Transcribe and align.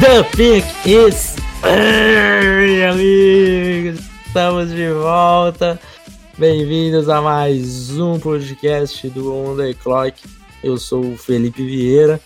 The 0.00 0.26
pick 0.36 0.64
is 0.84 1.36
amigos, 2.84 4.00
estamos 4.26 4.70
de 4.70 4.92
volta. 4.92 5.78
Bem-vindos 6.40 7.10
a 7.10 7.20
mais 7.20 7.98
um 7.98 8.18
podcast 8.18 9.06
do 9.10 9.30
On 9.30 9.54
The 9.54 9.74
Clock. 9.74 10.22
Eu 10.64 10.78
sou 10.78 11.12
o 11.12 11.18
Felipe 11.18 11.62
Vieira. 11.62 12.18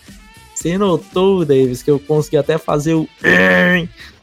Você 0.53 0.77
notou, 0.77 1.43
Davis, 1.43 1.83
que 1.83 1.91
eu 1.91 1.99
consegui 1.99 2.37
até 2.37 2.57
fazer 2.57 2.93
o 2.93 3.09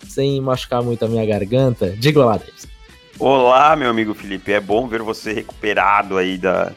sem 0.09 0.41
machucar 0.41 0.83
muito 0.83 1.05
a 1.05 1.09
minha 1.09 1.27
garganta? 1.27 1.91
Diga 1.91 2.25
lá, 2.25 2.39
Davis. 2.39 2.67
Olá, 3.19 3.77
meu 3.77 3.91
amigo 3.91 4.15
Felipe. 4.15 4.51
É 4.51 4.61
bom 4.61 4.89
ver 4.89 5.03
você 5.03 5.35
recuperado 5.35 6.17
aí 6.17 6.39
da, 6.39 6.73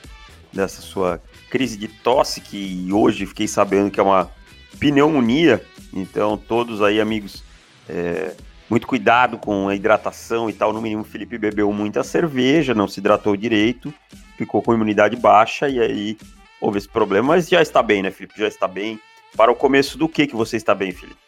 dessa 0.52 0.82
sua 0.82 1.22
crise 1.50 1.78
de 1.78 1.88
tosse, 1.88 2.42
que 2.42 2.90
hoje 2.92 3.26
fiquei 3.26 3.48
sabendo 3.48 3.90
que 3.90 4.00
é 4.02 4.04
uma 4.04 4.30
pneumonia. 4.78 5.64
Então, 5.94 6.38
todos 6.38 6.82
aí, 6.82 7.00
amigos, 7.00 7.46
é, 7.88 8.34
muito 8.70 8.88
cuidado 8.88 9.38
com 9.38 9.68
a 9.68 9.76
hidratação 9.76 10.50
e 10.50 10.54
tal. 10.54 10.74
No 10.74 10.82
mínimo, 10.82 11.02
o 11.02 11.06
Felipe 11.06 11.38
bebeu 11.38 11.72
muita 11.72 12.04
cerveja, 12.04 12.74
não 12.74 12.88
se 12.88 13.00
hidratou 13.00 13.36
direito, 13.36 13.94
ficou 14.38 14.62
com 14.62 14.74
imunidade 14.74 15.16
baixa 15.16 15.70
e 15.70 15.80
aí 15.80 16.18
houve 16.60 16.78
esse 16.78 16.90
problema. 16.90 17.30
Mas 17.30 17.48
já 17.48 17.62
está 17.62 17.82
bem, 17.82 18.02
né, 18.02 18.12
Felipe? 18.12 18.40
Já 18.40 18.48
está 18.48 18.68
bem. 18.68 19.00
Para 19.36 19.52
o 19.52 19.56
começo 19.56 19.98
do 19.98 20.08
que 20.08 20.28
que 20.28 20.36
você 20.36 20.58
está 20.58 20.74
bem, 20.74 20.92
Felipe? 20.92 21.20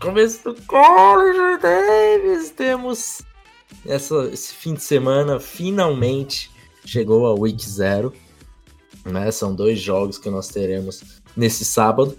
Começo 0.00 0.52
do 0.52 0.62
College 0.62 1.58
Davis. 1.62 2.50
Temos 2.50 3.22
essa, 3.86 4.28
esse 4.32 4.54
fim 4.54 4.74
de 4.74 4.82
semana, 4.82 5.40
finalmente 5.40 6.50
chegou 6.84 7.26
a 7.26 7.34
Week 7.34 7.64
Zero. 7.68 8.12
Né? 9.04 9.30
São 9.30 9.54
dois 9.54 9.78
jogos 9.80 10.18
que 10.18 10.28
nós 10.28 10.48
teremos 10.48 11.02
nesse 11.36 11.64
sábado. 11.64 12.16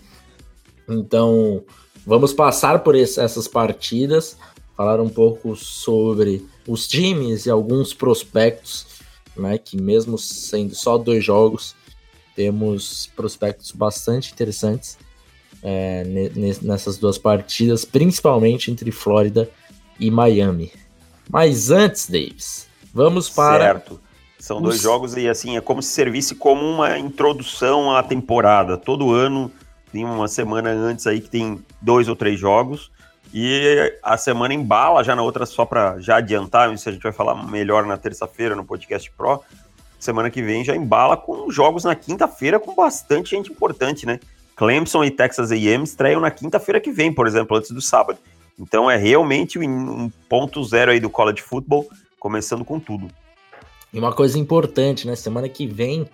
Então, 0.89 1.63
vamos 2.07 2.31
passar 2.31 2.79
por 2.79 2.95
esse, 2.95 3.19
essas 3.19 3.49
partidas, 3.49 4.37
falar 4.77 5.01
um 5.01 5.09
pouco 5.09 5.57
sobre 5.57 6.47
os 6.65 6.87
times 6.87 7.45
e 7.45 7.49
alguns 7.49 7.93
prospectos, 7.93 8.87
né, 9.35 9.57
que 9.57 9.75
mesmo 9.75 10.17
sendo 10.17 10.73
só 10.73 10.97
dois 10.97 11.23
jogos, 11.23 11.75
temos 12.33 13.11
prospectos 13.13 13.71
bastante 13.73 14.31
interessantes 14.31 14.97
é, 15.61 16.03
nessas 16.61 16.97
duas 16.97 17.17
partidas, 17.17 17.83
principalmente 17.83 18.71
entre 18.71 18.89
Flórida 18.89 19.49
e 19.99 20.09
Miami. 20.09 20.71
Mas 21.29 21.71
antes, 21.71 22.07
Davis, 22.07 22.67
vamos 22.93 23.29
para. 23.29 23.65
Certo. 23.65 23.99
São 24.39 24.57
os... 24.57 24.63
dois 24.63 24.81
jogos 24.81 25.17
e 25.17 25.27
assim, 25.27 25.57
é 25.57 25.61
como 25.61 25.81
se 25.81 25.89
servisse 25.89 26.35
como 26.35 26.61
uma 26.61 26.97
introdução 26.97 27.91
à 27.91 28.01
temporada. 28.01 28.77
Todo 28.77 29.11
ano 29.11 29.51
tem 29.91 30.03
uma 30.05 30.27
semana 30.27 30.69
antes 30.69 31.07
aí 31.07 31.21
que 31.21 31.29
tem 31.29 31.63
dois 31.81 32.07
ou 32.07 32.15
três 32.15 32.39
jogos. 32.39 32.91
E 33.33 33.93
a 34.01 34.17
semana 34.17 34.53
embala 34.53 35.03
já 35.03 35.15
na 35.15 35.21
outra, 35.21 35.45
só 35.45 35.65
para 35.65 35.99
já 35.99 36.17
adiantar, 36.17 36.73
isso 36.73 36.87
a 36.87 36.91
gente 36.91 37.03
vai 37.03 37.11
falar 37.11 37.35
melhor 37.47 37.85
na 37.85 37.97
terça-feira 37.97 38.55
no 38.55 38.63
podcast 38.63 39.11
Pro. 39.11 39.43
Semana 39.99 40.29
que 40.29 40.41
vem 40.41 40.63
já 40.63 40.75
embala 40.75 41.17
com 41.17 41.49
jogos 41.51 41.83
na 41.83 41.95
quinta-feira 41.95 42.59
com 42.59 42.73
bastante 42.73 43.31
gente 43.31 43.51
importante, 43.51 44.05
né? 44.05 44.19
Clemson 44.55 45.03
e 45.03 45.11
Texas 45.11 45.51
A&M 45.51 45.83
estreiam 45.83 46.21
na 46.21 46.31
quinta-feira 46.31 46.79
que 46.79 46.91
vem, 46.91 47.13
por 47.13 47.27
exemplo, 47.27 47.57
antes 47.57 47.71
do 47.71 47.81
sábado. 47.81 48.17
Então 48.59 48.89
é 48.89 48.95
realmente 48.95 49.59
um 49.59 50.09
ponto 50.29 50.63
zero 50.63 50.91
aí 50.91 50.99
do 50.99 51.09
college 51.09 51.41
football, 51.41 51.87
começando 52.19 52.65
com 52.65 52.79
tudo. 52.79 53.07
E 53.93 53.99
uma 53.99 54.13
coisa 54.13 54.37
importante, 54.39 55.05
né? 55.05 55.15
Semana 55.15 55.47
que 55.47 55.67
vem 55.67 56.07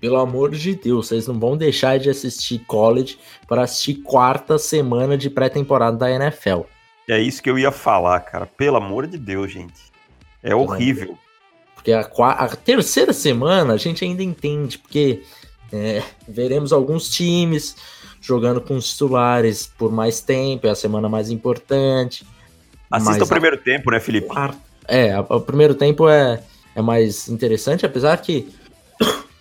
pelo 0.00 0.16
amor 0.16 0.50
de 0.50 0.74
Deus, 0.74 1.08
vocês 1.08 1.26
não 1.26 1.38
vão 1.38 1.56
deixar 1.56 1.98
de 1.98 2.08
assistir 2.08 2.60
college 2.60 3.18
para 3.46 3.62
assistir 3.62 3.96
quarta 3.96 4.58
semana 4.58 5.16
de 5.16 5.28
pré-temporada 5.28 5.96
da 5.96 6.10
NFL. 6.10 6.62
É 7.08 7.20
isso 7.20 7.42
que 7.42 7.50
eu 7.50 7.58
ia 7.58 7.70
falar, 7.70 8.20
cara. 8.20 8.46
Pelo 8.46 8.78
amor 8.78 9.06
de 9.06 9.18
Deus, 9.18 9.52
gente. 9.52 9.90
É 10.42 10.54
horrível. 10.54 11.18
Porque 11.74 11.92
a, 11.92 12.00
a, 12.00 12.48
terceira 12.48 13.12
semana 13.12 13.74
a 13.74 13.76
gente 13.76 14.04
ainda 14.04 14.22
entende, 14.22 14.78
porque 14.78 15.22
é, 15.72 16.02
veremos 16.26 16.72
alguns 16.72 17.08
times 17.10 17.76
jogando 18.20 18.60
com 18.60 18.76
os 18.76 18.90
titulares 18.90 19.66
por 19.78 19.90
mais 19.90 20.20
tempo, 20.20 20.66
é 20.66 20.70
a 20.70 20.74
semana 20.74 21.08
mais 21.08 21.30
importante. 21.30 22.26
Assista 22.90 23.24
o 23.24 23.28
primeiro 23.28 23.56
a, 23.56 23.58
tempo, 23.58 23.90
né, 23.90 24.00
Felipe? 24.00 24.28
É, 24.86 25.18
o 25.18 25.40
primeiro 25.40 25.74
tempo 25.74 26.08
é, 26.08 26.42
é 26.74 26.82
mais 26.82 27.28
interessante, 27.28 27.86
apesar 27.86 28.16
que 28.18 28.48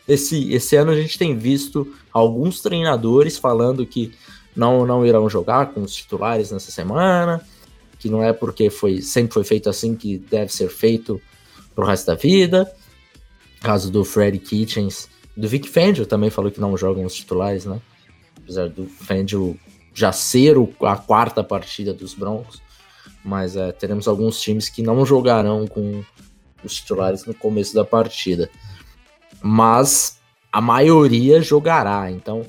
esse, 0.10 0.52
esse 0.52 0.76
ano 0.76 0.92
a 0.92 0.96
gente 0.96 1.18
tem 1.18 1.38
visto 1.38 1.94
alguns 2.12 2.62
treinadores 2.62 3.38
falando 3.38 3.86
que 3.86 4.12
não, 4.56 4.86
não 4.86 5.06
irão 5.06 5.30
jogar 5.30 5.68
com 5.68 5.82
os 5.82 5.94
titulares 5.94 6.52
nessa 6.52 6.72
semana, 6.72 7.42
que 8.00 8.10
não 8.10 8.24
é 8.24 8.34
porque 8.34 8.70
foi 8.70 9.02
sempre 9.02 9.34
foi 9.34 9.44
feito 9.44 9.70
assim 9.70 9.96
que 9.96 10.18
deve 10.18 10.52
ser 10.52 10.70
feito 10.70 11.22
pro 11.76 11.86
resto 11.86 12.08
da 12.08 12.16
vida. 12.16 12.70
Caso 13.62 13.92
do 13.92 14.04
Freddy 14.04 14.40
Kitchens, 14.40 15.08
do 15.38 15.48
Vic 15.48 15.70
Fangio 15.70 16.06
também 16.06 16.30
falou 16.30 16.50
que 16.50 16.60
não 16.60 16.76
jogam 16.76 17.06
os 17.06 17.14
titulares, 17.14 17.66
né? 17.66 17.80
Apesar 18.38 18.68
do 18.68 18.88
Fangio 18.88 19.58
já 19.94 20.12
ser 20.12 20.56
a 20.82 20.96
quarta 20.96 21.44
partida 21.44 21.94
dos 21.94 22.14
Broncos, 22.14 22.62
mas 23.24 23.56
é, 23.56 23.72
teremos 23.72 24.08
alguns 24.08 24.42
times 24.42 24.70
que 24.70 24.82
não 24.82 25.06
jogarão 25.06 25.68
com 25.68 26.04
os 26.64 26.76
titulares 26.76 27.26
no 27.26 27.34
começo 27.34 27.76
da 27.76 27.86
partida 27.86 28.50
mas 29.42 30.20
a 30.52 30.62
maioria 30.62 31.42
jogará. 31.42 32.10
Então, 32.12 32.46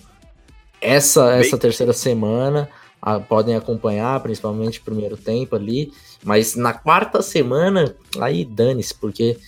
essa, 0.81 1.35
essa 1.35 1.59
terceira 1.59 1.93
semana 1.93 2.69
a, 3.01 3.19
podem 3.21 3.55
acompanhar, 3.55 4.21
principalmente 4.21 4.81
o 4.81 4.83
primeiro 4.83 5.17
tempo 5.17 5.57
ali, 5.57 5.93
mas 6.25 6.55
na 6.55 6.73
quarta 6.73 7.23
semana, 7.23 7.95
aí 8.19 8.45
dane-se, 8.45 8.95
porque 8.95 9.39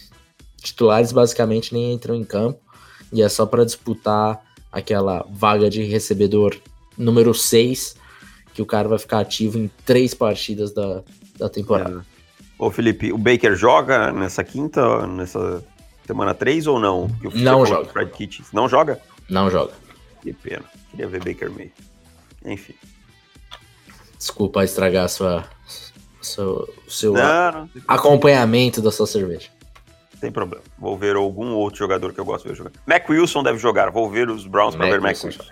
titulares 0.56 1.12
basicamente 1.12 1.72
nem 1.72 1.92
entram 1.92 2.14
em 2.14 2.24
campo 2.24 2.60
e 3.12 3.22
é 3.22 3.28
só 3.28 3.44
para 3.44 3.64
disputar 3.64 4.40
aquela 4.70 5.26
vaga 5.30 5.68
de 5.68 5.82
recebedor 5.82 6.56
número 6.96 7.34
6, 7.34 7.96
que 8.54 8.62
o 8.62 8.66
cara 8.66 8.88
vai 8.88 8.98
ficar 8.98 9.20
ativo 9.20 9.58
em 9.58 9.70
três 9.84 10.14
partidas 10.14 10.72
da, 10.72 11.02
da 11.38 11.48
temporada. 11.48 12.04
É. 12.08 12.12
Ô 12.58 12.70
Felipe, 12.70 13.12
o 13.12 13.18
Baker 13.18 13.54
joga 13.56 14.12
nessa 14.12 14.44
quinta, 14.44 15.06
nessa 15.06 15.64
semana 16.06 16.34
3 16.34 16.66
ou 16.66 16.78
não? 16.78 17.10
não 17.34 17.66
joga. 17.66 17.88
Fred 17.88 18.10
Kitchens. 18.12 18.48
Não 18.52 18.68
joga? 18.68 19.00
Não 19.28 19.50
joga. 19.50 19.72
Que 20.22 20.32
pena. 20.32 20.64
Queria 20.90 21.08
ver 21.08 21.24
Baker 21.24 21.50
May. 21.50 21.72
Enfim. 22.44 22.74
Desculpa 24.18 24.64
estragar 24.64 25.08
sua, 25.08 25.44
seu, 26.20 26.68
seu 26.86 27.12
não, 27.12 27.52
não 27.52 27.70
acompanhamento 27.88 28.80
da 28.80 28.92
sua 28.92 29.06
cerveja. 29.06 29.48
Sem 30.20 30.30
problema. 30.30 30.62
Vou 30.78 30.96
ver 30.96 31.16
algum 31.16 31.52
outro 31.54 31.80
jogador 31.80 32.12
que 32.12 32.20
eu 32.20 32.24
gosto 32.24 32.44
de 32.44 32.50
ver 32.50 32.56
jogar. 32.56 32.72
Mac 32.86 33.08
Wilson 33.08 33.42
deve 33.42 33.58
jogar. 33.58 33.90
Vou 33.90 34.08
ver 34.08 34.30
os 34.30 34.46
Browns 34.46 34.76
para 34.76 34.86
ver 34.86 35.00
Mac 35.00 35.16
Wilson. 35.24 35.44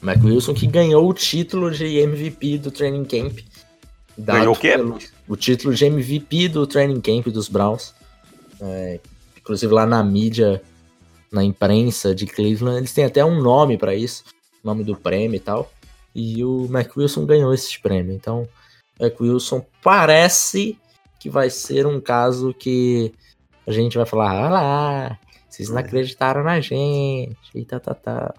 Mac 0.00 0.24
Wilson 0.24 0.54
que 0.54 0.66
ganhou 0.66 1.06
o 1.06 1.12
título 1.12 1.70
de 1.70 1.98
MVP 1.98 2.56
do 2.56 2.70
training 2.70 3.04
camp. 3.04 3.38
Ganhou 4.16 4.54
o 4.54 4.56
quê? 4.58 4.70
Pelo, 4.70 4.98
o 5.28 5.36
título 5.36 5.74
de 5.74 5.84
MVP 5.84 6.48
do 6.48 6.66
training 6.66 7.00
camp 7.02 7.26
dos 7.26 7.48
Browns. 7.48 7.94
É, 8.62 9.00
Inclusive 9.50 9.74
lá 9.74 9.84
na 9.84 10.00
mídia, 10.04 10.62
na 11.32 11.42
imprensa 11.42 12.14
de 12.14 12.24
Cleveland, 12.24 12.78
eles 12.78 12.92
têm 12.92 13.04
até 13.04 13.24
um 13.24 13.42
nome 13.42 13.76
para 13.76 13.92
isso, 13.92 14.22
nome 14.62 14.84
do 14.84 14.94
prêmio 14.94 15.34
e 15.34 15.40
tal. 15.40 15.68
E 16.14 16.44
o 16.44 16.68
Mac 16.70 16.96
Wilson 16.96 17.26
ganhou 17.26 17.52
esse 17.52 17.80
prêmio. 17.80 18.14
Então, 18.14 18.48
Mac 19.00 19.20
Wilson 19.20 19.66
parece 19.82 20.78
que 21.18 21.28
vai 21.28 21.50
ser 21.50 21.84
um 21.84 22.00
caso 22.00 22.54
que 22.54 23.12
a 23.66 23.72
gente 23.72 23.96
vai 23.96 24.06
falar, 24.06 24.30
ah 24.30 24.48
lá, 24.48 25.18
vocês 25.48 25.68
não 25.68 25.78
acreditaram 25.78 26.44
na 26.44 26.60
gente, 26.60 27.36
e 27.52 27.64
tá, 27.64 27.80
tá, 27.80 27.92
tá. 27.92 28.32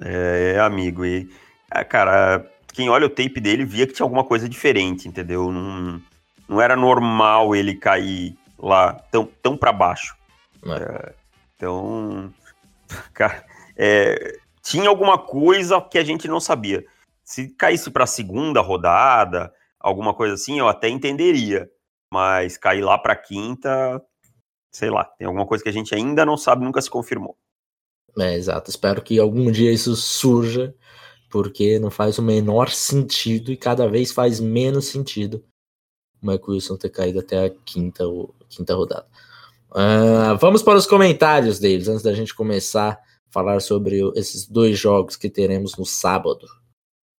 É, 0.00 0.56
amigo, 0.60 1.04
e, 1.04 1.28
é, 1.68 1.82
cara, 1.82 2.48
quem 2.72 2.88
olha 2.88 3.06
o 3.06 3.10
tape 3.10 3.40
dele 3.40 3.64
via 3.64 3.88
que 3.88 3.92
tinha 3.92 4.04
alguma 4.04 4.22
coisa 4.22 4.48
diferente, 4.48 5.08
entendeu? 5.08 5.50
Não, 5.50 6.00
não 6.48 6.60
era 6.60 6.76
normal 6.76 7.56
ele 7.56 7.74
cair 7.74 8.36
lá 8.62 8.94
tão, 9.10 9.26
tão 9.42 9.56
para 9.56 9.72
baixo. 9.72 10.16
É, 10.64 11.14
então, 11.56 12.32
cara, 13.12 13.44
é, 13.76 14.38
tinha 14.62 14.88
alguma 14.88 15.18
coisa 15.18 15.80
que 15.80 15.98
a 15.98 16.04
gente 16.04 16.28
não 16.28 16.38
sabia. 16.38 16.84
Se 17.24 17.48
caísse 17.48 17.90
para 17.90 18.04
a 18.04 18.06
segunda 18.06 18.60
rodada, 18.60 19.52
alguma 19.80 20.14
coisa 20.14 20.34
assim, 20.34 20.58
eu 20.58 20.68
até 20.68 20.88
entenderia. 20.88 21.68
Mas 22.10 22.56
cair 22.56 22.82
lá 22.82 22.98
para 22.98 23.16
quinta, 23.16 24.00
sei 24.70 24.90
lá, 24.90 25.04
tem 25.04 25.26
alguma 25.26 25.46
coisa 25.46 25.64
que 25.64 25.70
a 25.70 25.72
gente 25.72 25.94
ainda 25.94 26.26
não 26.26 26.36
sabe, 26.36 26.64
nunca 26.64 26.80
se 26.80 26.90
confirmou. 26.90 27.36
É, 28.18 28.34
exato. 28.34 28.70
Espero 28.70 29.02
que 29.02 29.18
algum 29.18 29.50
dia 29.50 29.72
isso 29.72 29.96
surja, 29.96 30.74
porque 31.30 31.78
não 31.78 31.90
faz 31.90 32.18
o 32.18 32.22
menor 32.22 32.68
sentido 32.68 33.50
e 33.50 33.56
cada 33.56 33.88
vez 33.88 34.12
faz 34.12 34.38
menos 34.38 34.88
sentido 34.88 35.42
Mike 36.22 36.44
Wilson 36.48 36.76
ter 36.76 36.90
caído 36.90 37.18
até 37.18 37.46
a 37.46 37.50
quinta, 37.50 38.04
quinta 38.48 38.74
rodada. 38.74 39.06
Uh, 39.70 40.36
vamos 40.38 40.62
para 40.62 40.78
os 40.78 40.86
comentários 40.86 41.58
deles, 41.58 41.88
antes 41.88 42.02
da 42.02 42.12
gente 42.12 42.34
começar 42.34 42.92
a 42.92 42.98
falar 43.30 43.60
sobre 43.60 44.00
esses 44.14 44.46
dois 44.46 44.78
jogos 44.78 45.16
que 45.16 45.30
teremos 45.30 45.76
no 45.76 45.86
sábado. 45.86 46.46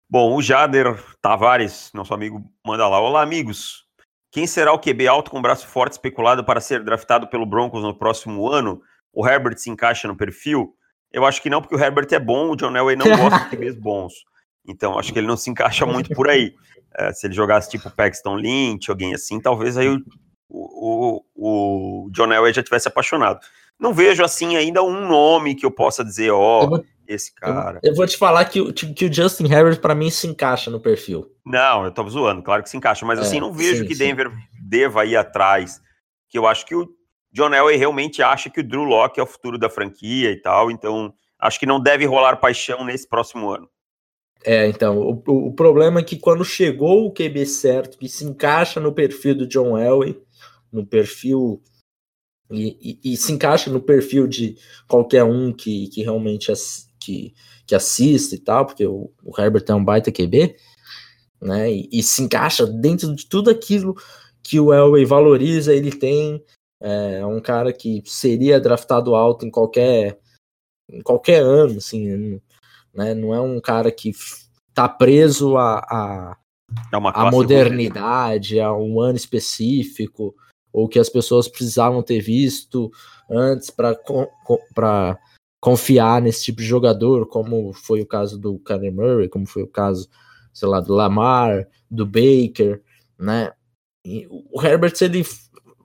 Bom, 0.09 0.35
o 0.35 0.41
Jader 0.41 1.03
Tavares, 1.21 1.89
nosso 1.93 2.13
amigo, 2.13 2.43
manda 2.65 2.87
lá. 2.87 3.01
Olá, 3.01 3.23
amigos. 3.23 3.83
Quem 4.31 4.45
será 4.45 4.71
o 4.71 4.79
QB 4.79 5.07
alto 5.07 5.31
com 5.31 5.41
braço 5.41 5.67
forte 5.67 5.93
especulado 5.93 6.43
para 6.43 6.61
ser 6.61 6.83
draftado 6.83 7.27
pelo 7.27 7.45
Broncos 7.45 7.81
no 7.81 7.97
próximo 7.97 8.49
ano? 8.49 8.81
O 9.11 9.27
Herbert 9.27 9.57
se 9.57 9.69
encaixa 9.69 10.07
no 10.07 10.15
perfil? 10.15 10.75
Eu 11.11 11.25
acho 11.25 11.41
que 11.41 11.49
não, 11.49 11.61
porque 11.61 11.75
o 11.75 11.79
Herbert 11.79 12.07
é 12.11 12.19
bom, 12.19 12.51
o 12.51 12.55
John 12.55 12.75
Elway 12.75 12.95
não 12.95 13.05
gosta 13.17 13.39
de 13.39 13.55
QBs 13.55 13.75
bons. 13.75 14.13
Então, 14.67 14.97
acho 14.97 15.11
que 15.11 15.19
ele 15.19 15.27
não 15.27 15.37
se 15.37 15.49
encaixa 15.49 15.85
muito 15.85 16.13
por 16.13 16.29
aí. 16.29 16.53
É, 16.95 17.11
se 17.11 17.25
ele 17.25 17.33
jogasse 17.33 17.71
tipo 17.71 17.89
Paxton 17.89 18.35
Lynch, 18.35 18.87
alguém 18.87 19.15
assim, 19.15 19.39
talvez 19.39 19.79
aí 19.79 19.89
o, 19.89 19.99
o, 20.47 21.23
o 21.35 22.09
John 22.11 22.31
Elway 22.31 22.53
já 22.53 22.61
tivesse 22.61 22.87
apaixonado. 22.87 23.39
Não 23.79 23.91
vejo 23.91 24.23
assim 24.23 24.55
ainda 24.55 24.83
um 24.83 25.07
nome 25.07 25.55
que 25.55 25.65
eu 25.65 25.71
possa 25.71 26.05
dizer, 26.05 26.29
ó, 26.29 26.65
oh, 26.65 26.83
esse 27.07 27.33
cara. 27.33 27.79
Eu, 27.83 27.91
eu, 27.91 27.95
vou 27.95 28.05
te 28.05 28.17
falar 28.17 28.45
que, 28.45 28.71
que 28.71 29.05
o 29.05 29.13
Justin 29.13 29.51
Herbert 29.51 29.79
para 29.81 29.95
mim 29.95 30.09
se 30.09 30.27
encaixa 30.27 30.69
no 30.69 30.79
perfil. 30.79 31.25
Não, 31.45 31.85
eu 31.85 31.91
tô 31.91 32.07
zoando, 32.07 32.43
claro 32.43 32.63
que 32.63 32.69
se 32.69 32.77
encaixa, 32.77 33.05
mas 33.05 33.19
é, 33.19 33.23
assim, 33.23 33.39
não 33.39 33.51
vejo 33.51 33.81
sim, 33.81 33.87
que 33.87 33.95
Denver 33.95 34.29
sim. 34.29 34.37
deva 34.61 35.05
ir 35.05 35.17
atrás. 35.17 35.81
Que 36.29 36.37
eu 36.37 36.47
acho 36.47 36.65
que 36.65 36.75
o 36.75 36.87
John 37.31 37.53
Elway 37.53 37.75
realmente 37.75 38.21
acha 38.21 38.49
que 38.49 38.59
o 38.59 38.63
Drew 38.63 38.83
Locke 38.83 39.19
é 39.19 39.23
o 39.23 39.27
futuro 39.27 39.57
da 39.57 39.69
franquia 39.69 40.31
e 40.31 40.39
tal, 40.39 40.69
então 40.69 41.13
acho 41.39 41.59
que 41.59 41.65
não 41.65 41.79
deve 41.79 42.05
rolar 42.05 42.37
paixão 42.37 42.85
nesse 42.85 43.07
próximo 43.07 43.49
ano. 43.49 43.67
É, 44.45 44.67
então, 44.67 44.99
o, 44.99 45.47
o 45.47 45.53
problema 45.53 46.01
é 46.01 46.03
que 46.03 46.17
quando 46.17 46.43
chegou 46.43 47.05
o 47.05 47.13
QB 47.13 47.45
certo, 47.45 47.97
que 47.97 48.09
se 48.09 48.25
encaixa 48.25 48.79
no 48.79 48.93
perfil 48.93 49.35
do 49.35 49.47
John 49.47 49.77
Elway, 49.77 50.21
no 50.71 50.85
perfil 50.85 51.61
e, 52.51 52.99
e, 53.03 53.13
e, 53.13 53.17
se 53.17 53.31
encaixa 53.31 53.71
no 53.71 53.81
perfil 53.81 54.27
de 54.27 54.57
qualquer 54.87 55.23
um 55.23 55.51
que, 55.53 55.87
que 55.87 56.03
realmente 56.03 56.51
que, 56.99 57.33
que 57.65 57.73
assiste 57.73 58.35
e 58.35 58.39
tal, 58.39 58.65
porque 58.65 58.85
o, 58.85 59.11
o 59.23 59.39
Herbert 59.39 59.63
é 59.67 59.73
um 59.73 59.83
baita 59.83 60.11
QB, 60.11 60.55
né? 61.41 61.71
E, 61.71 61.89
e, 61.91 62.03
se 62.03 62.21
encaixa 62.21 62.67
dentro 62.67 63.15
de 63.15 63.25
tudo 63.27 63.49
aquilo 63.49 63.95
que 64.43 64.59
o 64.59 64.73
Elway 64.73 65.05
valoriza, 65.05 65.73
ele 65.73 65.91
tem. 65.91 66.43
É, 66.81 67.19
é 67.19 67.25
um 67.25 67.41
cara 67.41 67.71
que 67.71 68.03
seria 68.05 68.59
draftado 68.59 69.15
alto 69.15 69.45
em 69.45 69.51
qualquer, 69.51 70.19
em 70.89 71.01
qualquer 71.01 71.41
ano, 71.41 71.77
assim, 71.77 72.41
né? 72.93 73.13
Não 73.13 73.33
é 73.33 73.41
um 73.41 73.59
cara 73.59 73.91
que 73.91 74.11
tá 74.73 74.87
preso 74.87 75.57
a, 75.57 75.79
a, 75.79 76.37
é 76.91 76.97
a 76.97 77.31
modernidade, 77.31 78.59
a 78.59 78.73
um 78.73 78.99
ano 78.99 79.17
específico 79.17 80.35
ou 80.71 80.87
que 80.87 80.97
as 80.97 81.09
pessoas 81.09 81.47
precisavam 81.47 82.01
ter 82.01 82.19
visto 82.19 82.91
antes 83.29 83.69
para 83.69 85.19
confiar 85.61 86.21
nesse 86.21 86.43
tipo 86.45 86.59
de 86.59 86.67
jogador, 86.67 87.27
como 87.27 87.71
foi 87.73 88.01
o 88.01 88.07
caso 88.07 88.39
do 88.39 88.59
Kyler 88.59 88.91
Murray, 88.91 89.29
como 89.29 89.45
foi 89.45 89.63
o 89.63 89.67
caso, 89.67 90.09
sei 90.51 90.67
lá, 90.67 90.79
do 90.81 90.93
Lamar, 90.93 91.67
do 91.89 92.05
Baker, 92.05 92.81
né? 93.17 93.51
E 94.05 94.27
o 94.29 94.61
Herbert, 94.61 94.95
se 94.95 95.05
ele 95.05 95.23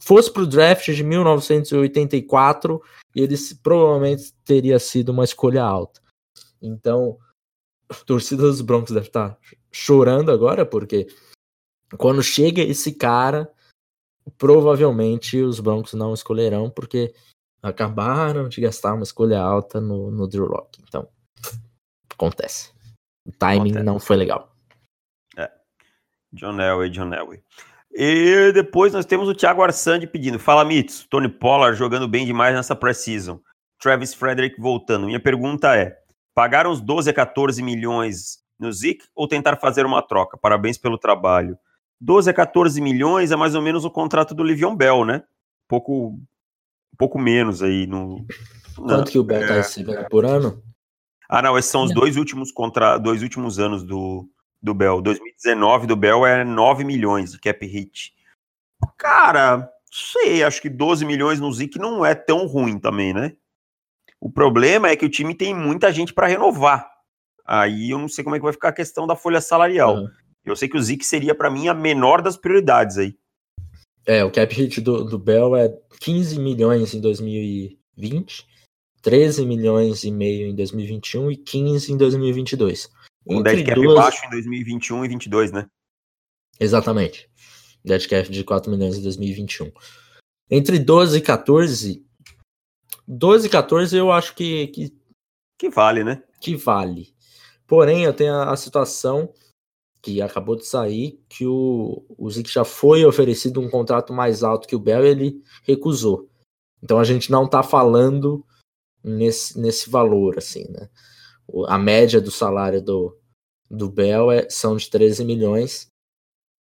fosse 0.01 0.33
para 0.33 0.43
o 0.43 0.47
draft 0.47 0.91
de 0.91 1.05
1984, 1.05 2.81
ele 3.15 3.37
provavelmente 3.63 4.33
teria 4.45 4.79
sido 4.79 5.11
uma 5.11 5.25
escolha 5.25 5.63
alta. 5.63 6.01
Então, 6.61 7.19
a 7.89 7.95
torcida 7.95 8.43
dos 8.43 8.61
Broncos 8.61 8.93
deve 8.93 9.07
estar 9.07 9.31
tá 9.31 9.39
chorando 9.71 10.31
agora, 10.31 10.67
porque 10.67 11.07
quando 11.97 12.23
chega 12.23 12.63
esse 12.63 12.93
cara, 12.93 13.51
provavelmente 14.37 15.41
os 15.41 15.61
Broncos 15.61 15.95
não 15.95 16.13
escolherão, 16.13 16.71
porque 16.71 17.15
acabaram 17.63 18.49
de 18.49 18.61
gastar 18.61 18.95
uma 18.95 19.03
escolha 19.03 19.41
alta 19.41 19.81
no, 19.81 20.11
no 20.11 20.29
Drew 20.29 20.47
Lock. 20.47 20.81
Então, 20.87 21.09
acontece. 22.13 22.73
O 23.27 23.33
timing 23.33 23.71
acontece. 23.71 23.85
não 23.85 23.99
foi 23.99 24.17
legal. 24.17 24.55
É. 25.37 25.51
John 26.33 26.61
Elway, 26.61 26.91
John 26.91 27.13
Elway. 27.13 27.43
E 27.91 28.53
depois 28.53 28.93
nós 28.93 29.07
temos 29.07 29.29
o 29.29 29.35
Thiago 29.35 29.63
Arsandi 29.63 30.07
pedindo: 30.07 30.39
Fala, 30.39 30.65
Mitz. 30.65 31.07
Tony 31.09 31.29
Pollard 31.29 31.77
jogando 31.77 32.07
bem 32.07 32.27
demais 32.27 32.55
nessa 32.55 32.77
pré-season. 32.77 33.41
Travis 33.81 34.15
Frederick 34.15 34.61
voltando. 34.61 35.07
Minha 35.07 35.21
pergunta 35.21 35.75
é: 35.77 35.99
pagaram 36.39 36.71
os 36.71 36.81
12 36.81 37.11
a 37.11 37.13
14 37.13 37.61
milhões 37.65 38.39
no 38.61 38.73
Zeke 38.73 39.05
ou 39.13 39.27
tentar 39.27 39.57
fazer 39.57 39.85
uma 39.85 40.01
troca? 40.01 40.39
Parabéns 40.39 40.79
pelo 40.79 40.97
trabalho. 40.97 41.59
12 42.01 42.31
a 42.31 42.33
14 42.33 42.81
milhões 42.81 43.33
é 43.33 43.37
mais 43.37 43.57
ou 43.57 43.61
menos 43.61 43.85
o 43.85 43.91
contrato 43.91 44.37
do 44.37 44.45
Livion 44.45 44.77
Bell, 44.77 45.05
né? 45.05 45.25
Pouco, 45.67 46.17
pouco 46.97 47.19
menos 47.19 47.61
aí 47.61 47.89
no. 47.89 48.25
Quanto 48.77 49.11
que 49.11 49.19
o 49.19 49.25
Bell 49.25 49.49
tá 49.49 49.55
é... 49.55 49.57
recebendo 49.57 50.09
por 50.09 50.25
ano? 50.25 50.63
Ah, 51.29 51.43
não, 51.43 51.59
esses 51.59 51.73
são 51.73 51.83
os 51.83 51.93
dois 51.93 52.17
últimos 52.17 52.53
contra... 52.53 52.99
dois 52.99 53.21
últimos 53.21 53.59
anos 53.59 53.83
do, 53.83 54.25
do 54.63 54.73
Bell. 54.73 55.03
2019 55.03 55.89
do 55.89 55.97
Bell 55.97 56.25
é 56.25 56.45
9 56.45 56.85
milhões 56.85 57.33
de 57.33 57.41
cap 57.41 57.67
hit. 57.67 58.15
Cara, 58.97 59.69
sei, 59.91 60.45
acho 60.45 60.63
que 60.63 60.71
12 60.71 61.05
milhões 61.05 61.41
no 61.41 61.53
Zik 61.53 61.81
não 61.81 62.07
é 62.07 62.15
tão 62.15 62.47
ruim 62.47 62.79
também, 62.79 63.13
né? 63.13 63.35
O 64.21 64.31
problema 64.31 64.89
é 64.89 64.97
que 64.97 65.05
o 65.05 65.11
time 65.11 65.35
tem 65.35 65.55
muita 65.55 65.93
gente 65.93 66.13
para 66.13 66.27
renovar. 66.27 66.91
Aí 67.47 67.91
eu 67.91 67.99
não 67.99 68.09
sei 68.09 68.25
como 68.25 68.37
é 68.37 68.39
que 68.39 68.45
vai 68.45 68.53
ficar 68.53 68.69
a 68.69 68.75
questão 68.75 69.07
da 69.07 69.17
folha 69.17 69.41
salarial. 69.41 69.97
Uhum. 69.97 70.09
Eu 70.45 70.57
sei 70.57 70.69
que 70.69 70.77
o 70.77 70.83
Zeke 70.83 71.05
seria 71.05 71.35
para 71.35 71.51
mim 71.51 71.69
a 71.69 71.75
menor 71.75 72.21
das 72.21 72.37
prioridades 72.37 72.99
aí. 72.99 73.17
É, 74.07 74.25
o 74.25 74.31
cap 74.31 74.55
hit 74.55 74.81
do, 74.81 75.05
do 75.05 75.19
Bell 75.19 75.55
é 75.55 75.69
15 76.01 76.41
milhões 76.41 76.95
em 76.95 77.01
2020, 77.01 78.47
13 79.03 79.45
milhões 79.45 80.05
e 80.05 80.11
meio 80.11 80.47
em 80.47 80.55
2021 80.55 81.31
e 81.31 81.37
15 81.37 81.93
em 81.93 81.97
2022. 81.97 82.91
Um 83.27 83.43
dead 83.43 83.65
cap 83.67 83.81
duas... 83.81 83.95
baixo 83.95 84.27
em 84.27 84.31
2021 84.31 84.97
e 84.97 85.09
2022, 85.09 85.53
né? 85.53 85.67
Exatamente. 86.59 87.29
Dead 87.85 88.09
cap 88.09 88.31
de 88.31 88.43
4 88.43 88.71
milhões 88.71 88.97
em 88.97 89.03
2021. 89.03 89.71
Entre 90.51 90.79
12 90.79 91.19
e 91.19 91.21
14, 91.21 92.07
12 93.09 93.47
e 93.47 93.51
14 93.51 93.97
eu 93.97 94.13
acho 94.13 94.35
que, 94.35 94.67
que. 94.69 94.95
Que 95.59 95.71
vale, 95.71 96.05
né? 96.05 96.23
Que 96.41 96.55
vale. 96.55 97.15
Porém, 97.67 98.05
eu 98.05 98.13
tenho 98.13 98.35
a, 98.35 98.53
a 98.53 98.57
situação 98.57 99.33
que 100.03 100.21
acabou 100.21 100.57
de 100.57 100.67
sair, 100.67 101.21
que 101.29 101.47
o, 101.47 102.05
o 102.17 102.31
Zeke 102.31 102.53
já 102.53 102.65
foi 102.65 103.05
oferecido 103.05 103.61
um 103.61 103.69
contrato 103.69 104.13
mais 104.13 104.43
alto 104.43 104.69
que 104.69 104.77
o 104.77 104.79
Bell 104.79 105.05
e 105.05 105.09
ele 105.09 105.43
recusou. 105.65 106.29
Então 106.83 107.01
a 107.01 107.05
gente 107.05 107.31
não 107.31 107.47
está 107.47 107.63
falando 107.63 108.45
nesse, 109.03 109.59
nesse 109.59 109.91
valor, 109.91 110.39
assim, 110.39 110.67
né? 110.71 110.89
A 111.67 111.79
média 111.79 112.21
do 112.21 112.31
salário 112.31 112.81
do, 112.81 113.19
do 113.71 113.89
Bell 113.91 114.31
é, 114.31 114.49
são 114.51 114.77
de 114.77 114.89
13 114.89 115.25
milhões. 115.25 115.89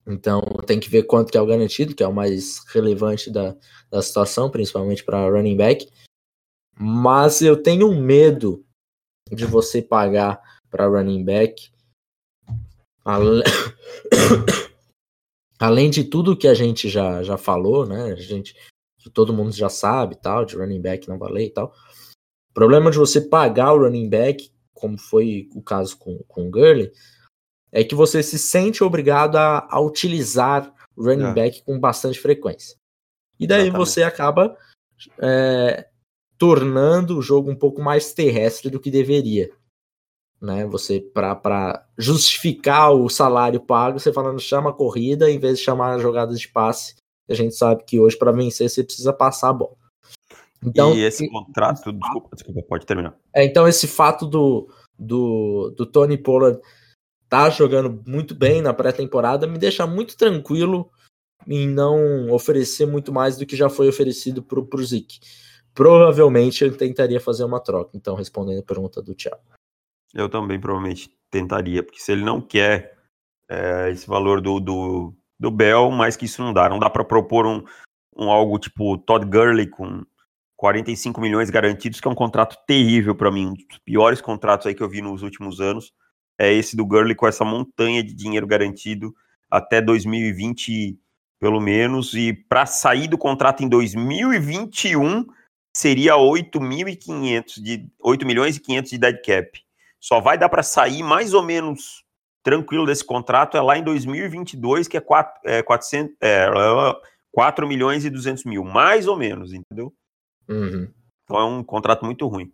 Então 0.07 0.43
tem 0.67 0.81
que 0.81 0.91
ver 0.91 1.05
quanto 1.05 1.31
que 1.31 1.39
é 1.39 1.41
o 1.41 1.47
garantido, 1.47 1.95
que 1.95 2.03
é 2.03 2.07
o 2.07 2.13
mais 2.13 2.59
relevante 2.67 3.31
da, 3.31 3.57
da 3.89 4.03
situação, 4.03 4.51
principalmente 4.51 5.05
para 5.05 5.31
running 5.31 5.57
back. 5.57 5.89
Mas 6.79 7.43
eu 7.43 7.63
tenho 7.63 7.95
medo 7.95 8.65
de 9.31 9.45
você 9.45 9.81
pagar 9.81 10.41
para 10.71 10.87
running 10.87 11.25
back 11.25 11.73
Ale... 13.05 13.43
Além 15.59 15.91
de 15.91 16.03
tudo 16.03 16.37
que 16.37 16.49
a 16.49 16.55
gente 16.55 16.89
já, 16.89 17.23
já 17.23 17.39
falou, 17.39 17.87
né? 17.87 18.13
A 18.13 18.17
gente, 18.17 18.57
que 18.99 19.09
todo 19.09 19.33
mundo 19.33 19.53
já 19.53 19.69
sabe, 19.69 20.17
tal, 20.17 20.45
de 20.45 20.57
running 20.57 20.81
back 20.81 21.09
não 21.09 21.19
valer 21.19 21.47
e 21.47 21.51
tal. 21.51 21.73
O 22.51 22.55
problema 22.55 22.91
de 22.91 22.99
você 22.99 23.21
pagar 23.21 23.73
o 23.73 23.79
running 23.79 24.09
back, 24.09 24.51
como 24.75 24.99
foi 24.99 25.49
o 25.55 25.63
caso 25.63 25.97
com, 25.99 26.19
com 26.27 26.49
o 26.49 26.51
Gurley, 26.51 26.91
é 27.71 27.85
que 27.85 27.95
você 27.95 28.25
se 28.25 28.39
sente 28.39 28.83
obrigado 28.83 29.37
a, 29.37 29.67
a 29.71 29.81
utilizar 29.81 30.75
running 30.97 31.31
é. 31.31 31.33
back 31.33 31.63
com 31.63 31.79
bastante 31.79 32.19
frequência. 32.19 32.77
E 33.39 33.47
daí 33.47 33.63
Exatamente. 33.63 33.89
você 33.89 34.03
acaba 34.03 34.57
é, 35.19 35.89
tornando 36.43 37.17
o 37.17 37.23
jogo 37.23 37.49
um 37.49 37.55
pouco 37.55 37.81
mais 37.81 38.13
terrestre 38.13 38.69
do 38.69 38.81
que 38.81 38.91
deveria 38.91 39.49
né? 40.43 40.67
Você 40.67 41.01
para 41.01 41.87
justificar 41.97 42.93
o 42.93 43.09
salário 43.09 43.61
pago, 43.61 44.01
você 44.01 44.13
falando 44.13 44.41
chama 44.41 44.71
a 44.71 44.75
corrida 44.75 45.31
em 45.31 45.39
vez 45.39 45.59
de 45.59 45.65
chamar 45.65 46.01
jogadas 46.01 46.41
de 46.41 46.49
passe. 46.49 46.97
A 47.29 47.35
gente 47.35 47.55
sabe 47.55 47.85
que 47.85 48.01
hoje 48.01 48.19
para 48.19 48.33
vencer 48.33 48.69
você 48.69 48.83
precisa 48.83 49.13
passar 49.13 49.51
a 49.51 49.53
bola. 49.53 49.77
Então, 50.65 50.95
e 50.95 51.05
esse 51.05 51.29
contrato, 51.29 51.93
desculpa, 51.93 52.29
desculpa, 52.35 52.63
pode 52.63 52.87
terminar. 52.87 53.17
É, 53.33 53.45
então 53.45 53.69
esse 53.69 53.87
fato 53.87 54.27
do, 54.27 54.69
do, 54.99 55.73
do 55.77 55.87
Tony 55.87 56.19
Pollard 56.19 56.61
tá 57.29 57.49
jogando 57.49 58.03
muito 58.07 58.35
bem 58.35 58.61
na 58.61 58.75
pré-temporada 58.75 59.47
me 59.47 59.59
deixa 59.59 59.87
muito 59.87 60.17
tranquilo 60.17 60.91
em 61.47 61.69
não 61.69 62.31
oferecer 62.31 62.87
muito 62.87 63.13
mais 63.13 63.37
do 63.37 63.47
que 63.47 63.57
já 63.57 63.69
foi 63.69 63.89
oferecido 63.89 64.43
pro, 64.43 64.67
pro 64.67 64.85
Zeke. 64.85 65.21
Provavelmente 65.75 66.65
eu 66.65 66.77
tentaria 66.77 67.21
fazer 67.21 67.45
uma 67.45 67.61
troca. 67.61 67.91
Então, 67.95 68.15
respondendo 68.15 68.61
a 68.61 68.65
pergunta 68.65 69.01
do 69.01 69.15
Thiago. 69.15 69.41
Eu 70.15 70.29
também 70.29 70.61
provavelmente 70.61 71.11
tentaria, 71.31 71.83
porque 71.83 72.01
se 72.01 72.13
ele 72.13 72.23
não 72.23 72.41
quer 72.41 72.99
é, 73.49 73.91
esse 73.91 74.07
valor 74.07 74.41
do, 74.41 74.61
do, 74.61 75.15
do 75.41 75.51
Bell, 75.51 75.91
mais 75.91 76.17
que 76.17 76.27
isso 76.27 76.43
não 76.43 76.53
dá. 76.53 76.69
Não 76.69 76.79
dá 76.79 76.91
para 76.91 77.05
propor 77.05 77.47
um, 77.47 77.65
um 78.17 78.31
algo 78.31 78.59
tipo 78.59 78.99
Todd 78.99 79.25
Gurley 79.25 79.67
com 79.67 80.05
45 80.57 81.21
milhões 81.21 81.51
garantidos, 81.51 82.01
que 82.01 82.07
é 82.07 82.11
um 82.11 82.15
contrato 82.15 82.57
terrível 82.67 83.15
para 83.15 83.31
mim, 83.31 83.47
um 83.47 83.55
dos 83.55 83.79
piores 83.85 84.21
contratos 84.21 84.67
aí 84.67 84.75
que 84.75 84.83
eu 84.83 84.89
vi 84.89 85.01
nos 85.01 85.23
últimos 85.23 85.61
anos. 85.61 85.93
É 86.39 86.53
esse 86.53 86.77
do 86.77 86.87
Gurley 86.87 87.15
com 87.15 87.27
essa 87.27 87.45
montanha 87.45 88.03
de 88.03 88.15
dinheiro 88.15 88.47
garantido 88.47 89.15
até 89.51 89.81
2020, 89.81 90.99
pelo 91.41 91.61
menos, 91.61 92.15
e 92.15 92.33
para 92.33 92.65
sair 92.65 93.09
do 93.09 93.19
contrato 93.19 93.63
em 93.63 93.69
2021 93.69 95.27
seria 95.75 96.15
8.500 96.15 97.63
de 97.63 97.89
8 98.01 98.27
milhões 98.27 98.57
e 98.57 98.61
500 98.61 98.91
de 98.91 98.99
dead 98.99 99.23
cap. 99.25 99.61
Só 100.01 100.21
vai 100.21 100.37
dar 100.37 100.49
para 100.49 100.63
sair 100.63 101.03
mais 101.03 101.33
ou 101.33 101.43
menos 101.43 102.05
tranquilo 102.43 102.85
desse 102.85 103.05
contrato 103.05 103.57
é 103.57 103.61
lá 103.61 103.79
em 103.79 103.85
2022, 103.85 104.89
que 104.89 104.97
é 104.97 105.01
4, 105.01 105.41
é, 105.45 105.63
400, 105.63 106.17
é, 106.21 106.47
4 107.31 107.69
milhões 107.69 108.05
e 108.05 108.11
200 108.11 108.45
mil, 108.45 108.65
mais 108.65 109.07
ou 109.07 109.17
menos, 109.17 109.53
entendeu? 109.53 109.95
Uhum. 110.49 110.93
Então 111.25 111.39
é 111.39 111.45
um 111.45 111.63
contrato 111.63 112.05
muito 112.05 112.27
ruim. 112.27 112.53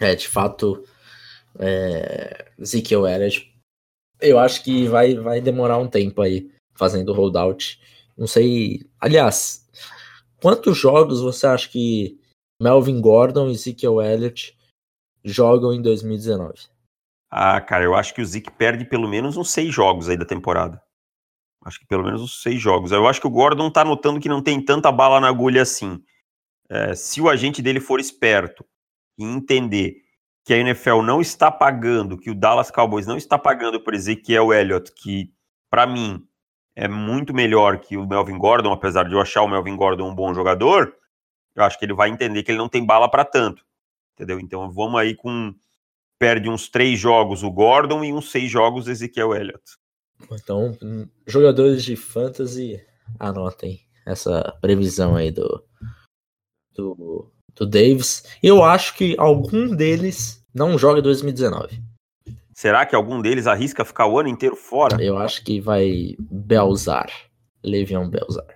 É, 0.00 0.14
de 0.14 0.26
fato, 0.26 0.82
é, 1.58 2.50
Ezekiel 2.58 3.06
Elliott, 3.06 3.52
eu 4.20 4.38
acho 4.38 4.64
que 4.64 4.88
vai, 4.88 5.14
vai 5.14 5.40
demorar 5.40 5.78
um 5.78 5.86
tempo 5.86 6.22
aí 6.22 6.50
fazendo 6.74 7.12
holdout. 7.12 7.80
Não 8.16 8.26
sei. 8.26 8.86
Aliás, 8.98 9.68
quantos 10.44 10.76
jogos 10.76 11.22
você 11.22 11.46
acha 11.46 11.70
que 11.70 12.20
Melvin 12.60 13.00
Gordon 13.00 13.48
e 13.48 13.52
Ezekiel 13.52 14.02
Elliott 14.02 14.54
jogam 15.24 15.72
em 15.72 15.80
2019? 15.80 16.68
Ah, 17.30 17.58
cara, 17.62 17.82
eu 17.82 17.94
acho 17.94 18.12
que 18.12 18.20
o 18.20 18.26
Zeke 18.26 18.50
perde 18.50 18.84
pelo 18.84 19.08
menos 19.08 19.38
uns 19.38 19.50
seis 19.50 19.72
jogos 19.72 20.06
aí 20.06 20.18
da 20.18 20.26
temporada. 20.26 20.82
Acho 21.64 21.80
que 21.80 21.86
pelo 21.86 22.04
menos 22.04 22.20
uns 22.20 22.42
seis 22.42 22.60
jogos. 22.60 22.92
Eu 22.92 23.08
acho 23.08 23.22
que 23.22 23.26
o 23.26 23.30
Gordon 23.30 23.70
tá 23.70 23.86
notando 23.86 24.20
que 24.20 24.28
não 24.28 24.42
tem 24.42 24.62
tanta 24.62 24.92
bala 24.92 25.18
na 25.18 25.28
agulha 25.28 25.62
assim. 25.62 26.04
É, 26.68 26.94
se 26.94 27.22
o 27.22 27.30
agente 27.30 27.62
dele 27.62 27.80
for 27.80 27.98
esperto 27.98 28.66
e 29.18 29.24
entender 29.24 30.02
que 30.44 30.52
a 30.52 30.58
NFL 30.58 31.00
não 31.00 31.22
está 31.22 31.50
pagando, 31.50 32.18
que 32.18 32.30
o 32.30 32.34
Dallas 32.34 32.70
Cowboys 32.70 33.06
não 33.06 33.16
está 33.16 33.38
pagando 33.38 33.82
por 33.82 33.94
Ezekiel 33.94 34.52
Elliott, 34.52 34.92
que 34.92 35.32
para 35.70 35.86
mim 35.86 36.22
é 36.76 36.88
muito 36.88 37.32
melhor 37.32 37.78
que 37.78 37.96
o 37.96 38.06
Melvin 38.06 38.38
Gordon, 38.38 38.72
apesar 38.72 39.04
de 39.04 39.14
eu 39.14 39.20
achar 39.20 39.42
o 39.42 39.48
Melvin 39.48 39.76
Gordon 39.76 40.08
um 40.08 40.14
bom 40.14 40.34
jogador, 40.34 40.94
eu 41.54 41.62
acho 41.62 41.78
que 41.78 41.84
ele 41.84 41.94
vai 41.94 42.10
entender 42.10 42.42
que 42.42 42.50
ele 42.50 42.58
não 42.58 42.68
tem 42.68 42.84
bala 42.84 43.08
para 43.08 43.24
tanto. 43.24 43.64
Entendeu? 44.14 44.40
Então 44.40 44.70
vamos 44.70 45.00
aí 45.00 45.14
com. 45.14 45.54
Perde 46.18 46.48
uns 46.48 46.68
três 46.68 46.98
jogos 46.98 47.42
o 47.42 47.50
Gordon 47.50 48.04
e 48.04 48.12
uns 48.12 48.30
seis 48.30 48.50
jogos 48.50 48.86
o 48.86 48.90
Ezekiel 48.90 49.34
Elliott. 49.34 49.62
Então, 50.30 50.76
jogadores 51.26 51.84
de 51.84 51.96
fantasy, 51.96 52.80
anotem 53.18 53.80
essa 54.06 54.56
previsão 54.60 55.16
aí 55.16 55.32
do, 55.32 55.64
do, 56.72 57.32
do 57.54 57.66
Davis. 57.66 58.22
Eu 58.42 58.62
acho 58.62 58.94
que 58.94 59.16
algum 59.18 59.74
deles 59.74 60.44
não 60.54 60.78
joga 60.78 61.02
2019. 61.02 61.82
Será 62.54 62.86
que 62.86 62.94
algum 62.94 63.20
deles 63.20 63.48
arrisca 63.48 63.84
ficar 63.84 64.06
o 64.06 64.18
ano 64.18 64.28
inteiro 64.28 64.54
fora? 64.54 65.02
Eu 65.02 65.18
acho 65.18 65.42
que 65.44 65.60
vai 65.60 66.14
Belzar. 66.18 67.10
Levião 67.62 68.08
Belzar. 68.08 68.46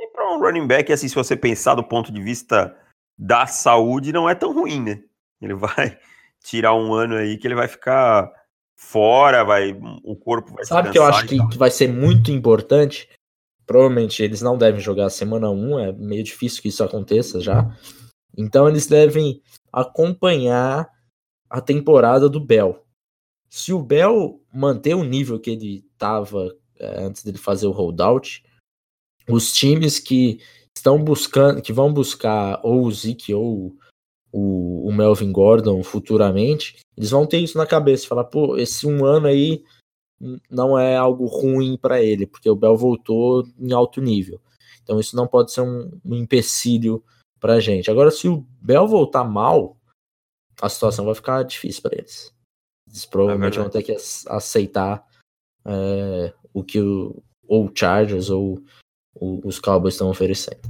E 0.00 0.06
para 0.12 0.34
um 0.34 0.40
running 0.40 0.66
back, 0.66 0.92
assim, 0.92 1.08
se 1.08 1.14
você 1.14 1.34
pensar 1.34 1.74
do 1.74 1.82
ponto 1.82 2.12
de 2.12 2.20
vista 2.20 2.76
da 3.18 3.46
saúde, 3.46 4.12
não 4.12 4.28
é 4.28 4.34
tão 4.34 4.52
ruim, 4.52 4.82
né? 4.82 5.02
Ele 5.40 5.54
vai 5.54 5.98
tirar 6.44 6.74
um 6.74 6.92
ano 6.92 7.16
aí 7.16 7.38
que 7.38 7.46
ele 7.46 7.54
vai 7.54 7.68
ficar 7.68 8.30
fora, 8.76 9.44
vai 9.44 9.72
o 10.02 10.16
corpo 10.16 10.52
vai 10.52 10.64
Sabe 10.64 10.90
que 10.90 10.98
eu 10.98 11.04
acho 11.04 11.26
que, 11.26 11.38
que 11.48 11.56
vai 11.56 11.70
ser 11.70 11.88
muito 11.88 12.30
importante? 12.30 13.08
Provavelmente 13.64 14.22
eles 14.22 14.42
não 14.42 14.58
devem 14.58 14.80
jogar 14.80 15.08
semana 15.08 15.48
1, 15.48 15.78
é 15.78 15.92
meio 15.92 16.22
difícil 16.24 16.60
que 16.60 16.68
isso 16.68 16.84
aconteça 16.84 17.40
já. 17.40 17.74
Então 18.36 18.68
eles 18.68 18.86
devem 18.86 19.40
acompanhar 19.72 20.90
a 21.52 21.60
temporada 21.60 22.30
do 22.30 22.40
Bell. 22.40 22.82
Se 23.50 23.74
o 23.74 23.82
Bell 23.82 24.40
manter 24.52 24.94
o 24.94 25.04
nível 25.04 25.38
que 25.38 25.50
ele 25.50 25.84
estava 25.92 26.56
é, 26.80 27.04
antes 27.04 27.22
dele 27.22 27.36
fazer 27.36 27.66
o 27.66 27.72
holdout, 27.72 28.42
os 29.28 29.52
times 29.52 29.98
que 29.98 30.40
estão 30.74 31.04
buscando, 31.04 31.60
que 31.60 31.70
vão 31.70 31.92
buscar 31.92 32.58
ou 32.64 32.86
o 32.86 32.90
Zeke 32.90 33.34
ou 33.34 33.76
o, 34.32 34.88
o, 34.88 34.92
Melvin 34.92 35.30
Gordon 35.30 35.82
futuramente, 35.82 36.78
eles 36.96 37.10
vão 37.10 37.26
ter 37.26 37.38
isso 37.38 37.58
na 37.58 37.66
cabeça, 37.66 38.08
falar, 38.08 38.24
pô, 38.24 38.56
esse 38.56 38.86
um 38.86 39.04
ano 39.04 39.26
aí 39.26 39.62
não 40.50 40.78
é 40.78 40.96
algo 40.96 41.26
ruim 41.26 41.76
para 41.76 42.02
ele, 42.02 42.26
porque 42.26 42.48
o 42.48 42.56
Bell 42.56 42.76
voltou 42.78 43.46
em 43.58 43.74
alto 43.74 44.00
nível. 44.00 44.40
Então 44.82 44.98
isso 44.98 45.14
não 45.14 45.26
pode 45.26 45.52
ser 45.52 45.60
um, 45.60 45.90
um 46.02 46.14
empecilho 46.14 47.04
para 47.38 47.60
gente. 47.60 47.90
Agora, 47.90 48.10
se 48.10 48.26
o 48.26 48.46
Bell 48.58 48.88
voltar 48.88 49.24
mal, 49.24 49.76
a 50.62 50.68
situação 50.68 51.04
vai 51.04 51.14
ficar 51.14 51.42
difícil 51.42 51.82
para 51.82 51.98
eles. 51.98 52.32
Eles 52.86 53.04
provavelmente 53.04 53.58
é 53.58 53.60
vão 53.60 53.68
ter 53.68 53.82
que 53.82 53.96
aceitar 54.28 55.04
é, 55.66 56.32
o 56.54 56.62
que 56.62 56.80
o, 56.80 57.20
ou 57.48 57.66
o 57.66 57.72
Chargers 57.74 58.30
ou 58.30 58.62
o, 59.12 59.46
os 59.46 59.58
Cowboys 59.58 59.94
estão 59.94 60.08
oferecendo. 60.08 60.60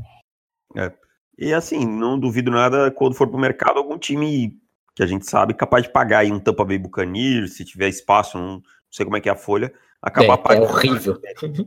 É. 0.75 0.90
E 1.38 1.52
assim, 1.52 1.84
não 1.84 2.18
duvido 2.18 2.50
nada 2.50 2.90
quando 2.90 3.14
for 3.14 3.28
pro 3.28 3.38
mercado 3.38 3.78
algum 3.78 3.99
time 3.99 4.58
que 4.94 5.02
a 5.02 5.06
gente 5.06 5.28
sabe 5.28 5.52
capaz 5.52 5.84
de 5.84 5.92
pagar 5.92 6.20
aí 6.20 6.32
um 6.32 6.40
Tampa 6.40 6.64
Bay 6.64 6.78
Buccaneers, 6.78 7.54
se 7.54 7.64
tiver 7.64 7.88
espaço, 7.88 8.38
não, 8.38 8.54
não 8.54 8.62
sei 8.90 9.04
como 9.04 9.18
é 9.18 9.20
que 9.20 9.28
é 9.28 9.32
a 9.32 9.37
folha, 9.37 9.75
acabar 10.00 10.34
é, 10.34 10.37
pagando. 10.38 10.66
É 10.66 10.70
horrível. 10.70 11.20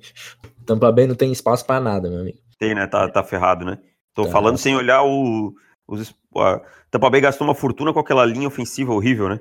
Tampa 0.65 0.91
Bay 0.91 1.05
não 1.05 1.15
tem 1.15 1.31
espaço 1.31 1.63
para 1.63 1.79
nada, 1.79 2.09
meu 2.09 2.21
amigo. 2.21 2.39
Tem, 2.57 2.73
né? 2.73 2.87
Tá, 2.87 3.07
tá 3.07 3.23
ferrado, 3.23 3.65
né? 3.65 3.77
Tô 4.15 4.25
tá. 4.25 4.31
falando 4.31 4.57
sem 4.57 4.75
olhar 4.75 5.03
o, 5.03 5.53
os, 5.87 6.13
a 6.35 6.59
Tampa 6.89 7.09
Bay 7.09 7.21
gastou 7.21 7.45
uma 7.45 7.55
fortuna 7.55 7.93
com 7.93 7.99
aquela 7.99 8.25
linha 8.25 8.47
ofensiva 8.47 8.93
horrível, 8.93 9.29
né? 9.29 9.39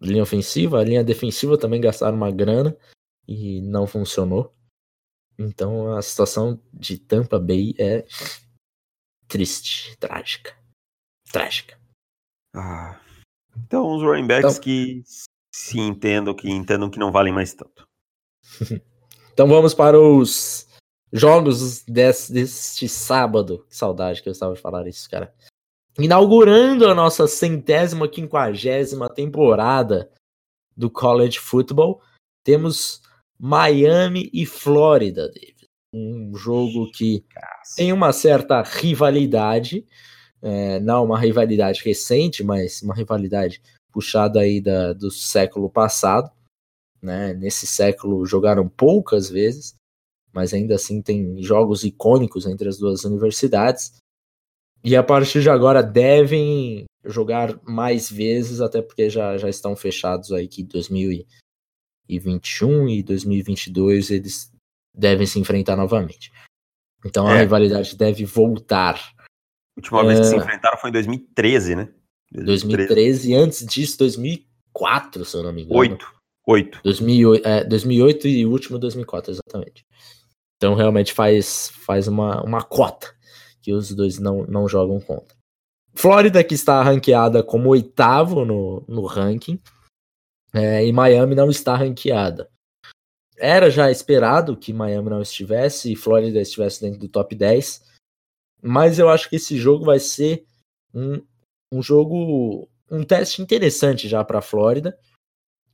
Linha 0.00 0.22
ofensiva, 0.22 0.80
a 0.80 0.84
linha 0.84 1.02
defensiva 1.02 1.56
também 1.56 1.80
gastaram 1.80 2.16
uma 2.16 2.30
grana 2.30 2.76
e 3.26 3.62
não 3.62 3.86
funcionou. 3.86 4.54
Então 5.38 5.96
a 5.96 6.02
situação 6.02 6.60
de 6.72 6.98
Tampa 6.98 7.38
Bay 7.38 7.74
é 7.78 8.04
triste, 9.26 9.96
trágica. 9.98 10.56
Trágica. 11.32 11.78
Ah, 12.54 13.00
então 13.56 13.94
os 13.94 14.02
running 14.02 14.26
backs 14.26 14.52
então, 14.52 14.62
que 14.62 15.02
se 15.52 15.78
entendam, 15.78 16.34
que 16.34 16.50
entendam 16.50 16.90
que 16.90 16.98
não 16.98 17.10
valem 17.10 17.32
mais 17.32 17.54
tanto. 17.54 17.86
então 19.32 19.48
vamos 19.48 19.74
para 19.74 19.98
os 19.98 20.65
jogos 21.12 21.82
desse, 21.84 22.32
deste 22.32 22.88
sábado. 22.88 23.64
Que 23.68 23.76
saudade 23.76 24.22
que 24.22 24.28
eu 24.28 24.32
estava 24.32 24.54
de 24.54 24.60
falar 24.60 24.86
isso, 24.86 25.08
cara. 25.08 25.32
Inaugurando 25.98 26.88
a 26.88 26.94
nossa 26.94 27.26
centésima, 27.26 28.08
quinquagésima 28.08 29.08
temporada 29.08 30.10
do 30.76 30.90
College 30.90 31.38
Football, 31.38 32.02
temos 32.44 33.00
Miami 33.38 34.30
e 34.32 34.44
Flórida, 34.44 35.28
David. 35.28 35.56
Um 35.92 36.34
jogo 36.34 36.90
que 36.92 37.24
tem 37.76 37.92
uma 37.92 38.12
certa 38.12 38.62
rivalidade, 38.62 39.86
é, 40.42 40.78
não 40.80 41.04
uma 41.04 41.18
rivalidade 41.18 41.82
recente, 41.82 42.44
mas 42.44 42.82
uma 42.82 42.94
rivalidade 42.94 43.62
puxada 43.90 44.40
aí 44.40 44.60
da, 44.60 44.92
do 44.92 45.10
século 45.10 45.70
passado. 45.70 46.30
Né? 47.00 47.32
Nesse 47.34 47.66
século 47.66 48.26
jogaram 48.26 48.68
poucas 48.68 49.30
vezes, 49.30 49.74
mas 50.36 50.52
ainda 50.52 50.74
assim 50.74 51.00
tem 51.00 51.42
jogos 51.42 51.82
icônicos 51.82 52.44
entre 52.44 52.68
as 52.68 52.76
duas 52.76 53.04
universidades. 53.04 53.98
E 54.84 54.94
a 54.94 55.02
partir 55.02 55.40
de 55.40 55.48
agora 55.48 55.82
devem 55.82 56.84
jogar 57.06 57.58
mais 57.64 58.10
vezes, 58.10 58.60
até 58.60 58.82
porque 58.82 59.08
já, 59.08 59.38
já 59.38 59.48
estão 59.48 59.74
fechados 59.74 60.30
aí 60.32 60.46
que 60.46 60.62
2021 60.62 62.90
e 62.90 63.02
2022 63.02 64.10
eles 64.10 64.52
devem 64.94 65.26
se 65.26 65.40
enfrentar 65.40 65.74
novamente. 65.74 66.30
Então 67.02 67.26
é. 67.30 67.32
a 67.32 67.38
rivalidade 67.38 67.96
deve 67.96 68.26
voltar. 68.26 69.14
A 69.18 69.24
última 69.78 70.02
é... 70.02 70.06
vez 70.06 70.20
que 70.20 70.26
se 70.26 70.34
é. 70.34 70.38
enfrentaram 70.38 70.76
foi 70.76 70.90
em 70.90 70.92
2013, 70.92 71.76
né? 71.76 71.88
2013, 72.30 72.88
2013 72.88 73.30
e 73.30 73.34
antes 73.34 73.64
disso 73.64 73.98
2004, 74.00 75.24
se 75.24 75.34
eu 75.34 75.42
não 75.42 75.54
me 75.54 75.62
engano. 75.62 75.78
8. 75.78 76.14
8. 76.46 76.80
2008, 76.84 77.48
é, 77.48 77.64
2008 77.64 78.28
e 78.28 78.44
último 78.44 78.78
2004, 78.78 79.32
exatamente. 79.32 79.86
Então 80.56 80.74
realmente 80.74 81.12
faz, 81.12 81.70
faz 81.84 82.08
uma, 82.08 82.42
uma 82.42 82.62
cota 82.62 83.14
que 83.60 83.72
os 83.72 83.92
dois 83.94 84.18
não, 84.18 84.44
não 84.46 84.68
jogam 84.68 85.00
contra. 85.00 85.36
Flórida, 85.94 86.44
que 86.44 86.54
está 86.54 86.82
ranqueada 86.82 87.42
como 87.42 87.70
oitavo 87.70 88.44
no, 88.44 88.84
no 88.86 89.06
ranking, 89.06 89.60
é, 90.52 90.86
e 90.86 90.92
Miami 90.92 91.34
não 91.34 91.50
está 91.50 91.74
ranqueada. 91.74 92.50
era 93.36 93.70
já 93.70 93.90
esperado 93.90 94.56
que 94.56 94.72
Miami 94.72 95.10
não 95.10 95.20
estivesse 95.20 95.92
e 95.92 95.96
Flórida 95.96 96.40
estivesse 96.40 96.80
dentro 96.80 97.00
do 97.00 97.08
top 97.08 97.34
10, 97.34 97.82
mas 98.62 98.98
eu 98.98 99.08
acho 99.08 99.28
que 99.28 99.36
esse 99.36 99.56
jogo 99.58 99.84
vai 99.84 99.98
ser 99.98 100.46
um, 100.94 101.22
um 101.72 101.82
jogo, 101.82 102.68
um 102.90 103.04
teste 103.04 103.42
interessante 103.42 104.08
já 104.08 104.24
para 104.24 104.38
a 104.38 104.42
Flórida, 104.42 104.98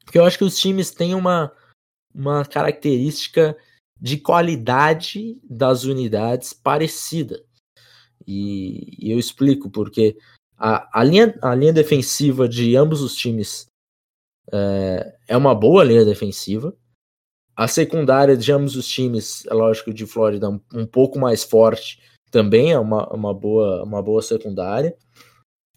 porque 0.04 0.18
eu 0.18 0.24
acho 0.24 0.38
que 0.38 0.44
os 0.44 0.58
times 0.58 0.90
têm 0.90 1.14
uma, 1.14 1.52
uma 2.14 2.44
característica 2.44 3.56
de 4.02 4.16
qualidade 4.16 5.38
das 5.48 5.84
unidades 5.84 6.52
parecida. 6.52 7.40
E, 8.26 8.96
e 8.98 9.12
eu 9.12 9.18
explico 9.18 9.70
porque 9.70 10.18
a, 10.58 11.00
a, 11.00 11.04
linha, 11.04 11.38
a 11.40 11.54
linha 11.54 11.72
defensiva 11.72 12.48
de 12.48 12.74
ambos 12.74 13.00
os 13.00 13.14
times 13.14 13.68
é, 14.52 15.16
é 15.28 15.36
uma 15.36 15.54
boa 15.54 15.84
linha 15.84 16.04
defensiva. 16.04 16.76
A 17.54 17.68
secundária 17.68 18.36
de 18.36 18.50
ambos 18.50 18.74
os 18.74 18.88
times, 18.88 19.46
é 19.46 19.54
lógico, 19.54 19.94
de 19.94 20.04
Flórida 20.04 20.50
um, 20.50 20.60
um 20.74 20.86
pouco 20.86 21.16
mais 21.16 21.44
forte, 21.44 22.02
também 22.28 22.72
é 22.72 22.78
uma, 22.80 23.08
uma, 23.14 23.32
boa, 23.32 23.84
uma 23.84 24.02
boa 24.02 24.20
secundária. 24.20 24.96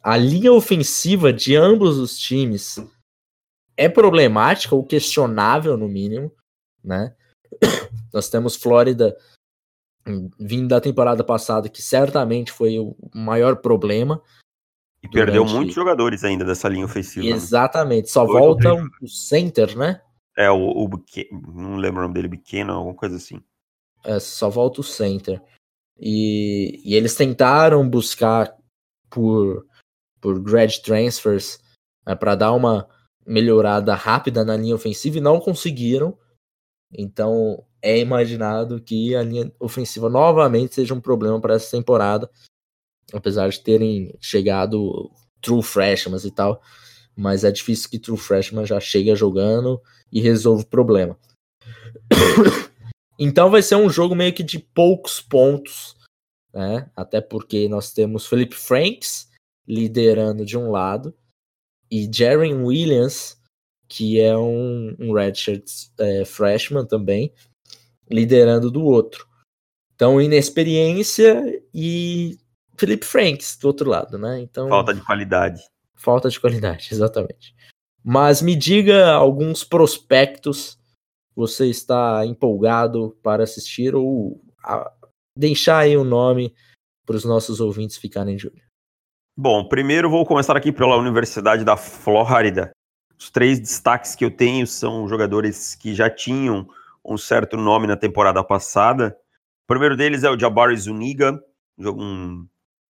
A 0.02 0.18
linha 0.18 0.52
ofensiva 0.52 1.32
de 1.32 1.56
ambos 1.56 2.00
os 2.00 2.18
times 2.18 2.80
é 3.78 3.88
problemática 3.88 4.74
ou 4.74 4.84
questionável, 4.84 5.78
no 5.78 5.88
mínimo, 5.88 6.32
né? 6.84 7.16
Nós 8.14 8.30
temos 8.30 8.56
Flórida 8.56 9.16
vindo 10.40 10.68
da 10.68 10.80
temporada 10.80 11.24
passada, 11.24 11.68
que 11.68 11.82
certamente 11.82 12.52
foi 12.52 12.78
o 12.78 12.96
maior 13.14 13.58
problema. 13.58 14.22
E 15.02 15.08
durante... 15.08 15.26
perdeu 15.26 15.46
muitos 15.46 15.74
jogadores 15.74 16.24
ainda 16.24 16.46
dessa 16.46 16.70
linha 16.70 16.86
ofensiva. 16.86 17.26
Né? 17.26 17.32
Exatamente, 17.32 18.10
só 18.10 18.26
volta 18.26 18.74
o 19.02 19.08
center, 19.08 19.76
né? 19.78 20.02
É, 20.38 20.50
o, 20.52 20.86
o 20.86 20.90
não 21.54 21.78
lembro 21.78 22.00
o 22.00 22.04
nome 22.04 22.14
dele, 22.14 22.30
Pequeno, 22.30 22.74
alguma 22.74 22.96
coisa 22.96 23.16
assim. 23.16 23.42
É, 24.04 24.20
só 24.20 24.50
volta 24.50 24.82
o 24.82 24.84
center. 24.84 25.42
E, 25.98 26.82
e 26.84 26.94
eles 26.94 27.16
tentaram 27.16 27.88
buscar 27.88 28.54
por, 29.10 29.66
por 30.20 30.40
grad 30.40 30.76
transfers 30.80 31.60
é, 32.06 32.12
né, 32.12 32.16
para 32.16 32.36
dar 32.36 32.52
uma 32.52 32.88
melhorada 33.26 33.96
rápida 33.96 34.44
na 34.44 34.56
linha 34.58 34.76
ofensiva 34.76 35.18
e 35.18 35.22
não 35.22 35.40
conseguiram. 35.40 36.18
Então 36.92 37.64
é 37.82 38.00
imaginado 38.00 38.82
que 38.82 39.16
a 39.16 39.22
linha 39.22 39.52
ofensiva 39.60 40.10
novamente 40.10 40.76
seja 40.76 40.94
um 40.94 41.02
problema 41.02 41.40
para 41.40 41.56
essa 41.56 41.72
temporada, 41.78 42.30
apesar 43.14 43.50
de 43.50 43.60
terem 43.62 44.18
chegado 44.20 45.12
true 45.42 45.62
freshmen 45.62 46.20
e 46.24 46.32
tal. 46.32 46.62
Mas 47.16 47.44
é 47.44 47.52
difícil 47.52 47.90
que 47.90 48.00
true 48.00 48.18
freshman 48.18 48.66
já 48.66 48.80
chegue 48.80 49.16
jogando 49.16 49.82
e 50.12 50.20
resolva 50.20 50.64
o 50.64 50.68
problema. 50.68 51.18
então 53.18 53.50
vai 53.50 53.62
ser 53.62 53.76
um 53.76 53.90
jogo 53.90 54.16
meio 54.16 54.34
que 54.34 54.44
de 54.44 54.60
poucos 54.60 55.22
pontos, 55.22 55.96
né? 56.54 56.90
Até 56.96 57.22
porque 57.22 57.70
nós 57.70 57.94
temos 57.94 58.28
Felipe 58.28 58.56
Franks 58.56 59.30
liderando 59.68 60.46
de 60.46 60.58
um 60.58 60.70
lado 60.70 61.16
e 61.90 62.10
Jaren 62.12 62.64
Williams, 62.64 63.38
que 63.88 64.20
é 64.20 64.38
um, 64.38 64.96
um 65.00 65.14
redshirt 65.14 65.70
é, 66.00 66.26
freshman 66.26 66.86
também, 66.86 67.34
liderando 68.10 68.72
do 68.72 68.84
outro. 68.84 69.28
Então, 69.96 70.22
inexperiência 70.22 71.62
e 71.74 72.38
Felipe 72.78 73.06
Franks 73.06 73.58
do 73.58 73.68
outro 73.68 73.90
lado, 73.90 74.18
né? 74.18 74.40
Então, 74.42 74.68
falta 74.70 74.94
de 74.94 75.02
qualidade. 75.02 75.62
Falta 75.96 76.30
de 76.30 76.40
qualidade, 76.40 76.90
exatamente. 76.94 77.56
Mas 78.04 78.42
me 78.42 78.56
diga 78.56 79.14
alguns 79.14 79.64
prospectos 79.64 80.78
você 81.36 81.68
está 81.68 82.26
empolgado 82.26 83.18
para 83.22 83.44
assistir 83.44 83.94
ou 83.94 84.42
a, 84.64 84.92
deixar 85.38 85.80
aí 85.80 85.98
o 85.98 86.02
um 86.02 86.06
nome 86.06 86.56
para 87.06 87.16
os 87.16 87.26
nossos 87.26 87.60
ouvintes 87.60 87.98
ficarem 87.98 88.38
de 88.38 88.48
olho. 88.48 88.64
Bom, 89.38 89.68
primeiro 89.68 90.10
vou 90.10 90.26
começar 90.26 90.56
aqui 90.56 90.72
pela 90.72 90.98
Universidade 90.98 91.66
da 91.66 91.76
Flórida. 91.76 92.72
Os 93.18 93.30
três 93.30 93.60
destaques 93.60 94.16
que 94.16 94.26
eu 94.26 94.32
tenho 94.32 94.68
são 94.68 95.08
jogadores 95.08 95.76
que 95.76 95.94
já 95.94 96.10
tinham 96.10 96.68
um 97.04 97.18
certo 97.18 97.56
nome 97.56 97.88
na 97.88 97.96
temporada 97.96 98.44
passada. 98.44 99.18
O 99.64 99.68
primeiro 99.68 99.96
deles 99.96 100.24
é 100.24 100.30
o 100.30 100.40
Jabari 100.40 100.76
Zuniga, 100.76 101.42
um, 101.78 102.48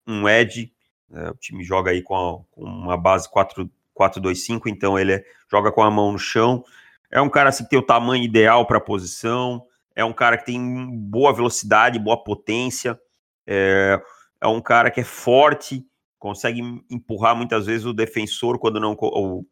um 0.08 0.30
Ed. 0.30 0.72
É, 1.12 1.30
o 1.30 1.36
time 1.36 1.64
joga 1.64 1.92
aí 1.92 2.02
com, 2.02 2.16
a, 2.16 2.40
com 2.52 2.64
uma 2.64 2.98
base 2.98 3.30
4 3.30 3.70
4-2-5, 3.98 4.64
então 4.68 4.98
ele 4.98 5.14
é, 5.14 5.26
joga 5.50 5.72
com 5.72 5.84
a 5.84 5.92
mão 5.92 6.12
no 6.12 6.20
chão. 6.20 6.64
É 7.12 7.22
um 7.22 7.30
cara 7.30 7.50
assim, 7.50 7.64
que 7.64 7.70
tem 7.70 7.80
o 7.80 7.86
tamanho 7.86 8.24
ideal 8.24 8.66
para 8.66 8.78
a 8.78 8.82
posição, 8.82 9.66
é 9.96 10.04
um 10.04 10.14
cara 10.14 10.38
que 10.38 10.46
tem 10.46 10.90
boa 10.92 11.32
velocidade, 11.32 12.00
boa 12.00 12.22
potência, 12.22 13.00
é, 13.46 14.02
é, 14.42 14.48
um 14.48 14.62
cara 14.62 14.90
que 14.90 15.02
é 15.02 15.04
forte, 15.04 15.86
consegue 16.18 16.62
empurrar 16.90 17.36
muitas 17.36 17.66
vezes 17.66 17.86
o 17.86 17.94
defensor 17.94 18.58
quando 18.58 18.80
não. 18.80 18.98
o 19.00 19.46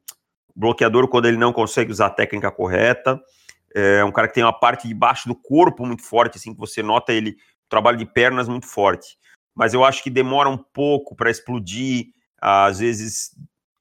bloqueador 0.55 1.07
quando 1.07 1.27
ele 1.27 1.37
não 1.37 1.53
consegue 1.53 1.91
usar 1.91 2.07
a 2.07 2.11
técnica 2.11 2.51
correta. 2.51 3.19
É 3.73 4.03
um 4.03 4.11
cara 4.11 4.27
que 4.27 4.33
tem 4.33 4.43
uma 4.43 4.57
parte 4.57 4.87
de 4.87 4.93
baixo 4.93 5.27
do 5.27 5.35
corpo 5.35 5.85
muito 5.85 6.03
forte, 6.03 6.37
assim, 6.37 6.53
que 6.53 6.59
você 6.59 6.83
nota 6.83 7.13
ele, 7.13 7.37
trabalho 7.69 7.97
de 7.97 8.05
pernas 8.05 8.47
muito 8.47 8.67
forte. 8.67 9.17
Mas 9.55 9.73
eu 9.73 9.83
acho 9.83 10.03
que 10.03 10.09
demora 10.09 10.49
um 10.49 10.57
pouco 10.57 11.15
para 11.15 11.31
explodir, 11.31 12.07
às 12.39 12.79
vezes 12.79 13.31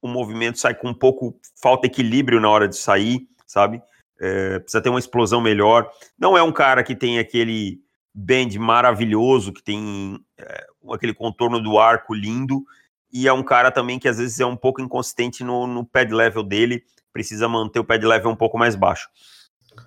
o 0.02 0.08
movimento 0.08 0.58
sai 0.58 0.74
com 0.74 0.88
um 0.88 0.94
pouco 0.94 1.38
falta 1.60 1.86
equilíbrio 1.86 2.40
na 2.40 2.48
hora 2.48 2.68
de 2.68 2.76
sair, 2.76 3.28
sabe? 3.46 3.82
É, 4.18 4.58
precisa 4.58 4.82
ter 4.82 4.88
uma 4.88 4.98
explosão 4.98 5.40
melhor. 5.40 5.90
Não 6.18 6.36
é 6.36 6.42
um 6.42 6.52
cara 6.52 6.82
que 6.82 6.94
tem 6.94 7.18
aquele 7.18 7.80
bend 8.14 8.58
maravilhoso, 8.58 9.52
que 9.52 9.62
tem 9.62 10.18
é, 10.38 10.66
aquele 10.92 11.14
contorno 11.14 11.60
do 11.60 11.78
arco 11.78 12.14
lindo, 12.14 12.64
e 13.12 13.26
é 13.26 13.32
um 13.32 13.42
cara 13.42 13.70
também 13.70 13.98
que 13.98 14.08
às 14.08 14.18
vezes 14.18 14.38
é 14.40 14.46
um 14.46 14.56
pouco 14.56 14.80
inconsistente 14.80 15.42
no, 15.42 15.66
no 15.66 15.84
pad 15.84 16.12
level 16.12 16.42
dele, 16.42 16.84
precisa 17.12 17.48
manter 17.48 17.80
o 17.80 17.84
pad 17.84 18.04
level 18.04 18.30
um 18.30 18.36
pouco 18.36 18.58
mais 18.58 18.74
baixo. 18.74 19.08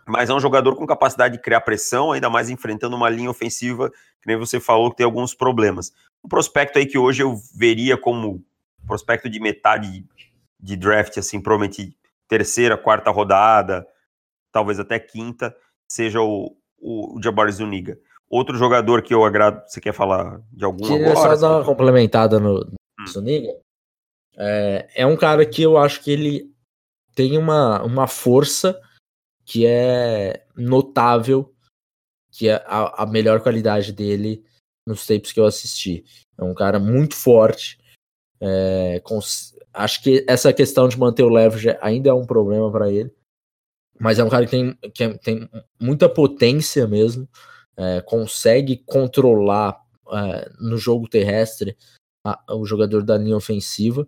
Mas 0.07 0.29
é 0.29 0.33
um 0.33 0.39
jogador 0.39 0.75
com 0.75 0.85
capacidade 0.85 1.37
de 1.37 1.41
criar 1.41 1.61
pressão, 1.61 2.11
ainda 2.11 2.29
mais 2.29 2.49
enfrentando 2.49 2.95
uma 2.95 3.09
linha 3.09 3.29
ofensiva, 3.29 3.89
que 3.89 4.27
nem 4.27 4.37
você 4.37 4.59
falou, 4.59 4.91
que 4.91 4.97
tem 4.97 5.05
alguns 5.05 5.33
problemas. 5.33 5.91
Um 6.23 6.29
prospecto 6.29 6.79
aí 6.79 6.85
que 6.85 6.97
hoje 6.97 7.23
eu 7.23 7.35
veria 7.55 7.97
como 7.97 8.43
prospecto 8.85 9.29
de 9.29 9.39
metade 9.39 10.05
de 10.59 10.75
draft, 10.75 11.17
assim, 11.17 11.41
provavelmente 11.41 11.95
terceira, 12.27 12.77
quarta 12.77 13.11
rodada, 13.11 13.85
talvez 14.51 14.79
até 14.79 14.99
quinta, 14.99 15.55
seja 15.87 16.21
o, 16.21 16.55
o, 16.79 17.17
o 17.17 17.21
Jabari 17.21 17.51
Zuniga. 17.51 17.97
Outro 18.29 18.57
jogador 18.57 19.01
que 19.01 19.13
eu 19.13 19.23
agrado, 19.23 19.61
você 19.67 19.79
quer 19.79 19.93
falar 19.93 20.41
de 20.51 20.65
algum 20.65 20.85
Queria 20.87 21.11
agora? 21.11 21.35
só 21.37 21.47
dar 21.47 21.57
uma 21.57 21.65
complementada 21.65 22.39
no, 22.39 22.65
hum. 23.03 23.07
Zuniga. 23.07 23.55
É, 24.35 24.89
é 24.95 25.05
um 25.05 25.15
cara 25.15 25.45
que 25.45 25.61
eu 25.61 25.77
acho 25.77 26.01
que 26.01 26.11
ele 26.11 26.51
tem 27.15 27.37
uma, 27.37 27.83
uma 27.83 28.07
força 28.07 28.79
que 29.45 29.65
é 29.65 30.45
notável, 30.55 31.53
que 32.31 32.49
é 32.49 32.55
a, 32.65 33.03
a 33.03 33.05
melhor 33.05 33.41
qualidade 33.41 33.91
dele 33.91 34.43
nos 34.87 35.05
tapes 35.05 35.31
que 35.31 35.39
eu 35.39 35.45
assisti. 35.45 36.03
É 36.37 36.43
um 36.43 36.53
cara 36.53 36.79
muito 36.79 37.15
forte, 37.15 37.77
é, 38.45 39.01
acho 39.73 40.03
que 40.03 40.25
essa 40.27 40.51
questão 40.51 40.89
de 40.89 40.99
manter 40.99 41.23
o 41.23 41.29
leverage 41.29 41.77
ainda 41.81 42.09
é 42.09 42.13
um 42.13 42.25
problema 42.25 42.69
para 42.69 42.91
ele. 42.91 43.09
Mas 43.97 44.19
é 44.19 44.23
um 44.23 44.29
cara 44.29 44.45
que 44.45 44.51
tem, 44.51 44.75
que 44.93 45.03
é, 45.03 45.17
tem 45.17 45.49
muita 45.79 46.09
potência 46.09 46.85
mesmo, 46.85 47.27
é, 47.77 48.01
consegue 48.01 48.83
controlar 48.85 49.81
é, 50.11 50.51
no 50.59 50.77
jogo 50.77 51.07
terrestre 51.07 51.77
a, 52.23 52.55
o 52.55 52.65
jogador 52.65 53.03
da 53.03 53.17
linha 53.17 53.37
ofensiva. 53.37 54.07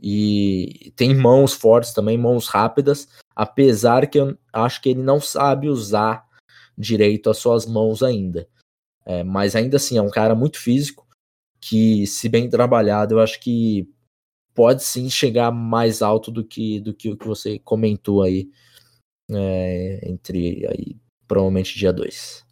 E 0.00 0.92
tem 0.94 1.14
mãos 1.14 1.54
fortes 1.54 1.92
também, 1.92 2.18
mãos 2.18 2.48
rápidas, 2.48 3.08
apesar 3.34 4.06
que 4.06 4.18
eu 4.18 4.38
acho 4.52 4.80
que 4.82 4.90
ele 4.90 5.02
não 5.02 5.20
sabe 5.20 5.68
usar 5.68 6.26
direito 6.76 7.30
as 7.30 7.38
suas 7.38 7.64
mãos 7.64 8.02
ainda. 8.02 8.46
É, 9.04 9.24
mas 9.24 9.56
ainda 9.56 9.76
assim, 9.76 9.96
é 9.96 10.02
um 10.02 10.10
cara 10.10 10.34
muito 10.34 10.58
físico, 10.58 11.06
que, 11.60 12.06
se 12.06 12.28
bem 12.28 12.50
trabalhado, 12.50 13.14
eu 13.14 13.20
acho 13.20 13.40
que 13.40 13.88
pode 14.54 14.82
sim 14.82 15.08
chegar 15.08 15.50
mais 15.50 16.02
alto 16.02 16.30
do 16.30 16.44
que, 16.44 16.80
do 16.80 16.92
que 16.94 17.10
o 17.10 17.16
que 17.16 17.26
você 17.26 17.58
comentou 17.58 18.22
aí, 18.22 18.50
é, 19.30 20.08
entre 20.08 20.66
aí, 20.66 20.96
provavelmente 21.26 21.78
dia 21.78 21.92
2. 21.92 22.45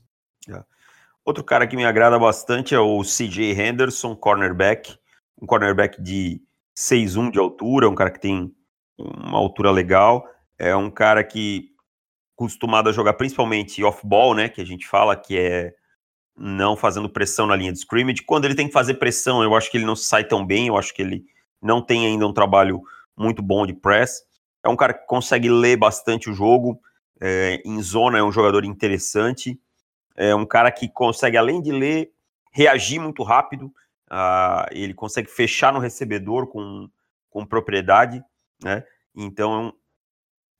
Outro 1.24 1.42
cara 1.42 1.66
que 1.66 1.76
me 1.76 1.84
agrada 1.84 2.18
bastante 2.18 2.74
é 2.74 2.78
o 2.78 3.02
CJ 3.02 3.52
Henderson, 3.58 4.14
cornerback, 4.14 4.98
um 5.40 5.46
cornerback 5.46 6.00
de 6.02 6.42
6'1 6.76 7.30
de 7.30 7.38
altura, 7.38 7.88
um 7.88 7.94
cara 7.94 8.10
que 8.10 8.20
tem 8.20 8.54
uma 8.98 9.38
altura 9.38 9.70
legal, 9.70 10.28
é 10.58 10.76
um 10.76 10.90
cara 10.90 11.24
que 11.24 11.70
costumado 12.36 12.88
a 12.90 12.92
jogar 12.92 13.14
principalmente 13.14 13.82
off-ball, 13.82 14.34
né, 14.34 14.48
que 14.48 14.60
a 14.60 14.66
gente 14.66 14.86
fala 14.86 15.16
que 15.16 15.38
é 15.38 15.74
não 16.36 16.76
fazendo 16.76 17.08
pressão 17.08 17.46
na 17.46 17.56
linha 17.56 17.72
de 17.72 17.78
scrimmage. 17.78 18.22
Quando 18.22 18.44
ele 18.44 18.54
tem 18.56 18.66
que 18.66 18.72
fazer 18.72 18.94
pressão, 18.94 19.42
eu 19.42 19.54
acho 19.54 19.70
que 19.70 19.78
ele 19.78 19.86
não 19.86 19.96
sai 19.96 20.24
tão 20.24 20.44
bem, 20.44 20.66
eu 20.66 20.76
acho 20.76 20.92
que 20.92 21.00
ele 21.00 21.24
não 21.62 21.80
tem 21.80 22.06
ainda 22.06 22.26
um 22.26 22.32
trabalho 22.32 22.82
muito 23.16 23.40
bom 23.40 23.64
de 23.66 23.72
press. 23.72 24.22
É 24.64 24.68
um 24.68 24.76
cara 24.76 24.92
que 24.92 25.06
consegue 25.06 25.48
ler 25.48 25.76
bastante 25.76 26.28
o 26.28 26.34
jogo, 26.34 26.80
É, 27.20 27.62
em 27.64 27.80
zona 27.80 28.18
é 28.18 28.22
um 28.22 28.32
jogador 28.32 28.64
interessante. 28.64 29.58
É 30.16 30.34
um 30.34 30.46
cara 30.46 30.70
que 30.70 30.88
consegue, 30.88 31.36
além 31.36 31.60
de 31.60 31.72
ler, 31.72 32.12
reagir 32.52 33.00
muito 33.00 33.22
rápido. 33.22 33.66
Uh, 34.10 34.66
ele 34.70 34.94
consegue 34.94 35.28
fechar 35.28 35.72
no 35.72 35.80
recebedor 35.80 36.46
com, 36.46 36.88
com 37.30 37.44
propriedade, 37.44 38.22
né? 38.62 38.84
Então 39.14 39.74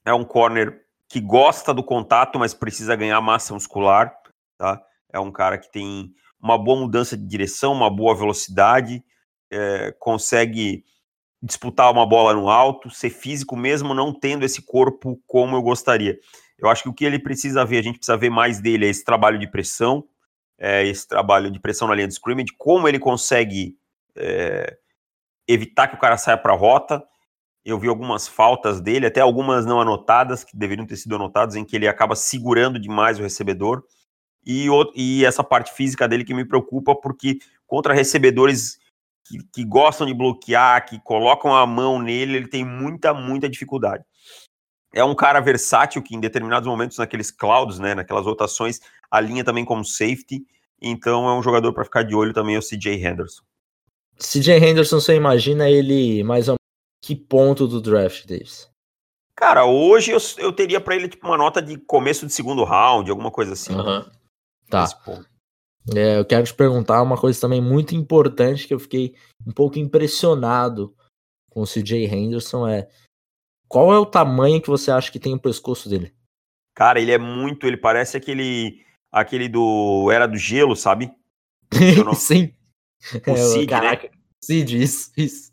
é 0.04 0.12
um 0.12 0.24
corner 0.24 0.84
que 1.08 1.20
gosta 1.20 1.72
do 1.72 1.82
contato, 1.82 2.38
mas 2.38 2.52
precisa 2.52 2.96
ganhar 2.96 3.20
massa 3.20 3.54
muscular, 3.54 4.12
tá? 4.58 4.82
É 5.12 5.20
um 5.20 5.30
cara 5.30 5.58
que 5.58 5.70
tem 5.70 6.12
uma 6.40 6.58
boa 6.58 6.80
mudança 6.80 7.16
de 7.16 7.26
direção, 7.26 7.72
uma 7.72 7.88
boa 7.88 8.14
velocidade, 8.14 9.04
é, 9.50 9.92
consegue 9.92 10.84
disputar 11.40 11.92
uma 11.92 12.06
bola 12.06 12.34
no 12.34 12.48
alto, 12.48 12.90
ser 12.90 13.10
físico 13.10 13.56
mesmo 13.56 13.94
não 13.94 14.12
tendo 14.12 14.44
esse 14.44 14.62
corpo 14.62 15.20
como 15.26 15.56
eu 15.56 15.62
gostaria. 15.62 16.18
Eu 16.58 16.68
acho 16.68 16.82
que 16.82 16.88
o 16.88 16.94
que 16.94 17.04
ele 17.04 17.18
precisa 17.18 17.64
ver, 17.64 17.78
a 17.78 17.82
gente 17.82 17.98
precisa 17.98 18.16
ver 18.16 18.30
mais 18.30 18.60
dele 18.60 18.86
é 18.86 18.88
esse 18.88 19.04
trabalho 19.04 19.38
de 19.38 19.46
pressão, 19.46 20.04
é, 20.58 20.86
esse 20.86 21.06
trabalho 21.06 21.50
de 21.50 21.58
pressão 21.58 21.88
na 21.88 21.94
linha 21.94 22.06
de 22.06 22.14
scrimmage, 22.14 22.54
como 22.56 22.88
ele 22.88 22.98
consegue 22.98 23.76
é, 24.16 24.76
evitar 25.48 25.88
que 25.88 25.96
o 25.96 25.98
cara 25.98 26.16
saia 26.16 26.38
para 26.38 26.52
a 26.52 26.56
rota. 26.56 27.04
Eu 27.64 27.78
vi 27.78 27.88
algumas 27.88 28.28
faltas 28.28 28.80
dele, 28.80 29.06
até 29.06 29.20
algumas 29.20 29.66
não 29.66 29.80
anotadas, 29.80 30.44
que 30.44 30.56
deveriam 30.56 30.86
ter 30.86 30.96
sido 30.96 31.16
anotadas, 31.16 31.56
em 31.56 31.64
que 31.64 31.74
ele 31.74 31.88
acaba 31.88 32.14
segurando 32.14 32.78
demais 32.78 33.18
o 33.18 33.22
recebedor. 33.22 33.82
E, 34.46 34.68
e 34.94 35.24
essa 35.24 35.42
parte 35.42 35.72
física 35.72 36.06
dele 36.06 36.24
que 36.24 36.34
me 36.34 36.44
preocupa, 36.44 36.94
porque 36.94 37.38
contra 37.66 37.94
recebedores 37.94 38.78
que, 39.26 39.38
que 39.52 39.64
gostam 39.64 40.06
de 40.06 40.12
bloquear, 40.12 40.86
que 40.86 41.00
colocam 41.00 41.54
a 41.54 41.66
mão 41.66 41.98
nele, 41.98 42.36
ele 42.36 42.48
tem 42.48 42.64
muita, 42.64 43.14
muita 43.14 43.48
dificuldade 43.48 44.04
é 44.94 45.04
um 45.04 45.14
cara 45.14 45.40
versátil 45.40 46.00
que 46.02 46.14
em 46.14 46.20
determinados 46.20 46.68
momentos 46.68 46.98
naqueles 46.98 47.30
clouds, 47.30 47.78
né, 47.78 47.94
naquelas 47.94 48.24
rotações, 48.24 48.80
alinha 49.10 49.44
também 49.44 49.64
como 49.64 49.84
safety. 49.84 50.46
Então 50.80 51.28
é 51.28 51.34
um 51.36 51.42
jogador 51.42 51.72
para 51.72 51.84
ficar 51.84 52.04
de 52.04 52.14
olho 52.14 52.32
também 52.32 52.54
é 52.54 52.58
o 52.58 52.62
CJ 52.62 53.04
Henderson. 53.04 53.42
CJ 54.18 54.58
Henderson, 54.58 55.00
você 55.00 55.16
imagina 55.16 55.68
ele 55.68 56.22
mais 56.22 56.48
ou 56.48 56.52
menos 56.52 57.04
que 57.04 57.16
ponto 57.16 57.66
do 57.66 57.80
draft, 57.80 58.24
Davis? 58.26 58.70
Cara, 59.36 59.64
hoje 59.64 60.12
eu, 60.12 60.18
eu 60.38 60.52
teria 60.52 60.80
para 60.80 60.94
ele 60.94 61.08
tipo 61.08 61.26
uma 61.26 61.36
nota 61.36 61.60
de 61.60 61.76
começo 61.76 62.24
de 62.24 62.32
segundo 62.32 62.62
round, 62.62 63.10
alguma 63.10 63.32
coisa 63.32 63.54
assim. 63.54 63.74
Uhum. 63.74 64.04
Tá. 64.70 64.86
É, 65.94 66.18
eu 66.18 66.24
quero 66.24 66.44
te 66.44 66.54
perguntar 66.54 67.02
uma 67.02 67.18
coisa 67.18 67.40
também 67.40 67.60
muito 67.60 67.94
importante 67.94 68.66
que 68.66 68.72
eu 68.72 68.78
fiquei 68.78 69.14
um 69.44 69.50
pouco 69.50 69.78
impressionado 69.78 70.94
com 71.50 71.62
o 71.62 71.66
CJ 71.66 72.06
Henderson 72.06 72.66
é 72.66 72.88
qual 73.68 73.92
é 73.92 73.98
o 73.98 74.06
tamanho 74.06 74.60
que 74.60 74.68
você 74.68 74.90
acha 74.90 75.10
que 75.10 75.18
tem 75.18 75.34
o 75.34 75.40
pescoço 75.40 75.88
dele? 75.88 76.12
Cara, 76.74 77.00
ele 77.00 77.12
é 77.12 77.18
muito. 77.18 77.66
Ele 77.66 77.76
parece 77.76 78.16
aquele. 78.16 78.82
Aquele 79.10 79.48
do. 79.48 80.10
Era 80.10 80.26
do 80.26 80.36
gelo, 80.36 80.74
sabe? 80.74 81.12
Sim. 82.16 82.52
O 83.26 83.30
é, 83.30 83.36
Cid, 83.36 83.60
né? 83.60 83.66
caraca. 83.66 84.08
né? 84.08 84.14
Cid, 84.42 84.82
isso, 84.82 85.12
isso. 85.16 85.52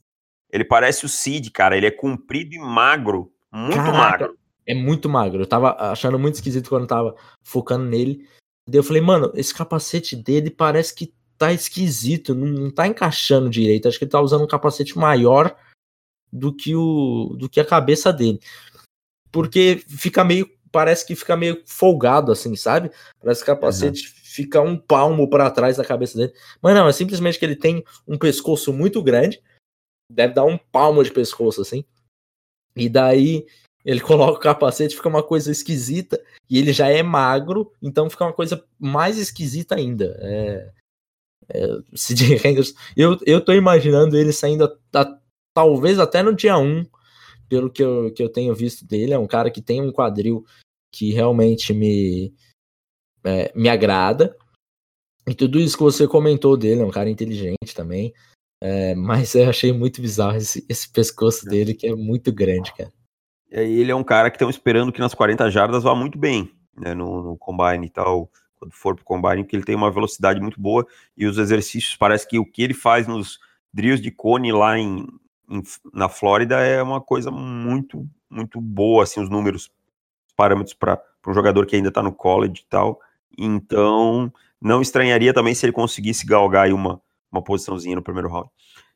Ele 0.51 0.65
parece 0.65 1.05
o 1.05 1.09
Cid, 1.09 1.51
cara. 1.51 1.77
Ele 1.77 1.85
é 1.85 1.91
comprido 1.91 2.55
e 2.55 2.59
magro. 2.59 3.31
Muito 3.51 3.75
caraca, 3.75 3.97
magro. 3.97 4.37
É 4.65 4.73
muito 4.73 5.09
magro. 5.09 5.41
Eu 5.41 5.47
tava 5.47 5.75
achando 5.91 6.17
muito 6.17 6.35
esquisito 6.35 6.69
quando 6.69 6.83
eu 6.83 6.87
tava 6.87 7.15
focando 7.43 7.85
nele. 7.85 8.27
Daí 8.67 8.79
eu 8.79 8.83
falei, 8.83 9.01
mano, 9.01 9.31
esse 9.35 9.53
capacete 9.53 10.15
dele 10.15 10.49
parece 10.49 10.93
que 10.93 11.13
tá 11.37 11.51
esquisito. 11.51 12.33
Não, 12.33 12.47
não 12.47 12.71
tá 12.71 12.87
encaixando 12.87 13.49
direito. 13.49 13.87
Acho 13.87 13.97
que 13.97 14.05
ele 14.05 14.11
tá 14.11 14.21
usando 14.21 14.43
um 14.43 14.47
capacete 14.47 14.97
maior 14.97 15.55
do 16.31 16.53
que 16.53 16.75
o 16.75 17.35
do 17.37 17.49
que 17.49 17.59
a 17.59 17.65
cabeça 17.65 18.11
dele. 18.13 18.39
Porque 19.31 19.83
fica 19.87 20.23
meio 20.23 20.49
parece 20.71 21.05
que 21.05 21.15
fica 21.15 21.35
meio 21.35 21.61
folgado 21.65 22.31
assim, 22.31 22.55
sabe? 22.55 22.91
Parece 23.19 23.43
que 23.43 23.51
o 23.51 23.53
capacete 23.53 24.07
uhum. 24.07 24.13
fica 24.23 24.61
um 24.61 24.77
palmo 24.77 25.29
para 25.29 25.51
trás 25.51 25.77
da 25.77 25.85
cabeça 25.85 26.17
dele. 26.17 26.33
Mas 26.61 26.73
não, 26.73 26.87
é 26.87 26.93
simplesmente 26.93 27.37
que 27.37 27.45
ele 27.45 27.55
tem 27.55 27.83
um 28.07 28.17
pescoço 28.17 28.71
muito 28.71 29.03
grande, 29.03 29.41
deve 30.09 30.33
dar 30.33 30.45
um 30.45 30.57
palmo 30.57 31.03
de 31.03 31.11
pescoço 31.11 31.61
assim. 31.61 31.83
E 32.75 32.87
daí 32.87 33.45
ele 33.83 33.99
coloca 34.01 34.37
o 34.37 34.41
capacete, 34.41 34.95
fica 34.95 35.09
uma 35.09 35.23
coisa 35.23 35.51
esquisita, 35.51 36.21
e 36.49 36.57
ele 36.57 36.71
já 36.71 36.87
é 36.87 37.03
magro, 37.03 37.71
então 37.81 38.09
fica 38.09 38.25
uma 38.25 38.33
coisa 38.33 38.63
mais 38.79 39.17
esquisita 39.17 39.75
ainda. 39.75 40.17
É, 40.21 40.71
é, 41.49 42.47
Henderson, 42.47 42.73
eu, 42.95 43.17
eu 43.25 43.43
tô 43.43 43.51
imaginando 43.53 44.17
ele 44.17 44.31
saindo 44.31 44.79
da, 44.91 45.19
talvez 45.53 45.99
até 45.99 46.21
no 46.23 46.35
dia 46.35 46.57
1, 46.57 46.85
pelo 47.47 47.69
que 47.69 47.83
eu, 47.83 48.13
que 48.13 48.23
eu 48.23 48.29
tenho 48.29 48.55
visto 48.55 48.85
dele. 48.85 49.13
É 49.13 49.19
um 49.19 49.27
cara 49.27 49.51
que 49.51 49.61
tem 49.61 49.81
um 49.81 49.91
quadril 49.91 50.45
que 50.91 51.11
realmente 51.11 51.73
me, 51.73 52.33
é, 53.23 53.51
me 53.55 53.69
agrada. 53.69 54.35
E 55.27 55.35
tudo 55.35 55.59
isso 55.59 55.77
que 55.77 55.83
você 55.83 56.07
comentou 56.07 56.57
dele, 56.57 56.81
é 56.81 56.85
um 56.85 56.91
cara 56.91 57.09
inteligente 57.09 57.75
também. 57.75 58.13
É, 58.61 58.93
mas 58.95 59.35
eu 59.35 59.49
achei 59.49 59.71
muito 59.71 60.01
bizarro 60.01 60.37
esse, 60.37 60.65
esse 60.69 60.91
pescoço 60.91 61.45
dele, 61.45 61.73
que 61.73 61.87
é 61.87 61.95
muito 61.95 62.31
grande, 62.31 62.73
cara. 62.73 62.91
Ele 63.49 63.91
é 63.91 63.95
um 63.95 64.03
cara 64.03 64.29
que 64.29 64.37
estão 64.37 64.49
esperando 64.49 64.93
que 64.93 65.01
nas 65.01 65.13
40 65.13 65.49
jardas 65.51 65.83
vá 65.83 65.93
muito 65.93 66.17
bem, 66.17 66.49
né, 66.77 66.93
no, 66.93 67.21
no 67.21 67.37
combine 67.37 67.85
e 67.85 67.89
tal, 67.89 68.31
quando 68.57 68.71
for 68.71 68.95
pro 68.95 69.03
combine, 69.03 69.43
porque 69.43 69.57
ele 69.57 69.65
tem 69.65 69.75
uma 69.75 69.91
velocidade 69.91 70.39
muito 70.39 70.61
boa 70.61 70.87
e 71.17 71.25
os 71.25 71.37
exercícios, 71.37 71.97
parece 71.97 72.25
que 72.25 72.39
o 72.39 72.45
que 72.45 72.63
ele 72.63 72.73
faz 72.73 73.07
nos 73.07 73.39
drills 73.73 74.01
de 74.01 74.09
cone 74.09 74.53
lá 74.53 74.77
em, 74.77 75.05
na 75.93 76.07
Flórida 76.07 76.59
é 76.59 76.81
uma 76.81 77.01
coisa 77.01 77.29
muito, 77.29 78.07
muito 78.29 78.61
boa, 78.61 79.03
assim, 79.03 79.21
os 79.21 79.29
números, 79.29 79.71
os 80.27 80.33
parâmetros 80.35 80.73
para 80.73 81.01
um 81.27 81.33
jogador 81.33 81.65
que 81.65 81.75
ainda 81.75 81.89
está 81.89 82.01
no 82.01 82.13
college 82.13 82.61
e 82.61 82.69
tal. 82.69 82.99
Então, 83.37 84.31
não 84.61 84.81
estranharia 84.81 85.33
também 85.33 85.53
se 85.53 85.65
ele 85.65 85.73
conseguisse 85.73 86.25
galgar 86.25 86.65
aí 86.65 86.73
uma, 86.73 87.01
uma 87.31 87.41
posiçãozinha 87.41 87.95
no 87.95 88.01
primeiro 88.01 88.29
round. 88.29 88.49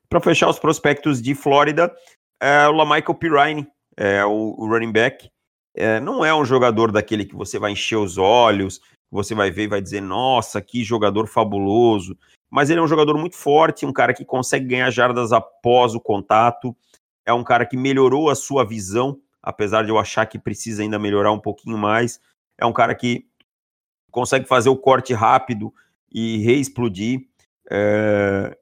Para 0.08 0.22
fechar 0.22 0.50
os 0.50 0.60
prospectos 0.60 1.22
de 1.22 1.34
Flórida, 1.36 1.94
é 2.40 2.68
o 2.68 2.72
LaMichael 2.72 3.16
Pirine, 3.16 3.68
é 3.98 4.24
o, 4.24 4.56
o 4.58 4.68
running 4.68 4.92
back. 4.92 5.30
É, 5.76 6.00
não 6.00 6.24
é 6.24 6.34
um 6.34 6.46
jogador 6.46 6.92
daquele 6.92 7.26
que 7.26 7.36
você 7.36 7.60
vai 7.60 7.72
encher 7.72 7.98
os 7.98 8.18
olhos, 8.18 8.80
você 9.12 9.36
vai 9.36 9.52
ver 9.52 9.64
e 9.64 9.68
vai 9.68 9.82
dizer, 9.82 10.02
nossa, 10.02 10.62
que 10.62 10.84
jogador 10.84 11.28
fabuloso 11.28 12.18
mas 12.56 12.70
ele 12.70 12.80
é 12.80 12.82
um 12.82 12.88
jogador 12.88 13.18
muito 13.18 13.36
forte, 13.36 13.86
um 13.86 13.92
cara 13.92 14.14
que 14.14 14.24
consegue 14.24 14.66
ganhar 14.66 14.90
jardas 14.90 15.34
após 15.34 15.94
o 15.94 16.00
contato, 16.00 16.74
é 17.26 17.34
um 17.34 17.44
cara 17.44 17.66
que 17.66 17.76
melhorou 17.76 18.30
a 18.30 18.36
sua 18.36 18.64
visão, 18.64 19.20
apesar 19.44 19.84
de 19.84 19.90
eu 19.90 20.00
achar 20.00 20.26
que 20.26 20.40
precisa 20.40 20.82
ainda 20.82 20.98
melhorar 20.98 21.34
um 21.34 21.40
pouquinho 21.40 21.78
mais. 21.78 22.18
É 22.58 22.66
um 22.66 22.72
cara 22.72 22.96
que 22.96 23.28
consegue 24.10 24.48
fazer 24.48 24.70
o 24.70 24.78
corte 24.78 25.14
rápido 25.14 25.74
e 26.10 26.38
reexplodir. 26.46 27.28
É 27.70 28.58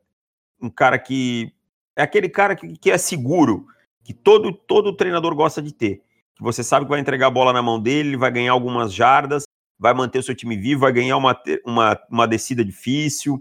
um 0.59 0.71
cara 0.71 0.97
que 0.97 1.53
é 1.95 2.01
aquele 2.01 2.29
cara 2.29 2.55
que, 2.55 2.75
que 2.75 2.89
é 2.89 2.97
seguro, 2.97 3.67
que 4.03 4.11
todo, 4.11 4.51
todo 4.51 4.97
treinador 4.97 5.35
gosta 5.35 5.61
de 5.61 5.71
ter. 5.71 6.01
Que 6.35 6.41
você 6.41 6.63
sabe 6.63 6.87
que 6.87 6.89
vai 6.89 6.99
entregar 6.99 7.27
a 7.27 7.29
bola 7.29 7.53
na 7.53 7.61
mão 7.61 7.79
dele, 7.79 8.17
vai 8.17 8.31
ganhar 8.31 8.53
algumas 8.53 8.91
jardas, 8.91 9.43
vai 9.77 9.93
manter 9.93 10.17
o 10.17 10.23
seu 10.23 10.33
time 10.33 10.57
vivo, 10.57 10.81
vai 10.81 10.91
ganhar 10.91 11.15
uma, 11.15 11.39
uma, 11.63 11.99
uma 12.09 12.27
descida 12.27 12.65
difícil, 12.65 13.39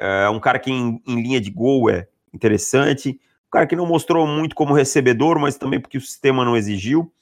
é 0.00 0.30
um 0.30 0.40
cara 0.40 0.58
que 0.58 0.70
em, 0.70 1.02
em, 1.06 1.22
linha 1.22 1.40
de 1.40 1.50
gol 1.50 1.90
é 1.90 2.08
interessante. 2.32 3.20
Um 3.48 3.50
cara 3.50 3.66
que 3.66 3.76
não 3.76 3.86
mostrou 3.86 4.26
muito 4.26 4.54
como 4.54 4.72
recebedor, 4.72 5.38
mas 5.38 5.58
também 5.58 5.78
porque 5.78 5.98
o 5.98 6.00
sistema 6.00 6.44
não 6.44 6.56
exigiu. 6.56 7.12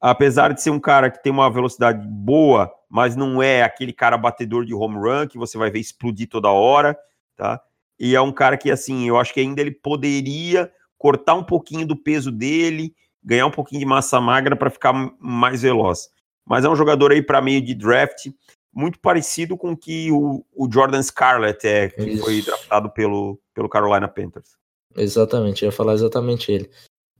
Apesar 0.00 0.52
de 0.52 0.60
ser 0.60 0.70
um 0.70 0.80
cara 0.80 1.08
que 1.10 1.22
tem 1.22 1.32
uma 1.32 1.48
velocidade 1.48 2.04
boa, 2.04 2.72
mas 2.90 3.14
não 3.14 3.40
é 3.40 3.62
aquele 3.62 3.92
cara 3.92 4.18
batedor 4.18 4.64
de 4.64 4.74
home 4.74 4.96
run 4.96 5.28
que 5.28 5.38
você 5.38 5.56
vai 5.56 5.70
ver 5.70 5.78
explodir 5.78 6.28
toda 6.28 6.50
hora, 6.50 6.98
tá? 7.36 7.62
E 8.00 8.16
é 8.16 8.20
um 8.20 8.32
cara 8.32 8.56
que, 8.56 8.68
assim, 8.68 9.06
eu 9.06 9.16
acho 9.16 9.32
que 9.32 9.38
ainda 9.38 9.60
ele 9.60 9.70
poderia 9.70 10.68
cortar 10.98 11.34
um 11.34 11.44
pouquinho 11.44 11.86
do 11.86 11.94
peso 11.94 12.32
dele, 12.32 12.96
ganhar 13.22 13.46
um 13.46 13.50
pouquinho 13.50 13.78
de 13.78 13.86
massa 13.86 14.20
magra 14.20 14.56
para 14.56 14.70
ficar 14.70 14.92
mais 15.20 15.62
veloz. 15.62 16.08
Mas 16.44 16.64
é 16.64 16.68
um 16.68 16.74
jogador 16.74 17.12
aí 17.12 17.22
para 17.22 17.40
meio 17.40 17.62
de 17.62 17.74
draft 17.74 18.26
muito 18.74 18.98
parecido 18.98 19.56
com 19.56 19.76
que 19.76 20.10
o, 20.10 20.44
o 20.52 20.68
Jordan 20.72 21.02
Scarlett 21.02 21.66
é, 21.66 21.88
que 21.88 22.02
Isso. 22.02 22.24
foi 22.24 22.40
draftado 22.40 22.90
pelo, 22.90 23.38
pelo 23.54 23.68
Carolina 23.68 24.08
Panthers. 24.08 24.56
Exatamente, 24.96 25.62
eu 25.62 25.66
ia 25.70 25.72
falar 25.72 25.94
exatamente 25.94 26.50
ele. 26.50 26.70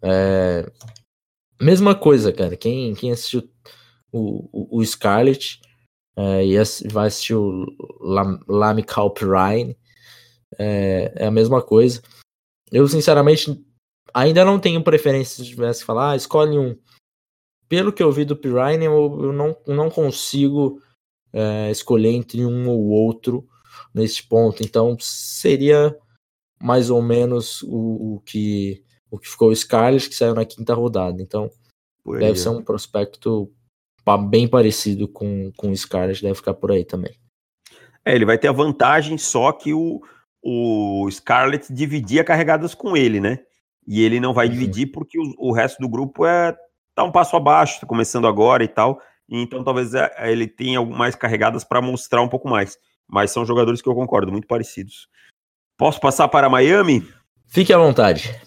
É... 0.02 0.70
Mesma 1.60 1.94
coisa, 1.94 2.32
cara. 2.32 2.56
Quem, 2.56 2.94
quem 2.94 3.12
assistiu 3.12 3.48
o, 4.10 4.48
o, 4.52 4.78
o 4.78 4.84
Scarlett 4.84 5.60
é, 6.16 6.44
e 6.44 6.54
vai 6.90 7.06
assistir 7.06 7.34
o 7.34 7.66
Lamy 8.48 8.82
Calpirine, 8.82 9.76
é, 10.58 11.12
é 11.16 11.26
a 11.26 11.30
mesma 11.30 11.62
coisa. 11.62 12.02
Eu, 12.70 12.86
sinceramente, 12.88 13.64
ainda 14.12 14.44
não 14.44 14.58
tenho 14.58 14.82
preferência 14.82 15.42
se 15.42 15.50
tivesse 15.50 15.80
que 15.80 15.86
falar, 15.86 16.12
ah, 16.12 16.16
escolhe 16.16 16.58
um. 16.58 16.76
Pelo 17.68 17.92
que 17.92 18.02
eu 18.02 18.12
vi 18.12 18.24
do 18.24 18.36
Pirine, 18.36 18.84
eu, 18.84 19.18
eu 19.22 19.32
não, 19.32 19.56
não 19.66 19.90
consigo 19.90 20.82
é, 21.32 21.70
escolher 21.70 22.10
entre 22.10 22.44
um 22.44 22.68
ou 22.68 22.88
outro 22.88 23.46
nesse 23.94 24.22
ponto. 24.26 24.62
Então 24.62 24.96
seria 25.00 25.96
mais 26.60 26.90
ou 26.90 27.02
menos 27.02 27.62
o, 27.62 28.16
o 28.16 28.20
que 28.24 28.84
o 29.10 29.18
que 29.18 29.28
ficou 29.28 29.50
o 29.50 29.56
Scarlett, 29.56 30.08
que 30.08 30.14
saiu 30.14 30.34
na 30.34 30.44
quinta 30.44 30.72
rodada. 30.72 31.20
Então 31.20 31.50
deve 32.18 32.38
ser 32.38 32.48
um 32.48 32.62
prospecto 32.62 33.52
bem 34.28 34.48
parecido 34.48 35.06
com, 35.06 35.52
com 35.56 35.70
o 35.70 35.76
Scarlett, 35.76 36.22
deve 36.22 36.34
ficar 36.34 36.54
por 36.54 36.72
aí 36.72 36.84
também. 36.84 37.14
É, 38.04 38.14
ele 38.14 38.24
vai 38.24 38.38
ter 38.38 38.48
a 38.48 38.52
vantagem, 38.52 39.16
só 39.18 39.52
que 39.52 39.72
o, 39.72 40.00
o 40.42 41.08
Scarlett 41.10 41.72
dividia 41.72 42.24
carregadas 42.24 42.74
com 42.74 42.96
ele, 42.96 43.20
né? 43.20 43.38
E 43.86 44.02
ele 44.02 44.18
não 44.18 44.32
vai 44.32 44.46
uhum. 44.46 44.52
dividir 44.52 44.86
porque 44.90 45.18
o, 45.18 45.34
o, 45.38 45.52
resto 45.52 45.78
do 45.80 45.88
grupo 45.88 46.26
é 46.26 46.56
tá 46.94 47.04
um 47.04 47.12
passo 47.12 47.36
abaixo, 47.36 47.80
tá 47.80 47.86
começando 47.86 48.26
agora 48.26 48.64
e 48.64 48.68
tal. 48.68 49.00
Então 49.34 49.64
talvez 49.64 49.94
é, 49.94 50.12
ele 50.30 50.46
tenha 50.46 50.84
mais 50.84 51.14
carregadas 51.14 51.64
para 51.64 51.80
mostrar 51.80 52.20
um 52.20 52.28
pouco 52.28 52.48
mais. 52.48 52.78
Mas 53.08 53.30
são 53.30 53.46
jogadores 53.46 53.80
que 53.80 53.88
eu 53.88 53.94
concordo, 53.94 54.30
muito 54.30 54.46
parecidos. 54.46 55.08
Posso 55.78 55.98
passar 55.98 56.28
para 56.28 56.50
Miami? 56.50 57.08
Fique 57.46 57.72
à 57.72 57.78
vontade. 57.78 58.38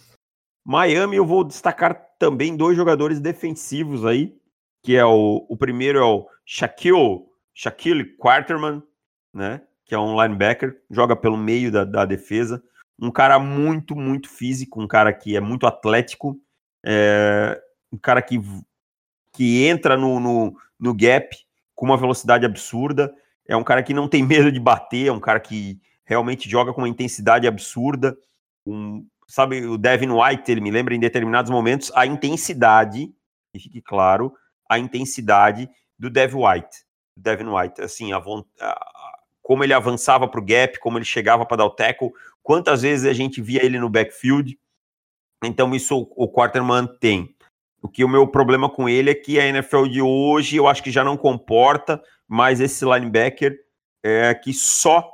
Miami, 0.64 1.16
eu 1.16 1.26
vou 1.26 1.44
destacar 1.44 2.00
também 2.20 2.56
dois 2.56 2.78
jogadores 2.78 3.20
defensivos 3.20 4.06
aí, 4.06 4.36
que 4.84 4.96
é 4.96 5.04
o, 5.04 5.46
o 5.50 5.58
primeiro 5.58 6.00
é 6.00 6.04
o 6.04 6.28
Shaquille, 6.46 7.24
Shaquille 7.54 8.16
Quarterman, 8.18 8.82
né? 9.34 9.62
Que 9.86 9.96
é 9.96 10.00
um 10.00 10.22
linebacker, 10.22 10.82
joga 10.90 11.16
pelo 11.16 11.38
meio 11.38 11.72
da, 11.72 11.84
da 11.84 12.06
defesa. 12.06 12.64
Um 13.00 13.12
cara 13.12 13.40
muito, 13.40 13.96
muito 13.96 14.30
físico, 14.30 14.82
um 14.82 14.88
cara 14.88 15.12
que 15.12 15.36
é 15.36 15.40
muito 15.40 15.68
atlético, 15.68 16.40
é, 16.86 17.60
um 17.92 17.98
cara 17.98 18.22
que, 18.22 18.40
que 19.34 19.66
entra 19.66 19.98
no, 19.98 20.20
no, 20.20 20.56
no 20.80 20.94
gap 20.94 21.36
com 21.74 21.86
uma 21.86 21.98
velocidade 21.98 22.46
absurda. 22.46 23.14
É 23.48 23.56
um 23.56 23.64
cara 23.64 23.84
que 23.84 23.94
não 23.94 24.08
tem 24.08 24.24
medo 24.26 24.52
de 24.52 24.60
bater, 24.60 25.08
é 25.08 25.12
um 25.12 25.20
cara 25.20 25.40
que 25.40 25.80
realmente 26.06 26.50
joga 26.50 26.74
com 26.74 26.82
uma 26.82 26.90
intensidade 26.90 27.48
absurda. 27.48 28.18
Um, 28.66 29.06
sabe, 29.28 29.66
o 29.66 29.78
Devin 29.78 30.12
White, 30.12 30.52
ele 30.52 30.62
me 30.62 30.72
lembra 30.72 30.96
em 30.96 31.00
determinados 31.00 31.52
momentos 31.52 31.92
a 31.96 32.06
intensidade, 32.06 33.14
e 33.54 33.60
fique 33.60 33.82
claro, 33.82 34.34
a 34.70 34.80
intensidade 34.80 35.70
do 35.98 36.10
Devin 36.10 36.38
White. 36.38 36.86
Devin 37.16 37.48
White, 37.48 37.82
assim, 37.82 38.12
a, 38.12 38.18
a, 38.18 39.16
como 39.42 39.64
ele 39.64 39.74
avançava 39.74 40.28
para 40.28 40.40
o 40.40 40.46
gap, 40.46 40.80
como 40.80 40.98
ele 40.98 41.06
chegava 41.06 41.46
para 41.46 41.58
dar 41.58 41.66
o 41.66 41.70
tackle, 41.70 42.12
quantas 42.44 42.82
vezes 42.82 43.06
a 43.06 43.14
gente 43.14 43.42
via 43.42 43.64
ele 43.64 43.80
no 43.80 43.90
backfield. 43.90 44.58
Então, 45.44 45.74
isso 45.74 46.08
o 46.16 46.28
Quarterman 46.28 46.88
tem. 47.00 47.35
O 47.82 47.90
que 47.90 48.04
o 48.04 48.10
meu 48.10 48.28
problema 48.28 48.70
com 48.70 48.90
ele 48.90 49.10
é 49.10 49.16
que 49.16 49.40
a 49.40 49.46
NFL 49.46 49.86
de 49.86 50.02
hoje 50.02 50.58
eu 50.58 50.68
acho 50.68 50.82
que 50.82 50.92
já 50.92 51.04
não 51.04 51.16
comporta 51.16 52.02
mais 52.28 52.60
esse 52.60 52.84
linebacker 52.84 53.58
é, 54.04 54.34
que 54.34 54.54
só 54.54 55.08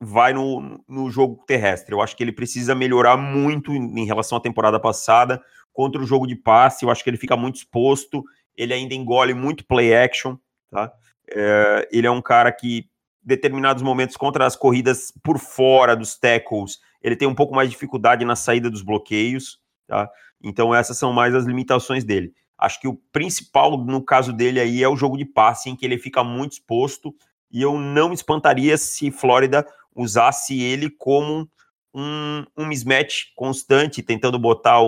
vai 0.00 0.32
no, 0.32 0.82
no 0.88 1.10
jogo 1.10 1.44
terrestre. 1.46 1.94
Eu 1.94 2.00
acho 2.00 2.16
que 2.16 2.24
ele 2.24 2.32
precisa 2.32 2.74
melhorar 2.74 3.16
muito 3.16 3.72
em, 3.72 4.00
em 4.00 4.06
relação 4.06 4.38
à 4.38 4.40
temporada 4.40 4.80
passada 4.80 5.42
contra 5.72 6.00
o 6.00 6.06
jogo 6.06 6.26
de 6.26 6.34
passe. 6.34 6.84
Eu 6.84 6.90
acho 6.90 7.04
que 7.04 7.10
ele 7.10 7.18
fica 7.18 7.36
muito 7.36 7.56
exposto, 7.56 8.24
ele 8.56 8.72
ainda 8.72 8.94
engole 8.94 9.34
muito 9.34 9.64
play 9.66 9.94
action, 9.94 10.36
tá? 10.70 10.92
É, 11.32 11.88
ele 11.92 12.06
é 12.06 12.10
um 12.10 12.22
cara 12.22 12.50
que, 12.50 12.88
determinados 13.22 13.82
momentos, 13.82 14.16
contra 14.16 14.46
as 14.46 14.56
corridas 14.56 15.12
por 15.22 15.38
fora 15.38 15.94
dos 15.94 16.18
tackles, 16.18 16.78
ele 17.02 17.16
tem 17.16 17.28
um 17.28 17.34
pouco 17.34 17.54
mais 17.54 17.68
de 17.68 17.74
dificuldade 17.74 18.24
na 18.24 18.34
saída 18.34 18.70
dos 18.70 18.82
bloqueios, 18.82 19.60
tá? 19.86 20.10
Então, 20.42 20.74
essas 20.74 20.96
são 20.96 21.12
mais 21.12 21.34
as 21.34 21.44
limitações 21.44 22.04
dele. 22.04 22.32
Acho 22.58 22.80
que 22.80 22.88
o 22.88 22.94
principal 23.12 23.76
no 23.78 24.02
caso 24.02 24.32
dele 24.32 24.60
aí 24.60 24.82
é 24.82 24.88
o 24.88 24.96
jogo 24.96 25.16
de 25.16 25.24
passe, 25.24 25.70
em 25.70 25.76
que 25.76 25.84
ele 25.84 25.98
fica 25.98 26.22
muito 26.22 26.52
exposto, 26.52 27.14
e 27.50 27.62
eu 27.62 27.78
não 27.78 28.12
espantaria 28.12 28.76
se 28.76 29.10
Flórida 29.10 29.66
usasse 29.94 30.60
ele 30.60 30.88
como 30.88 31.48
um, 31.94 32.44
um 32.56 32.66
mismatch 32.66 33.32
constante, 33.34 34.02
tentando 34.02 34.38
botar 34.38 34.80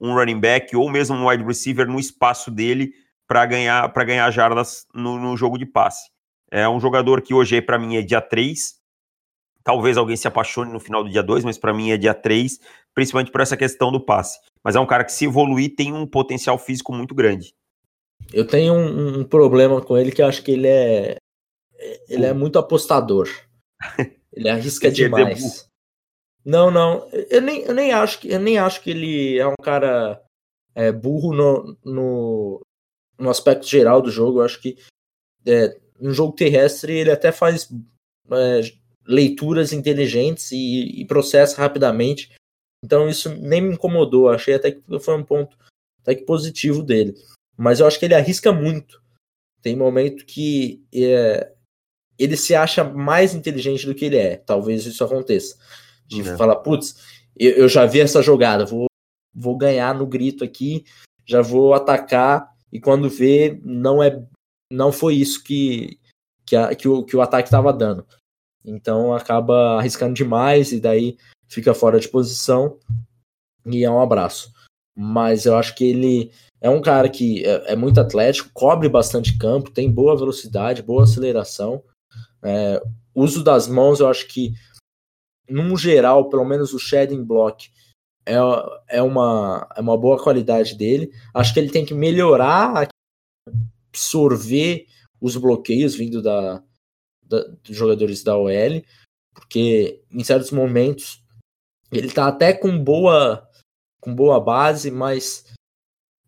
um 0.00 0.14
running 0.14 0.40
back 0.40 0.74
ou 0.76 0.90
mesmo 0.90 1.16
um 1.16 1.28
wide 1.28 1.44
receiver 1.44 1.86
no 1.86 1.98
espaço 1.98 2.50
dele 2.50 2.92
para 3.26 3.46
ganhar 3.46 3.88
para 3.92 4.04
ganhar 4.04 4.30
jardas 4.30 4.86
no, 4.94 5.18
no, 5.18 5.36
jogo 5.36 5.56
de 5.56 5.66
passe. 5.66 6.10
É 6.50 6.68
um 6.68 6.80
jogador 6.80 7.22
que 7.22 7.32
hoje 7.32 7.62
para 7.62 7.78
mim 7.78 7.96
é 7.96 8.02
dia 8.02 8.20
3. 8.20 8.78
Talvez 9.62 9.96
alguém 9.96 10.16
se 10.16 10.26
apaixone 10.26 10.72
no 10.72 10.80
final 10.80 11.04
do 11.04 11.10
dia 11.10 11.22
2, 11.22 11.44
mas 11.44 11.58
para 11.58 11.72
mim 11.72 11.90
é 11.90 11.96
dia 11.96 12.14
3, 12.14 12.58
principalmente 12.94 13.30
por 13.30 13.40
essa 13.40 13.56
questão 13.56 13.92
do 13.92 14.00
passe. 14.00 14.38
Mas 14.64 14.76
é 14.76 14.80
um 14.80 14.86
cara 14.86 15.04
que 15.04 15.12
se 15.12 15.24
evoluir 15.24 15.74
tem 15.74 15.92
um 15.92 16.06
potencial 16.06 16.58
físico 16.58 16.92
muito 16.92 17.14
grande. 17.14 17.54
Eu 18.32 18.46
tenho 18.46 18.74
um, 18.74 19.20
um 19.20 19.24
problema 19.24 19.80
com 19.80 19.96
ele 19.96 20.12
que 20.12 20.20
eu 20.20 20.26
acho 20.26 20.42
que 20.42 20.52
ele 20.52 20.68
é 20.68 21.16
ele 22.08 22.26
é 22.26 22.32
muito 22.32 22.58
apostador. 22.58 23.28
Ele 24.32 24.48
arrisca 24.48 24.90
demais. 24.90 25.68
Não, 26.44 26.70
não. 26.70 27.08
Eu 27.28 27.42
nem, 27.42 27.62
eu 27.62 27.74
nem 27.74 27.92
acho 27.92 28.20
que 28.20 28.28
eu 28.28 28.38
nem 28.38 28.58
acho 28.58 28.80
que 28.80 28.90
ele 28.90 29.38
é 29.38 29.46
um 29.46 29.56
cara 29.60 30.22
é, 30.72 30.92
burro 30.92 31.34
no, 31.34 31.76
no, 31.84 32.60
no, 33.18 33.28
aspecto 33.28 33.66
geral 33.66 34.00
do 34.00 34.10
jogo. 34.10 34.38
Eu 34.38 34.44
acho 34.44 34.60
que 34.60 34.78
é, 35.44 35.76
no 36.00 36.14
jogo 36.14 36.36
terrestre 36.36 36.92
ele 36.92 37.10
até 37.10 37.32
faz 37.32 37.68
é, 38.30 38.60
leituras 39.04 39.72
inteligentes 39.72 40.52
e, 40.52 41.00
e, 41.00 41.04
processa 41.06 41.60
rapidamente. 41.60 42.32
Então 42.84 43.08
isso 43.08 43.34
nem 43.36 43.60
me 43.60 43.74
incomodou. 43.74 44.28
Achei 44.28 44.54
até 44.54 44.72
que 44.72 44.82
foi 45.00 45.16
um 45.16 45.24
ponto 45.24 45.56
até 46.02 46.14
que 46.14 46.24
positivo 46.24 46.82
dele. 46.82 47.14
Mas 47.56 47.80
eu 47.80 47.86
acho 47.86 47.98
que 47.98 48.04
ele 48.04 48.14
arrisca 48.14 48.52
muito. 48.52 49.02
Tem 49.62 49.76
momento 49.76 50.24
que 50.24 50.82
é, 50.94 51.52
ele 52.18 52.36
se 52.36 52.54
acha 52.54 52.82
mais 52.84 53.34
inteligente 53.34 53.86
do 53.86 53.94
que 53.94 54.06
ele 54.06 54.16
é. 54.16 54.36
Talvez 54.36 54.86
isso 54.86 55.04
aconteça. 55.04 55.58
De 56.06 56.20
é. 56.20 56.36
falar, 56.36 56.56
putz, 56.56 56.96
eu, 57.38 57.52
eu, 57.52 57.68
já 57.68 57.86
vi 57.86 58.00
essa 58.00 58.22
jogada, 58.22 58.64
vou, 58.66 58.86
vou 59.34 59.56
ganhar 59.56 59.94
no 59.94 60.06
grito 60.06 60.42
aqui, 60.42 60.84
já 61.24 61.40
vou 61.40 61.72
atacar, 61.72 62.52
e 62.72 62.80
quando 62.80 63.08
vê, 63.08 63.60
não 63.64 64.02
é 64.02 64.22
não 64.72 64.92
foi 64.92 65.16
isso 65.16 65.42
que, 65.42 65.98
que, 66.46 66.54
a, 66.54 66.74
que, 66.74 66.86
o, 66.86 67.04
que 67.04 67.16
o 67.16 67.22
ataque 67.22 67.48
estava 67.48 67.72
dando. 67.72 68.06
Então 68.64 69.12
acaba 69.14 69.78
arriscando 69.78 70.14
demais 70.14 70.72
e 70.72 70.80
daí 70.80 71.16
fica 71.50 71.74
fora 71.74 71.98
de 72.00 72.08
posição 72.08 72.78
e 73.66 73.84
é 73.84 73.90
um 73.90 74.00
abraço. 74.00 74.52
Mas 74.96 75.46
eu 75.46 75.56
acho 75.56 75.74
que 75.74 75.84
ele 75.84 76.32
é 76.60 76.70
um 76.70 76.80
cara 76.80 77.08
que 77.08 77.44
é, 77.44 77.72
é 77.72 77.76
muito 77.76 78.00
atlético, 78.00 78.50
cobre 78.52 78.88
bastante 78.88 79.36
campo, 79.36 79.70
tem 79.70 79.90
boa 79.90 80.16
velocidade, 80.16 80.82
boa 80.82 81.04
aceleração 81.04 81.82
é, 82.42 82.82
uso 83.14 83.42
das 83.44 83.68
mãos, 83.68 84.00
eu 84.00 84.08
acho 84.08 84.26
que, 84.26 84.54
num 85.48 85.76
geral, 85.76 86.28
pelo 86.28 86.44
menos 86.44 86.72
o 86.72 86.78
shedding 86.78 87.22
block 87.22 87.70
é, 88.26 88.34
é, 88.88 89.02
uma, 89.02 89.68
é 89.76 89.80
uma 89.80 89.96
boa 89.96 90.22
qualidade 90.22 90.74
dele. 90.74 91.12
Acho 91.34 91.52
que 91.52 91.60
ele 91.60 91.70
tem 91.70 91.84
que 91.84 91.94
melhorar, 91.94 92.88
absorver 93.92 94.86
os 95.20 95.36
bloqueios 95.36 95.94
vindo 95.94 96.22
da, 96.22 96.62
da, 97.22 97.42
dos 97.62 97.76
jogadores 97.76 98.22
da 98.22 98.36
OL, 98.36 98.82
porque 99.34 100.02
em 100.10 100.24
certos 100.24 100.50
momentos 100.50 101.22
ele 101.92 102.10
tá 102.10 102.28
até 102.28 102.52
com 102.52 102.78
boa 102.82 103.46
com 104.00 104.14
boa 104.14 104.40
base, 104.40 104.90
mas 104.90 105.44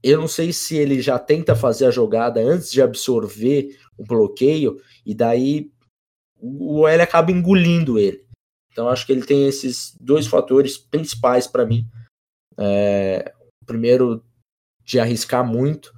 eu 0.03 0.21
não 0.21 0.29
sei 0.29 0.53
se 0.53 0.77
ele 0.77 1.01
já 1.01 1.19
tenta 1.19 1.57
fazer 1.57 1.87
a 1.87 1.91
jogada 1.91 2.41
antes 2.41 2.71
de 2.71 2.83
absorver 2.83 3.79
o 3.97 4.05
bloqueio 4.05 4.83
e 5.07 5.15
daí 5.15 5.71
o 6.39 6.81
OL 6.81 7.01
acaba 7.01 7.31
engolindo 7.31 7.99
ele. 7.99 8.27
Então 8.71 8.89
acho 8.89 9.07
que 9.07 9.13
ele 9.13 9.25
tem 9.25 9.47
esses 9.47 9.97
dois 10.01 10.27
fatores 10.27 10.77
principais 10.77 11.47
para 11.47 11.65
mim. 11.65 11.87
É, 12.59 13.33
o 13.63 13.65
primeiro 13.65 14.25
de 14.85 14.99
arriscar 14.99 15.47
muito 15.47 15.95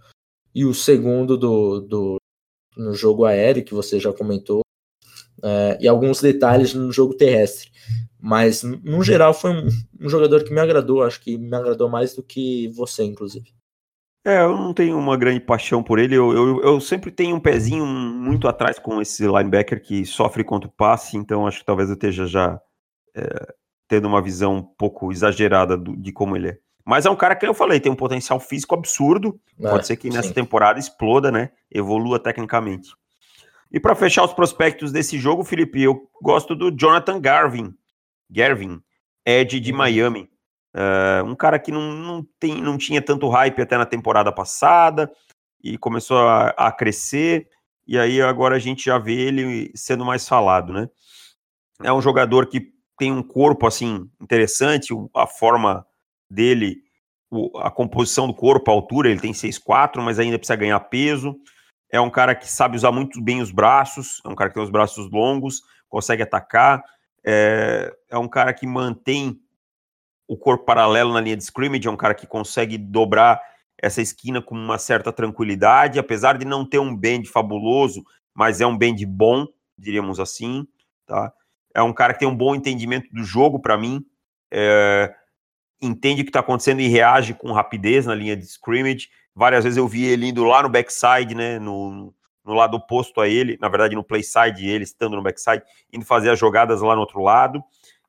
e 0.55 0.65
o 0.65 0.75
segundo 0.75 1.37
do, 1.37 1.81
do 1.81 2.17
no 2.77 2.95
jogo 2.95 3.25
aéreo 3.25 3.65
que 3.65 3.75
você 3.75 3.99
já 3.99 4.13
comentou 4.13 4.64
é, 5.43 5.79
e 5.81 5.89
alguns 5.89 6.21
detalhes 6.21 6.75
no 6.75 6.93
jogo 6.93 7.15
terrestre. 7.15 7.71
Mas 8.21 8.63
no 8.63 9.03
geral 9.03 9.35
foi 9.35 9.51
um, 9.51 9.69
um 10.01 10.09
jogador 10.09 10.45
que 10.45 10.53
me 10.53 10.61
agradou, 10.61 11.03
acho 11.03 11.21
que 11.21 11.37
me 11.37 11.55
agradou 11.55 11.91
mais 11.91 12.15
do 12.15 12.23
que 12.23 12.69
você, 12.69 13.05
inclusive. 13.05 13.53
É, 14.27 14.43
eu 14.43 14.57
não 14.57 14.73
tenho 14.73 14.99
uma 14.99 15.19
grande 15.19 15.41
paixão 15.41 15.83
por 15.83 15.99
ele. 15.99 16.15
Eu, 16.15 16.33
eu, 16.33 16.63
eu, 16.63 16.81
sempre 16.81 17.11
tenho 17.11 17.37
um 17.37 17.41
pezinho 17.41 17.85
muito 17.85 18.49
atrás 18.49 18.79
com 18.79 19.03
esse 19.03 19.27
linebacker 19.27 19.83
que 19.83 20.07
sofre 20.07 20.43
contra 20.43 20.67
o 20.67 20.73
passe, 20.73 21.19
então 21.19 21.47
acho 21.47 21.59
que 21.59 21.67
talvez 21.67 21.91
eu 21.91 21.95
esteja 21.95 22.27
já 22.27 22.59
é, 23.15 23.55
tendo 23.87 24.09
uma 24.09 24.23
visão 24.23 24.57
um 24.57 24.63
pouco 24.63 25.13
exagerada 25.13 25.77
do, 25.77 25.95
de 25.95 26.11
como 26.11 26.35
ele 26.35 26.49
é. 26.49 26.59
Mas 26.87 27.05
é 27.05 27.11
um 27.11 27.17
cara 27.17 27.37
que 27.37 27.47
eu 27.47 27.53
falei, 27.53 27.81
tem 27.81 27.93
um 27.93 27.97
potencial 27.97 28.41
físico 28.41 28.75
absurdo. 28.75 29.39
É, 29.61 29.69
Pode 29.69 29.87
ser 29.87 29.97
que 29.97 30.09
nessa 30.09 30.29
sim. 30.29 30.35
temporada 30.35 30.79
exploda, 30.79 31.31
né? 31.31 31.51
Evolua 31.71 32.19
tecnicamente. 32.19 32.95
E 33.71 33.81
para 33.81 33.95
fechar 33.95 34.25
os 34.25 34.33
prospectos 34.33 34.93
desse 34.93 35.19
jogo, 35.19 35.45
Felipe, 35.45 35.83
eu 35.83 36.09
gosto 36.23 36.55
do 36.55 36.71
Jonathan 36.71 37.21
Garvin, 37.21 37.75
Garvin, 38.31 38.81
Ed 39.25 39.59
de 39.61 39.73
uhum. 39.73 39.79
Miami. 39.79 40.31
Uh, 40.75 41.25
um 41.25 41.37
cara 41.37 41.59
que 41.59 41.71
não, 41.71 41.93
não, 41.93 42.27
tem, 42.39 42.61
não 42.61 42.77
tinha 42.77 43.01
tanto 43.01 43.29
hype 43.29 43.63
até 43.63 43.79
na 43.79 43.87
temporada 43.87 44.33
passada 44.33 45.11
e 45.63 45.79
começou 45.79 46.19
a, 46.19 46.49
a, 46.49 46.73
crescer, 46.73 47.49
e 47.87 47.97
aí 47.97 48.21
agora 48.21 48.57
a 48.57 48.59
gente 48.59 48.85
já 48.85 48.99
vê 48.99 49.15
ele 49.15 49.71
sendo 49.75 50.05
mais 50.05 50.29
falado, 50.29 50.73
né? 50.73 50.89
É 51.83 51.93
um 51.93 52.03
jogador 52.03 52.47
que 52.47 52.73
tem 52.99 53.13
um 53.13 53.23
corpo 53.23 53.67
assim 53.67 54.11
interessante, 54.21 54.93
a 55.15 55.27
forma 55.27 55.87
dele, 56.29 56.83
a 57.57 57.71
composição 57.71 58.27
do 58.27 58.35
corpo, 58.35 58.71
a 58.71 58.75
altura, 58.75 59.11
ele 59.11 59.21
tem 59.21 59.33
6'4, 59.33 60.01
mas 60.01 60.19
ainda 60.19 60.39
precisa 60.39 60.57
ganhar 60.57 60.81
peso. 60.81 61.37
É 61.95 62.01
um 62.01 62.11
cara 62.11 62.35
que 62.35 62.51
sabe 62.51 62.75
usar 62.75 62.91
muito 62.91 63.23
bem 63.23 63.41
os 63.41 63.53
braços, 63.53 64.21
é 64.25 64.29
um 64.29 64.35
cara 64.35 64.51
que 64.51 64.55
tem 64.55 64.63
os 64.65 64.71
braços 64.71 65.09
longos, 65.13 65.63
consegue 65.89 66.25
atacar, 66.25 66.83
é, 67.25 67.95
é 68.11 68.19
um 68.19 68.27
cara 68.27 68.53
que 68.53 68.67
mantém 68.67 69.41
o 70.27 70.37
corpo 70.37 70.65
paralelo 70.65 71.13
na 71.13 71.21
linha 71.21 71.37
de 71.37 71.45
scrimmage, 71.45 71.87
é 71.87 71.91
um 71.91 71.97
cara 71.97 72.13
que 72.13 72.27
consegue 72.27 72.77
dobrar 72.77 73.41
essa 73.81 74.03
esquina 74.03 74.43
com 74.43 74.57
uma 74.57 74.77
certa 74.77 75.13
tranquilidade, 75.13 76.01
apesar 76.01 76.37
de 76.37 76.45
não 76.45 76.69
ter 76.69 76.81
um 76.81 76.97
bend 76.97 77.29
fabuloso, 77.29 78.03
mas 78.35 78.61
é 78.61 78.67
um 78.67 78.77
bend 78.77 79.07
bom, 79.07 79.47
diríamos 79.79 80.19
assim, 80.19 80.67
tá? 81.07 81.33
É 81.73 81.81
um 81.81 81.93
cara 81.93 82.13
que 82.13 82.19
tem 82.19 82.29
um 82.29 82.37
bom 82.37 82.57
entendimento 82.57 83.09
do 83.13 83.23
jogo 83.23 83.61
para 83.61 83.79
mim, 83.79 84.05
é, 84.53 85.15
entende 85.81 86.23
o 86.23 86.25
que 86.25 86.31
está 86.31 86.41
acontecendo 86.41 86.81
e 86.81 86.89
reage 86.89 87.35
com 87.35 87.53
rapidez 87.53 88.05
na 88.05 88.17
linha 88.17 88.37
de 88.37 88.45
scrimmage. 88.47 89.09
Várias 89.35 89.65
vezes 89.65 89.77
eu 89.77 89.89
vi 89.89 90.05
ele 90.05 90.29
indo 90.29 90.45
lá 90.45 90.63
no 90.63 90.69
backside, 90.69 91.35
né, 91.35 91.59
no, 91.59 92.15
no 92.45 92.55
lado 92.55 92.77
oposto 92.77 93.21
a 93.21 93.29
ele, 93.29 93.59
na 93.61 93.69
verdade 93.69 93.95
no 93.95 94.05
play 94.05 94.23
side, 94.23 94.69
ele 94.69 94.85
estando 94.85 95.17
no 95.17 95.23
backside, 95.23 95.63
indo 95.93 96.05
fazer 96.05 96.31
as 96.31 96.39
jogadas 96.39 96.81
lá 96.83 96.95
no 96.95 97.01
outro 97.01 97.21
lado. 97.21 97.63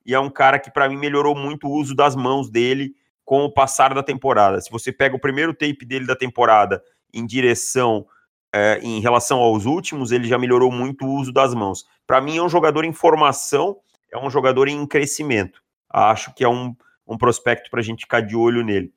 E 0.06 0.14
é 0.14 0.20
um 0.20 0.30
cara 0.30 0.60
que 0.60 0.70
para 0.70 0.88
mim 0.88 0.98
melhorou 0.98 1.36
muito 1.36 1.68
o 1.68 1.72
uso 1.72 1.96
das 1.96 2.16
mãos 2.16 2.50
dele 2.50 2.94
com 3.24 3.44
o 3.44 3.52
passar 3.52 3.94
da 3.94 4.04
temporada. 4.04 4.62
Se 4.62 4.70
você 4.70 4.92
pega 4.92 5.16
o 5.16 5.20
primeiro 5.20 5.54
tape 5.54 5.84
dele 5.84 6.06
da 6.06 6.16
temporada 6.16 6.84
em 7.12 7.26
direção 7.26 8.06
é, 8.54 8.80
em 8.84 9.00
relação 9.00 9.40
aos 9.40 9.66
últimos, 9.66 10.12
ele 10.12 10.28
já 10.28 10.38
melhorou 10.38 10.72
muito 10.72 11.06
o 11.06 11.14
uso 11.16 11.34
das 11.34 11.54
mãos. 11.56 11.86
Para 12.06 12.22
mim, 12.22 12.38
é 12.38 12.42
um 12.42 12.48
jogador 12.48 12.86
em 12.86 12.94
formação, 12.94 13.78
é 14.12 14.18
um 14.18 14.30
jogador 14.30 14.68
em 14.68 14.86
crescimento. 14.86 15.62
Acho 15.90 16.34
que 16.34 16.44
é 16.44 16.48
um, 16.48 16.76
um 17.08 17.18
prospecto 17.18 17.70
para 17.70 17.80
a 17.80 17.84
gente 17.84 18.02
ficar 18.02 18.22
de 18.22 18.36
olho 18.36 18.64
nele. 18.64 18.94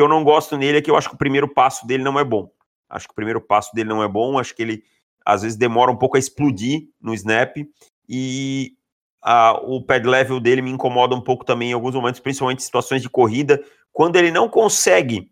Que 0.00 0.02
eu 0.02 0.08
não 0.08 0.24
gosto 0.24 0.56
nele 0.56 0.78
é 0.78 0.80
que 0.80 0.90
eu 0.90 0.96
acho 0.96 1.10
que 1.10 1.14
o 1.14 1.18
primeiro 1.18 1.46
passo 1.46 1.86
dele 1.86 2.02
não 2.02 2.18
é 2.18 2.24
bom. 2.24 2.50
Acho 2.88 3.06
que 3.06 3.12
o 3.12 3.14
primeiro 3.14 3.38
passo 3.38 3.70
dele 3.74 3.90
não 3.90 4.02
é 4.02 4.08
bom. 4.08 4.38
Acho 4.38 4.56
que 4.56 4.62
ele 4.62 4.82
às 5.26 5.42
vezes 5.42 5.58
demora 5.58 5.90
um 5.90 5.96
pouco 5.96 6.16
a 6.16 6.18
explodir 6.18 6.88
no 6.98 7.12
snap 7.12 7.54
e 8.08 8.78
a, 9.20 9.60
o 9.60 9.84
pad 9.84 10.08
level 10.08 10.40
dele 10.40 10.62
me 10.62 10.70
incomoda 10.70 11.14
um 11.14 11.20
pouco 11.20 11.44
também 11.44 11.68
em 11.68 11.72
alguns 11.74 11.94
momentos, 11.94 12.18
principalmente 12.18 12.60
em 12.60 12.64
situações 12.64 13.02
de 13.02 13.10
corrida. 13.10 13.62
Quando 13.92 14.16
ele 14.16 14.30
não 14.30 14.48
consegue 14.48 15.30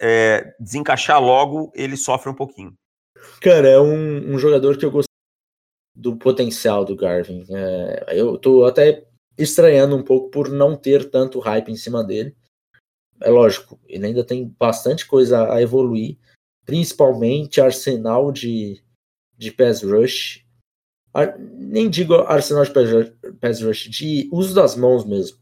é, 0.00 0.52
desencaixar 0.58 1.22
logo, 1.22 1.70
ele 1.72 1.96
sofre 1.96 2.28
um 2.28 2.34
pouquinho. 2.34 2.74
Cara, 3.40 3.68
é 3.68 3.78
um, 3.78 4.34
um 4.34 4.36
jogador 4.36 4.76
que 4.76 4.84
eu 4.84 4.90
gosto 4.90 5.10
do 5.94 6.16
potencial 6.16 6.84
do 6.84 6.96
Garvin. 6.96 7.46
É, 7.48 8.18
eu 8.18 8.36
tô 8.36 8.64
até 8.64 9.06
estranhando 9.38 9.94
um 9.94 10.02
pouco 10.02 10.28
por 10.28 10.48
não 10.48 10.74
ter 10.74 11.08
tanto 11.08 11.38
hype 11.38 11.70
em 11.70 11.76
cima 11.76 12.02
dele. 12.02 12.34
É 13.20 13.30
lógico, 13.30 13.78
ele 13.86 14.06
ainda 14.06 14.24
tem 14.24 14.54
bastante 14.58 15.06
coisa 15.06 15.52
a 15.52 15.60
evoluir, 15.60 16.16
principalmente 16.64 17.60
arsenal 17.60 18.32
de, 18.32 18.82
de 19.36 19.50
pass 19.52 19.82
rush. 19.82 20.44
Nem 21.48 21.90
digo 21.90 22.14
arsenal 22.14 22.64
de 22.64 22.72
pass 23.40 23.60
rush, 23.60 23.88
de 23.88 24.28
uso 24.32 24.54
das 24.54 24.76
mãos 24.76 25.04
mesmo. 25.04 25.38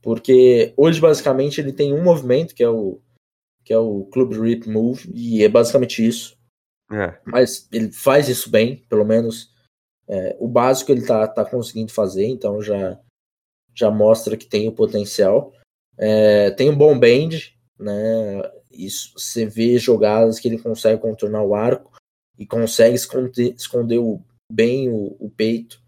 Porque 0.00 0.72
hoje, 0.76 1.00
basicamente, 1.00 1.60
ele 1.60 1.72
tem 1.72 1.92
um 1.92 2.02
movimento, 2.02 2.54
que 2.54 2.62
é 2.62 2.68
o, 2.68 3.00
que 3.64 3.72
é 3.72 3.78
o 3.78 4.04
Club 4.06 4.32
Rip 4.32 4.68
Move, 4.68 5.10
e 5.14 5.44
é 5.44 5.48
basicamente 5.48 6.06
isso. 6.06 6.36
É. 6.90 7.18
Mas 7.24 7.68
ele 7.72 7.92
faz 7.92 8.28
isso 8.28 8.50
bem, 8.50 8.84
pelo 8.88 9.04
menos 9.04 9.52
é, 10.08 10.36
o 10.38 10.48
básico 10.48 10.92
ele 10.92 11.06
tá, 11.06 11.26
tá 11.26 11.44
conseguindo 11.44 11.92
fazer, 11.92 12.26
então 12.26 12.60
já, 12.60 12.98
já 13.74 13.90
mostra 13.90 14.36
que 14.36 14.46
tem 14.46 14.68
o 14.68 14.72
potencial. 14.72 15.54
É, 16.04 16.50
tem 16.50 16.68
um 16.68 16.76
bom 16.76 16.98
bend, 16.98 17.56
né? 17.78 18.42
Isso, 18.72 19.12
você 19.16 19.46
vê 19.46 19.78
jogadas 19.78 20.40
que 20.40 20.48
ele 20.48 20.58
consegue 20.58 21.00
contornar 21.00 21.44
o 21.44 21.54
arco 21.54 21.92
e 22.36 22.44
consegue 22.44 22.96
esconder, 22.96 23.54
esconder 23.54 23.98
o, 23.98 24.20
bem 24.50 24.88
o, 24.88 25.16
o 25.20 25.30
peito. 25.30 25.80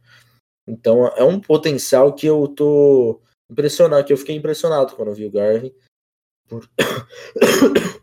Então 0.69 1.09
é 1.09 1.25
um 1.25 1.41
potencial 1.41 2.15
que 2.15 2.29
eu 2.29 2.47
tô 2.47 3.21
impressionado, 3.51 4.07
que 4.07 4.13
eu 4.13 4.17
fiquei 4.17 4.37
impressionado 4.37 4.95
quando 4.95 5.13
vi 5.13 5.27
o 5.27 5.33
Garvin. 5.33 5.75
Por... 6.49 6.71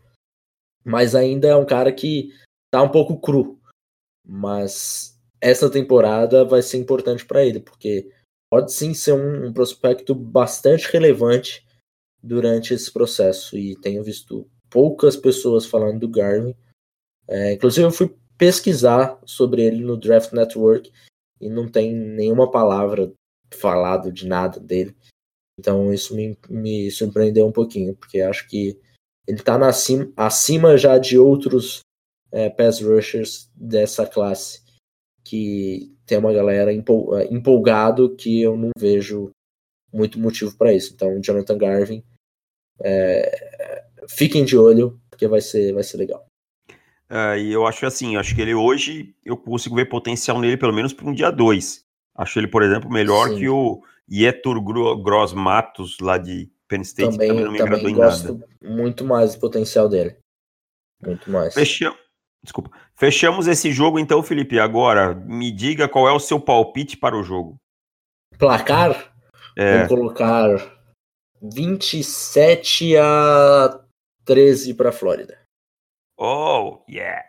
Mas 0.84 1.14
ainda 1.14 1.48
é 1.48 1.56
um 1.56 1.64
cara 1.64 1.90
que 1.90 2.30
tá 2.70 2.82
um 2.82 2.90
pouco 2.90 3.18
cru. 3.18 3.58
Mas 4.22 5.18
essa 5.40 5.70
temporada 5.70 6.44
vai 6.44 6.60
ser 6.60 6.76
importante 6.76 7.24
para 7.24 7.42
ele, 7.42 7.58
porque 7.58 8.12
pode 8.50 8.70
sim 8.70 8.92
ser 8.92 9.12
um, 9.12 9.46
um, 9.46 9.52
prospecto 9.52 10.14
bastante 10.14 10.92
relevante 10.92 11.66
durante 12.22 12.74
esse 12.74 12.90
processo. 12.90 13.56
E 13.56 13.76
tenho 13.76 14.02
visto 14.02 14.48
poucas 14.70 15.16
pessoas 15.16 15.66
falando 15.66 16.00
do 16.00 16.08
Garvin. 16.08 16.54
É, 17.28 17.52
inclusive, 17.52 17.86
eu 17.86 17.90
fui 17.90 18.14
pesquisar 18.38 19.20
sobre 19.24 19.62
ele 19.62 19.84
no 19.84 19.96
Draft 19.96 20.32
Network 20.32 20.90
e 21.40 21.48
não 21.48 21.68
tem 21.68 21.94
nenhuma 21.94 22.50
palavra 22.50 23.12
falado 23.52 24.12
de 24.12 24.26
nada 24.26 24.58
dele. 24.58 24.96
Então 25.58 25.92
isso 25.92 26.14
me, 26.14 26.36
me 26.48 26.90
surpreendeu 26.90 27.46
um 27.46 27.52
pouquinho, 27.52 27.94
porque 27.94 28.20
acho 28.20 28.48
que 28.48 28.78
ele 29.26 29.38
está 29.38 29.58
acima, 30.16 30.76
já 30.76 30.98
de 30.98 31.18
outros 31.18 31.80
é, 32.32 32.48
pass 32.48 32.80
rushers 32.80 33.50
dessa 33.54 34.06
classe, 34.06 34.62
que 35.22 35.94
tem 36.06 36.18
uma 36.18 36.32
galera 36.32 36.72
é, 36.72 36.76
empolgado 37.30 38.16
que 38.16 38.40
eu 38.40 38.56
não 38.56 38.70
vejo 38.76 39.30
muito 39.92 40.18
motivo 40.18 40.56
para 40.56 40.72
isso. 40.72 40.92
Então, 40.94 41.20
Jonathan 41.20 41.58
Garvin, 41.58 42.02
é, 42.82 43.84
fiquem 44.08 44.44
de 44.44 44.56
olho, 44.56 45.00
porque 45.10 45.26
vai 45.28 45.40
ser, 45.40 45.72
vai 45.72 45.82
ser 45.82 45.96
legal. 45.96 46.26
É, 47.08 47.38
e 47.38 47.52
eu 47.52 47.66
acho 47.66 47.84
assim, 47.84 48.16
acho 48.16 48.34
que 48.34 48.40
ele 48.40 48.54
hoje 48.54 49.14
eu 49.24 49.36
consigo 49.36 49.76
ver 49.76 49.86
potencial 49.86 50.40
nele 50.40 50.56
pelo 50.56 50.72
menos 50.72 50.92
para 50.92 51.08
um 51.08 51.14
dia 51.14 51.30
2. 51.30 51.84
Acho 52.16 52.38
ele, 52.38 52.48
por 52.48 52.62
exemplo, 52.62 52.90
melhor 52.90 53.28
Sim. 53.28 53.38
que 53.38 53.48
o 53.48 53.82
Yetur 54.10 54.60
Gross 55.02 55.32
Matos, 55.32 55.98
lá 56.00 56.18
de 56.18 56.50
Penn 56.68 56.80
State, 56.82 57.12
também, 57.12 57.28
também 57.28 57.44
não 57.44 57.52
me 57.52 57.58
também 57.58 57.72
agradou 57.72 57.90
em 57.90 57.94
gosto 57.94 58.32
nada. 58.34 58.48
muito 58.62 59.04
mais 59.04 59.34
do 59.34 59.40
potencial 59.40 59.88
dele. 59.88 60.16
Muito 61.04 61.30
mais. 61.30 61.54
Fechamos. 61.54 61.98
Desculpa. 62.42 62.70
Fechamos 62.96 63.46
esse 63.46 63.70
jogo 63.70 63.98
então, 63.98 64.22
Felipe. 64.22 64.58
Agora, 64.58 65.14
me 65.14 65.50
diga 65.52 65.88
qual 65.88 66.08
é 66.08 66.12
o 66.12 66.18
seu 66.18 66.40
palpite 66.40 66.96
para 66.96 67.16
o 67.16 67.22
jogo. 67.22 67.56
Placar? 68.38 69.14
É. 69.56 69.86
Vou 69.86 69.96
colocar 69.96 70.81
27 71.42 72.96
a 72.96 73.84
13 74.24 74.74
para 74.74 74.90
a 74.90 74.92
Flórida. 74.92 75.38
Oh, 76.16 76.84
yeah. 76.88 77.24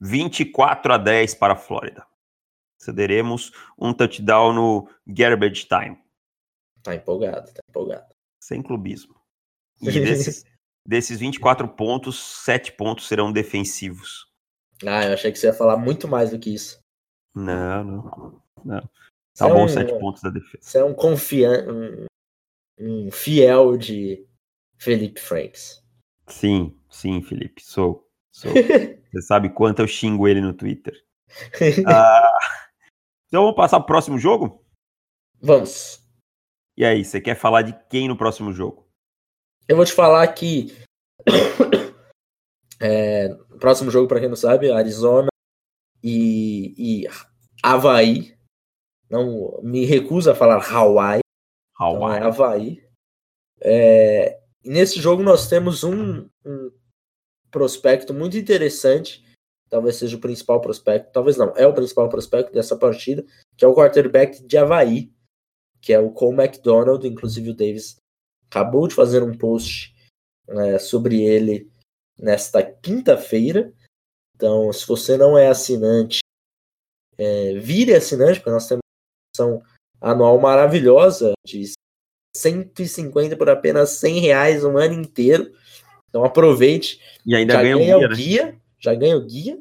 24 0.00 0.92
a 0.92 0.98
10 0.98 1.34
para 1.34 1.54
a 1.54 1.56
Flórida. 1.56 2.06
Cederemos 2.78 3.50
um 3.76 3.92
touchdown 3.92 4.52
no 4.52 4.88
garbage 5.06 5.66
time. 5.66 5.98
Tá 6.82 6.94
empolgado, 6.94 7.52
tá 7.52 7.60
empolgado. 7.68 8.14
Sem 8.40 8.62
clubismo. 8.62 9.16
E 9.82 9.90
desses, 9.98 10.44
desses 10.86 11.18
24 11.18 11.66
pontos, 11.66 12.44
7 12.44 12.72
pontos 12.72 13.08
serão 13.08 13.32
defensivos. 13.32 14.28
Ah, 14.86 15.04
eu 15.06 15.14
achei 15.14 15.32
que 15.32 15.38
você 15.38 15.48
ia 15.48 15.54
falar 15.54 15.76
muito 15.76 16.06
mais 16.06 16.30
do 16.30 16.38
que 16.38 16.54
isso. 16.54 16.78
Não, 17.34 17.82
não. 17.82 18.42
não. 18.64 18.80
Tá 19.34 19.48
você 19.48 19.52
bom, 19.52 19.60
é 19.60 19.64
um, 19.64 19.68
7 19.68 19.98
pontos 19.98 20.22
da 20.22 20.30
defesa. 20.30 20.58
Você 20.60 20.78
é 20.78 20.84
um 20.84 20.94
confiante, 20.94 21.68
um, 21.68 22.06
um 22.78 23.10
fiel 23.10 23.76
de 23.76 24.26
Felipe 24.78 25.20
Franks. 25.20 25.82
Sim, 26.28 26.78
sim, 26.90 27.22
Felipe, 27.22 27.62
sou. 27.62 28.08
sou. 28.30 28.52
você 29.12 29.22
sabe 29.22 29.50
quanto 29.50 29.80
eu 29.80 29.88
xingo 29.88 30.26
ele 30.28 30.40
no 30.40 30.54
Twitter. 30.54 30.94
Ah, 31.86 32.38
então 33.26 33.42
vamos 33.42 33.56
passar 33.56 33.80
pro 33.80 33.88
próximo 33.88 34.18
jogo? 34.18 34.64
Vamos. 35.40 36.00
E 36.76 36.84
aí, 36.84 37.04
você 37.04 37.20
quer 37.20 37.34
falar 37.34 37.62
de 37.62 37.76
quem 37.88 38.06
no 38.06 38.16
próximo 38.16 38.52
jogo? 38.52 38.86
Eu 39.66 39.76
vou 39.76 39.84
te 39.84 39.92
falar 39.92 40.26
que. 40.28 40.72
é, 42.80 43.28
próximo 43.58 43.90
jogo, 43.90 44.06
para 44.06 44.20
quem 44.20 44.28
não 44.28 44.36
sabe, 44.36 44.70
Arizona 44.70 45.28
e, 46.02 46.74
e 47.02 47.08
Havaí. 47.62 48.36
Não 49.10 49.60
me 49.62 49.84
recuso 49.84 50.30
a 50.30 50.34
falar 50.34 50.62
Hawaii. 50.62 51.20
Hawaii. 51.78 51.96
Então 51.96 52.12
é 52.12 52.22
Havaí. 52.22 52.88
É, 53.60 54.40
nesse 54.64 55.00
jogo 55.00 55.22
nós 55.22 55.48
temos 55.48 55.84
um, 55.84 56.28
um 56.44 56.70
prospecto 57.50 58.12
muito 58.12 58.36
interessante. 58.36 59.24
Talvez 59.68 59.96
seja 59.96 60.16
o 60.16 60.20
principal 60.20 60.60
prospecto, 60.60 61.10
talvez 61.12 61.36
não, 61.36 61.52
é 61.56 61.66
o 61.66 61.74
principal 61.74 62.08
prospecto 62.08 62.52
dessa 62.52 62.76
partida, 62.76 63.24
que 63.56 63.64
é 63.64 63.68
o 63.68 63.74
quarterback 63.74 64.40
de 64.46 64.56
Havaí, 64.56 65.12
que 65.80 65.92
é 65.92 65.98
o 65.98 66.12
Cole 66.12 66.40
McDonald, 66.40 67.06
inclusive 67.06 67.50
o 67.50 67.54
Davis 67.54 67.96
acabou 68.48 68.86
de 68.86 68.94
fazer 68.94 69.22
um 69.22 69.36
post 69.36 69.94
é, 70.48 70.78
sobre 70.78 71.22
ele 71.22 71.68
nesta 72.18 72.62
quinta-feira. 72.62 73.72
Então, 74.34 74.72
se 74.72 74.86
você 74.86 75.16
não 75.16 75.36
é 75.36 75.48
assinante, 75.48 76.20
é, 77.18 77.54
vire 77.54 77.94
assinante, 77.94 78.38
porque 78.38 78.50
nós 78.50 78.68
temos 78.68 78.82
uma 79.38 79.62
anual 80.00 80.38
maravilhosa 80.40 81.32
de 81.44 81.72
150 82.36 83.36
por 83.36 83.48
apenas 83.48 83.90
100 83.90 84.20
reais 84.20 84.64
um 84.64 84.76
ano 84.76 84.94
inteiro. 84.94 85.52
Então 86.08 86.24
aproveite. 86.24 87.00
E 87.24 87.34
ainda 87.34 87.60
ganha, 87.60 87.76
ganha 87.76 87.96
o 87.96 88.00
guia, 88.00 88.08
né? 88.08 88.16
guia 88.16 88.60
já 88.78 88.94
ganha 88.94 89.16
o 89.16 89.24
guia 89.24 89.58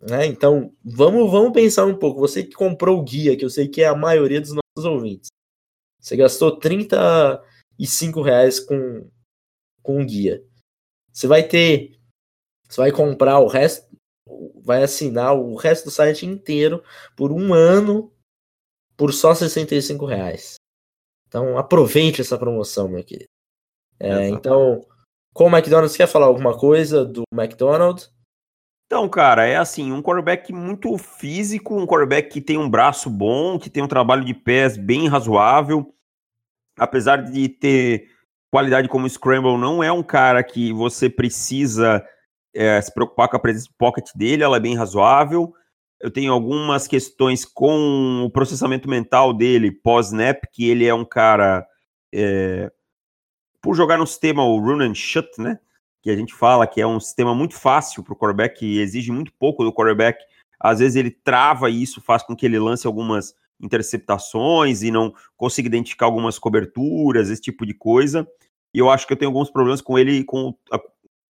Né? 0.00 0.26
Então, 0.26 0.72
vamos, 0.84 1.30
vamos 1.30 1.52
pensar 1.52 1.84
um 1.84 1.96
pouco. 1.96 2.20
Você 2.20 2.42
que 2.42 2.54
comprou 2.54 2.98
o 2.98 3.02
guia, 3.02 3.36
que 3.36 3.44
eu 3.44 3.50
sei 3.50 3.68
que 3.68 3.82
é 3.82 3.86
a 3.86 3.94
maioria 3.94 4.40
dos 4.40 4.50
nossos 4.52 4.90
ouvintes. 4.90 5.28
Você 6.00 6.16
gastou 6.16 6.56
35 6.58 8.22
reais 8.22 8.60
com, 8.60 9.08
com 9.82 10.00
o 10.00 10.06
guia. 10.06 10.42
Você 11.12 11.26
vai 11.26 11.42
ter. 11.46 11.98
Você 12.68 12.80
vai 12.80 12.92
comprar 12.92 13.40
o 13.40 13.46
resto. 13.46 13.86
Vai 14.62 14.82
assinar 14.82 15.34
o 15.36 15.54
resto 15.54 15.84
do 15.84 15.90
site 15.90 16.26
inteiro 16.26 16.82
por 17.16 17.32
um 17.32 17.54
ano 17.54 18.12
por 18.96 19.12
só 19.12 19.34
65 19.34 20.06
reais. 20.06 20.54
Então 21.28 21.58
aproveite 21.58 22.20
essa 22.20 22.38
promoção, 22.38 22.88
meu 22.88 23.04
querido. 23.04 23.28
É, 23.98 24.28
então, 24.28 24.84
com 25.32 25.44
o 25.44 25.48
McDonald's, 25.48 25.96
quer 25.96 26.06
falar 26.06 26.26
alguma 26.26 26.56
coisa 26.56 27.04
do 27.04 27.22
McDonald's? 27.32 28.10
Então, 28.86 29.08
cara, 29.08 29.44
é 29.44 29.56
assim, 29.56 29.90
um 29.90 30.00
quarterback 30.00 30.52
muito 30.52 30.96
físico, 30.96 31.76
um 31.76 31.86
quarterback 31.86 32.30
que 32.30 32.40
tem 32.40 32.56
um 32.56 32.70
braço 32.70 33.10
bom, 33.10 33.58
que 33.58 33.68
tem 33.68 33.82
um 33.82 33.88
trabalho 33.88 34.24
de 34.24 34.32
pés 34.32 34.76
bem 34.76 35.08
razoável. 35.08 35.92
Apesar 36.78 37.16
de 37.16 37.48
ter 37.48 38.08
qualidade 38.50 38.88
como 38.88 39.08
scramble, 39.08 39.58
não 39.58 39.82
é 39.82 39.90
um 39.90 40.02
cara 40.02 40.42
que 40.44 40.72
você 40.72 41.10
precisa 41.10 42.06
é, 42.54 42.80
se 42.80 42.92
preocupar 42.94 43.28
com 43.28 43.36
a 43.36 43.40
presença 43.40 43.68
pocket 43.76 44.08
dele, 44.14 44.44
ela 44.44 44.56
é 44.56 44.60
bem 44.60 44.76
razoável. 44.76 45.52
Eu 46.06 46.10
tenho 46.12 46.32
algumas 46.32 46.86
questões 46.86 47.44
com 47.44 48.22
o 48.24 48.30
processamento 48.30 48.88
mental 48.88 49.34
dele 49.34 49.72
pós-snap, 49.72 50.40
que 50.52 50.70
ele 50.70 50.86
é 50.86 50.94
um 50.94 51.04
cara. 51.04 51.66
É, 52.14 52.70
por 53.60 53.74
jogar 53.74 53.98
no 53.98 54.06
sistema 54.06 54.44
o 54.44 54.56
run 54.56 54.82
and 54.82 54.94
shut, 54.94 55.28
né? 55.36 55.58
Que 56.00 56.10
a 56.10 56.14
gente 56.14 56.32
fala 56.32 56.64
que 56.64 56.80
é 56.80 56.86
um 56.86 57.00
sistema 57.00 57.34
muito 57.34 57.56
fácil 57.56 58.04
para 58.04 58.12
o 58.12 58.16
quarterback, 58.16 58.56
que 58.56 58.78
exige 58.78 59.10
muito 59.10 59.32
pouco 59.32 59.64
do 59.64 59.72
quarterback. 59.72 60.22
Às 60.60 60.78
vezes 60.78 60.94
ele 60.94 61.10
trava 61.10 61.68
e 61.68 61.82
isso 61.82 62.00
faz 62.00 62.22
com 62.22 62.36
que 62.36 62.46
ele 62.46 62.60
lance 62.60 62.86
algumas 62.86 63.34
interceptações 63.60 64.84
e 64.84 64.92
não 64.92 65.12
consiga 65.36 65.66
identificar 65.66 66.06
algumas 66.06 66.38
coberturas, 66.38 67.30
esse 67.30 67.42
tipo 67.42 67.66
de 67.66 67.74
coisa. 67.74 68.24
E 68.72 68.78
eu 68.78 68.88
acho 68.88 69.08
que 69.08 69.12
eu 69.12 69.16
tenho 69.16 69.30
alguns 69.30 69.50
problemas 69.50 69.80
com 69.80 69.98
ele, 69.98 70.22
com 70.22 70.54
a, 70.70 70.78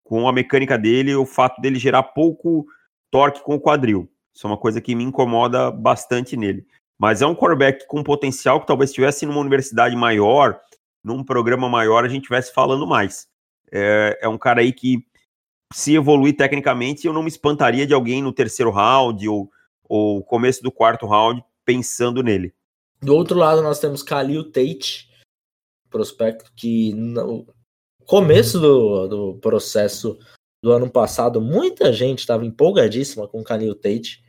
com 0.03 0.27
a 0.27 0.33
mecânica 0.33 0.77
dele, 0.77 1.14
o 1.14 1.25
fato 1.25 1.61
dele 1.61 1.79
gerar 1.79 2.03
pouco 2.03 2.66
torque 3.09 3.41
com 3.41 3.55
o 3.55 3.61
quadril. 3.61 4.11
Isso 4.35 4.47
é 4.47 4.51
uma 4.51 4.59
coisa 4.59 4.80
que 4.80 4.95
me 4.95 5.05
incomoda 5.05 5.70
bastante 5.70 6.37
nele. 6.37 6.66
Mas 6.99 7.22
é 7.22 7.26
um 7.26 7.35
quarterback 7.35 7.87
com 7.87 8.03
potencial 8.03 8.61
que 8.61 8.66
talvez 8.66 8.91
estivesse 8.91 9.26
numa 9.26 9.41
universidade 9.41 9.95
maior, 9.95 10.61
num 11.03 11.22
programa 11.22 11.68
maior, 11.68 12.05
a 12.05 12.09
gente 12.09 12.22
estivesse 12.22 12.53
falando 12.53 12.87
mais. 12.87 13.28
É, 13.70 14.18
é 14.22 14.28
um 14.28 14.39
cara 14.39 14.61
aí 14.61 14.72
que, 14.72 15.07
se 15.72 15.95
evoluir 15.95 16.37
tecnicamente, 16.37 17.07
eu 17.07 17.12
não 17.12 17.22
me 17.22 17.28
espantaria 17.28 17.87
de 17.87 17.95
alguém 17.95 18.22
no 18.22 18.32
terceiro 18.32 18.70
round 18.70 19.28
ou, 19.28 19.51
ou 19.89 20.22
começo 20.24 20.62
do 20.62 20.72
quarto 20.72 21.07
round 21.07 21.45
pensando 21.64 22.22
nele. 22.22 22.55
Do 23.01 23.14
outro 23.14 23.39
lado, 23.39 23.61
nós 23.62 23.78
temos 23.78 24.03
Khalil 24.03 24.51
Tate, 24.51 25.09
prospecto 25.91 26.51
que 26.57 26.93
no 26.95 27.47
começo 28.07 28.59
do, 28.59 29.07
do 29.07 29.35
processo 29.41 30.18
do 30.62 30.72
ano 30.72 30.91
passado, 30.91 31.41
muita 31.41 31.93
gente 31.93 32.20
estava 32.20 32.45
empolgadíssima 32.47 33.28
com 33.28 33.43
Khalil 33.43 33.74
Tate 33.74 34.24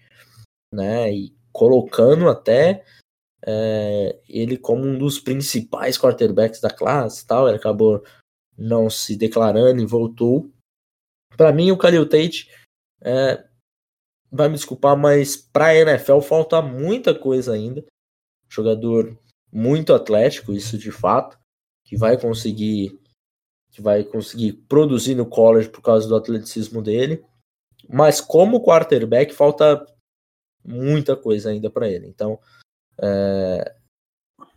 né? 0.74 1.12
E 1.12 1.36
colocando 1.52 2.28
até 2.28 2.84
é, 3.46 4.20
ele 4.28 4.58
como 4.58 4.84
um 4.84 4.98
dos 4.98 5.20
principais 5.20 5.98
quarterbacks 5.98 6.60
da 6.60 6.70
classe 6.70 7.26
tal. 7.26 7.48
Ele 7.48 7.58
acabou 7.58 8.04
não 8.58 8.90
se 8.90 9.16
declarando 9.16 9.82
e 9.82 9.86
voltou. 9.86 10.52
Para 11.38 11.52
mim, 11.52 11.72
o 11.72 11.78
Khalil 11.78 12.08
Tate 12.08 12.50
é, 13.02 13.46
vai 14.32 14.50
me 14.50 14.56
desculpar, 14.56 14.98
mas 14.98 15.36
para 15.36 15.68
a 15.68 15.76
NFL 15.76 16.20
falta 16.22 16.62
muita 16.62 17.14
coisa 17.14 17.54
ainda. 17.54 17.86
Jogador 18.50 19.18
muito 19.52 19.94
atlético, 19.94 20.54
isso 20.54 20.78
de 20.78 20.92
fato, 20.92 21.38
que 21.86 21.98
vai 21.98 22.20
conseguir 22.20 23.00
que 23.72 23.82
vai 23.82 24.06
conseguir 24.06 24.54
produzir 24.70 25.16
no 25.16 25.26
college 25.26 25.68
por 25.68 25.82
causa 25.82 26.08
do 26.08 26.16
atleticismo 26.16 26.82
dele. 26.82 27.22
Mas 27.90 28.22
como 28.22 28.64
quarterback 28.64 29.34
falta 29.34 29.86
muita 30.66 31.16
coisa 31.16 31.50
ainda 31.50 31.70
para 31.70 31.88
ele. 31.90 32.08
Então, 32.08 32.40
é, 32.98 33.76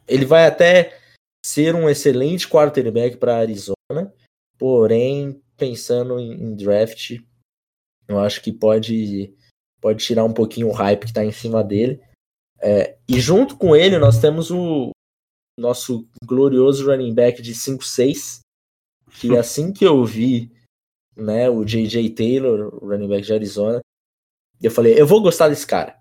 ele 0.06 0.24
vai 0.24 0.46
até 0.46 0.98
ser 1.44 1.74
um 1.74 1.88
excelente 1.88 2.48
quarterback 2.48 3.16
para 3.16 3.38
Arizona, 3.38 4.12
porém, 4.58 5.40
pensando 5.56 6.18
em, 6.18 6.32
em, 6.32 6.56
draft, 6.56 7.18
eu 8.06 8.18
acho 8.18 8.42
que 8.42 8.52
pode, 8.52 9.34
pode 9.80 10.04
tirar 10.04 10.24
um 10.24 10.32
pouquinho 10.32 10.68
o 10.68 10.72
hype 10.72 11.00
que 11.00 11.06
está 11.06 11.24
em 11.24 11.32
cima 11.32 11.62
dele. 11.62 12.00
É, 12.60 12.98
e 13.08 13.20
junto 13.20 13.56
com 13.56 13.76
ele, 13.76 13.98
nós 13.98 14.20
temos 14.20 14.50
o 14.50 14.90
nosso 15.58 16.08
glorioso 16.24 16.86
running 16.86 17.14
back 17.14 17.42
de 17.42 17.54
5-6, 17.54 18.40
que 19.20 19.36
assim 19.36 19.72
que 19.72 19.84
eu 19.84 20.04
vi 20.04 20.52
né, 21.16 21.50
o 21.50 21.64
J.J. 21.64 22.10
Taylor, 22.10 22.74
running 22.82 23.08
back 23.08 23.22
de 23.22 23.32
Arizona, 23.32 23.80
eu 24.60 24.70
falei, 24.70 25.00
eu 25.00 25.06
vou 25.06 25.22
gostar 25.22 25.48
desse 25.48 25.66
cara 25.66 25.97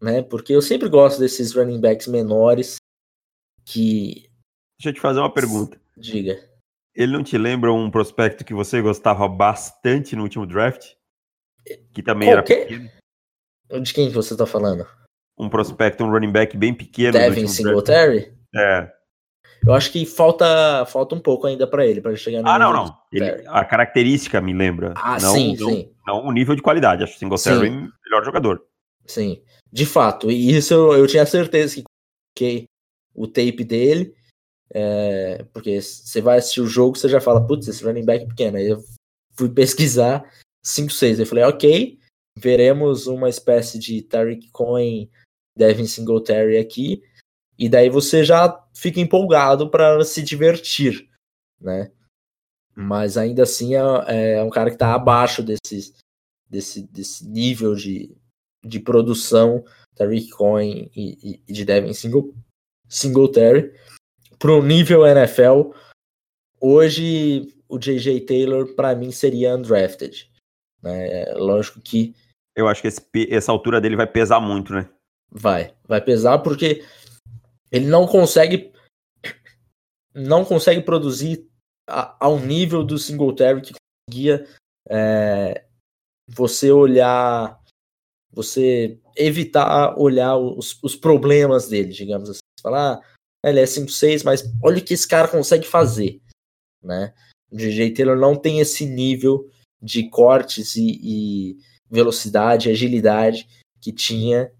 né? 0.00 0.22
Porque 0.22 0.52
eu 0.52 0.62
sempre 0.62 0.88
gosto 0.88 1.18
desses 1.18 1.52
running 1.52 1.80
backs 1.80 2.06
menores 2.06 2.76
que. 3.64 4.28
Deixa 4.78 4.90
eu 4.90 4.92
te 4.92 5.00
fazer 5.00 5.20
uma 5.20 5.32
pergunta. 5.32 5.80
Diga. 5.96 6.38
Ele 6.94 7.12
não 7.12 7.22
te 7.22 7.36
lembra 7.36 7.72
um 7.72 7.90
prospecto 7.90 8.44
que 8.44 8.54
você 8.54 8.80
gostava 8.80 9.28
bastante 9.28 10.16
no 10.16 10.22
último 10.22 10.46
draft? 10.46 10.94
Que 11.92 12.02
também 12.02 12.28
Qual 12.28 12.38
era 12.38 12.42
que? 12.42 12.56
pequeno? 12.56 12.90
De 13.82 13.92
quem 13.92 14.08
que 14.08 14.14
você 14.14 14.34
está 14.34 14.46
falando? 14.46 14.86
Um 15.38 15.48
prospecto, 15.48 16.02
um 16.04 16.10
running 16.10 16.32
back 16.32 16.56
bem 16.56 16.72
pequeno. 16.72 17.12
Devin 17.12 17.48
Singletary? 17.48 18.32
É. 18.54 18.90
Eu 19.66 19.74
acho 19.74 19.90
que 19.90 20.06
falta, 20.06 20.86
falta 20.86 21.14
um 21.14 21.20
pouco 21.20 21.46
ainda 21.46 21.66
para 21.66 21.84
ele, 21.84 22.00
para 22.00 22.14
chegar 22.16 22.40
no 22.40 22.48
Ah, 22.48 22.58
não, 22.58 22.72
não. 22.72 22.96
Ele, 23.12 23.44
a 23.48 23.64
característica 23.64 24.40
me 24.40 24.54
lembra. 24.54 24.94
Ah, 24.96 25.18
não, 25.20 25.34
sim, 25.34 25.56
não, 25.58 25.68
sim. 25.68 25.92
Não 26.06 26.24
o 26.26 26.32
nível 26.32 26.54
de 26.54 26.62
qualidade. 26.62 27.02
Acho 27.02 27.12
que 27.12 27.26
o 27.26 27.36
Singletary 27.36 27.68
o 27.68 27.92
melhor 28.04 28.24
jogador. 28.24 28.62
Sim. 29.06 29.42
De 29.72 29.84
fato, 29.84 30.30
e 30.30 30.56
isso 30.56 30.72
eu, 30.74 30.92
eu 30.94 31.06
tinha 31.06 31.26
certeza 31.26 31.76
que 31.76 31.84
coloquei 32.36 32.64
o 33.14 33.26
tape 33.26 33.64
dele, 33.64 34.14
é, 34.70 35.44
porque 35.52 35.80
você 35.80 36.20
vai 36.20 36.38
assistir 36.38 36.60
o 36.60 36.66
jogo, 36.66 36.96
você 36.96 37.08
já 37.08 37.20
fala, 37.20 37.46
putz, 37.46 37.68
esse 37.68 37.84
running 37.84 38.04
back 38.04 38.24
é 38.24 38.28
pequeno. 38.28 38.56
Aí 38.58 38.68
eu 38.68 38.84
fui 39.36 39.48
pesquisar 39.48 40.30
5-6. 40.64 41.20
Eu 41.20 41.26
falei, 41.26 41.44
ok, 41.44 41.98
veremos 42.38 43.06
uma 43.06 43.28
espécie 43.28 43.78
de 43.78 44.02
Tariq 44.02 44.50
Cohen, 44.50 45.10
Devin 45.56 45.86
Singletary 45.86 46.58
aqui, 46.58 47.02
e 47.58 47.68
daí 47.68 47.88
você 47.88 48.24
já 48.24 48.62
fica 48.74 49.00
empolgado 49.00 49.70
para 49.70 50.04
se 50.04 50.22
divertir, 50.22 51.08
né? 51.58 51.90
Mas 52.74 53.16
ainda 53.16 53.44
assim 53.44 53.74
é, 53.74 54.34
é 54.34 54.42
um 54.42 54.50
cara 54.50 54.68
que 54.68 54.76
está 54.76 54.94
abaixo 54.94 55.42
desses, 55.42 55.94
desse, 56.46 56.82
desse 56.88 57.26
nível 57.26 57.74
de, 57.74 58.14
de 58.66 58.80
produção 58.80 59.64
da 59.96 60.06
Rick 60.06 60.30
Cohen 60.30 60.90
e, 60.94 61.40
e 61.46 61.52
de 61.52 61.64
Devin 61.64 61.92
Single, 61.92 62.34
Singletary 62.88 63.72
para 64.38 64.52
o 64.52 64.62
nível 64.62 65.06
NFL. 65.06 65.72
Hoje 66.60 67.54
o 67.68 67.78
J.J. 67.78 68.20
Taylor 68.22 68.74
para 68.74 68.94
mim 68.94 69.10
seria 69.10 69.56
undrafted. 69.56 70.30
Né? 70.82 71.32
Lógico 71.34 71.80
que 71.80 72.14
eu 72.54 72.66
acho 72.68 72.80
que 72.80 72.88
esse, 72.88 73.02
essa 73.30 73.52
altura 73.52 73.80
dele 73.80 73.96
vai 73.96 74.06
pesar 74.06 74.40
muito, 74.40 74.72
né? 74.72 74.88
Vai, 75.30 75.74
vai 75.84 76.00
pesar 76.00 76.38
porque 76.38 76.82
ele 77.70 77.86
não 77.86 78.06
consegue 78.06 78.72
não 80.14 80.44
consegue 80.44 80.80
produzir 80.80 81.46
a, 81.86 82.16
ao 82.24 82.40
nível 82.40 82.82
do 82.82 82.98
Singletary 82.98 83.60
que 83.60 83.74
conseguia 84.08 84.46
é, 84.88 85.64
você 86.26 86.70
olhar 86.70 87.60
você 88.36 89.00
evitar 89.16 89.98
olhar 89.98 90.36
os, 90.36 90.78
os 90.82 90.94
problemas 90.94 91.68
dele, 91.68 91.88
digamos 91.88 92.28
assim. 92.28 92.40
Falar, 92.62 93.00
ah, 93.42 93.48
ele 93.48 93.60
é 93.60 93.64
5-6, 93.64 94.22
mas 94.24 94.44
olha 94.62 94.78
o 94.78 94.84
que 94.84 94.92
esse 94.92 95.08
cara 95.08 95.26
consegue 95.26 95.66
fazer, 95.66 96.20
né? 96.82 97.14
O 97.50 97.56
DJ 97.56 97.94
Taylor 97.94 98.16
não 98.16 98.36
tem 98.36 98.60
esse 98.60 98.84
nível 98.84 99.48
de 99.80 100.10
cortes 100.10 100.76
e, 100.76 101.00
e 101.02 101.56
velocidade, 101.90 102.68
agilidade 102.68 103.48
que 103.80 103.90
tinha 103.90 104.52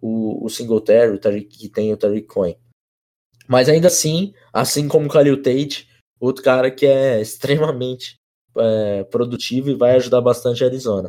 o, 0.00 0.44
o 0.44 0.48
Singletary, 0.48 1.16
o 1.16 1.18
Tariq, 1.18 1.48
que 1.48 1.68
tem 1.68 1.92
o 1.92 1.96
Tariq 1.96 2.28
Cohen. 2.28 2.56
Mas 3.48 3.68
ainda 3.68 3.88
assim, 3.88 4.34
assim 4.52 4.86
como 4.86 5.06
o 5.06 5.10
Khalil 5.10 5.42
Tate, 5.42 5.88
outro 6.20 6.44
cara 6.44 6.70
que 6.70 6.86
é 6.86 7.20
extremamente 7.20 8.16
é, 8.56 9.04
produtivo 9.04 9.70
e 9.70 9.74
vai 9.74 9.96
ajudar 9.96 10.20
bastante 10.20 10.62
a 10.62 10.66
Arizona. 10.66 11.08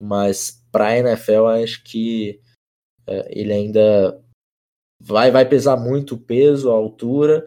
Mas 0.00 0.59
para 0.70 0.86
a 0.86 0.98
NFL, 0.98 1.46
acho 1.46 1.82
que 1.84 2.40
é, 3.06 3.40
ele 3.40 3.52
ainda 3.52 4.22
vai, 5.00 5.30
vai 5.30 5.44
pesar 5.46 5.76
muito 5.76 6.14
o 6.14 6.20
peso, 6.20 6.70
a 6.70 6.74
altura, 6.74 7.46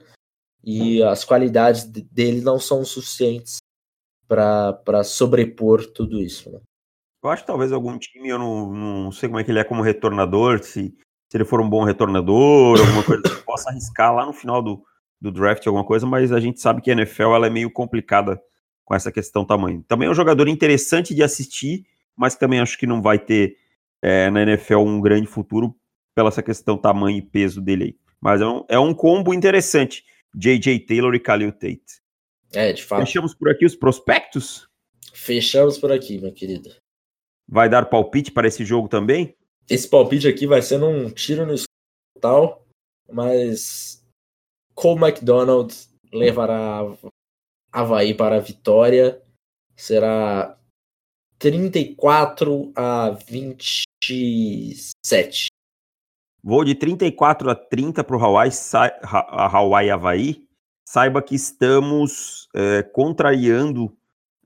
e 0.63 1.03
as 1.03 1.24
qualidades 1.24 1.84
dele 1.84 2.41
não 2.41 2.59
são 2.59 2.84
suficientes 2.86 3.57
para 4.28 5.03
sobrepor 5.03 5.86
tudo 5.86 6.21
isso. 6.21 6.49
Né? 6.51 6.59
Eu 7.24 7.30
acho 7.30 7.43
que 7.43 7.47
talvez 7.47 7.71
algum 7.71 7.97
time, 7.97 8.30
eu 8.30 8.39
não, 8.39 8.71
não 8.71 9.11
sei 9.11 9.30
como 9.30 9.39
é 9.39 9.43
que 9.43 9.51
ele 9.51 9.59
é 9.59 9.63
como 9.63 9.82
retornador, 9.82 10.63
se, 10.63 10.95
se 11.30 11.38
ele 11.38 11.45
for 11.45 11.61
um 11.61 11.69
bom 11.69 11.84
retornador, 11.84 12.80
alguma 12.80 13.03
coisa 13.03 13.24
que 13.24 13.43
possa 13.45 13.69
arriscar 13.69 14.13
lá 14.13 14.26
no 14.26 14.34
final 14.34 14.61
do, 14.61 14.84
do 15.21 15.32
draft, 15.32 15.65
alguma 15.67 15.86
coisa, 15.86 16.05
mas 16.05 16.32
a 16.32 16.39
gente 16.39 16.59
sabe 16.59 16.82
que 16.82 16.89
a 16.89 16.93
NFL 16.93 17.34
ela 17.34 17.47
é 17.47 17.49
meio 17.49 17.71
complicada 17.71 18.41
com 18.86 18.95
essa 18.95 19.11
questão 19.11 19.45
tamanho. 19.45 19.84
Também 19.88 20.07
é 20.07 20.11
um 20.11 20.15
jogador 20.15 20.47
interessante 20.47 21.13
de 21.13 21.24
assistir, 21.24 21.86
mas 22.16 22.36
também 22.36 22.59
acho 22.59 22.78
que 22.78 22.88
não 22.88 23.01
vai 23.01 23.20
ter 23.20 23.57
é, 24.01 24.30
na 24.30 24.43
NFL 24.43 24.80
um 24.80 25.01
grande 25.01 25.28
futuro 25.28 25.76
pela 26.16 26.30
essa 26.30 26.43
questão 26.43 26.78
tamanho 26.78 27.18
e 27.18 27.22
peso 27.22 27.61
dele 27.61 27.84
aí. 27.84 27.95
Mas 28.22 28.41
é 28.41 28.45
um, 28.45 28.66
é 28.70 28.80
um 28.80 28.93
combo 28.93 29.34
interessante. 29.34 30.03
J.J. 30.36 30.80
Taylor 30.82 31.14
e 31.14 31.20
Khalil 31.20 31.51
Tate. 31.51 32.01
É, 32.53 32.72
de 32.72 32.84
fato. 32.84 33.05
Fechamos 33.05 33.34
por 33.34 33.49
aqui 33.49 33.66
os 33.66 33.76
prospectos? 33.76 34.68
Fechamos 35.14 35.78
por 35.78 35.91
aqui, 35.91 36.20
meu 36.20 36.34
querido. 36.34 36.72
Vai 37.47 37.70
dar 37.70 37.86
palpite 37.86 38.32
para 38.32 38.47
esse 38.47 38.64
jogo 38.64 38.88
também? 38.88 39.36
Esse 39.70 39.88
palpite 39.88 40.28
aqui 40.28 40.45
vai 40.47 40.61
ser 40.61 40.82
um 40.82 41.09
tiro 41.09 41.45
no 41.45 41.55
tal, 42.20 42.66
mas 43.11 44.03
Cole 44.74 45.01
McDonald 45.01 45.74
levará 46.11 46.82
Havaí 47.72 48.14
para 48.14 48.38
a 48.38 48.39
vitória. 48.39 49.22
Será 49.76 50.57
34 51.44 52.72
a 52.74 53.18
27. 53.28 55.48
Vou 56.41 56.64
de 56.64 56.74
34 56.74 57.50
a 57.50 57.56
30 57.56 58.02
para 58.02 58.16
o 58.16 58.24
Hawaii, 58.24 58.50
Hawaii 59.04 59.89
Havaí. 59.89 60.48
Saiba 60.88 61.22
que 61.22 61.36
estamos 61.36 62.48
é, 62.56 62.82
contrariando 62.82 63.88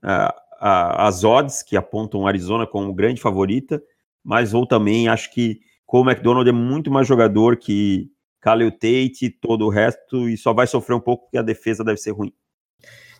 uh, 0.02 0.34
as 0.58 1.22
odds 1.22 1.62
que 1.62 1.76
apontam 1.76 2.26
Arizona 2.26 2.66
como 2.66 2.92
grande 2.92 3.20
favorita, 3.20 3.80
mas 4.24 4.50
vou 4.50 4.66
também, 4.66 5.06
acho 5.06 5.32
que 5.32 5.60
o 5.86 6.00
McDonald 6.00 6.48
é 6.48 6.52
muito 6.52 6.90
mais 6.90 7.06
jogador 7.06 7.58
que 7.58 8.10
Khalil 8.40 8.72
Tate 8.72 9.26
e 9.26 9.30
todo 9.30 9.66
o 9.66 9.70
resto, 9.70 10.28
e 10.28 10.36
só 10.36 10.52
vai 10.52 10.66
sofrer 10.66 10.96
um 10.96 11.00
pouco 11.00 11.26
porque 11.26 11.38
a 11.38 11.42
defesa 11.42 11.84
deve 11.84 11.98
ser 11.98 12.10
ruim. 12.10 12.32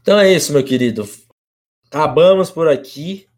Então 0.00 0.18
é 0.18 0.32
isso, 0.32 0.52
meu 0.52 0.64
querido. 0.64 1.08
Acabamos 1.86 2.50
por 2.50 2.66
aqui 2.66 3.28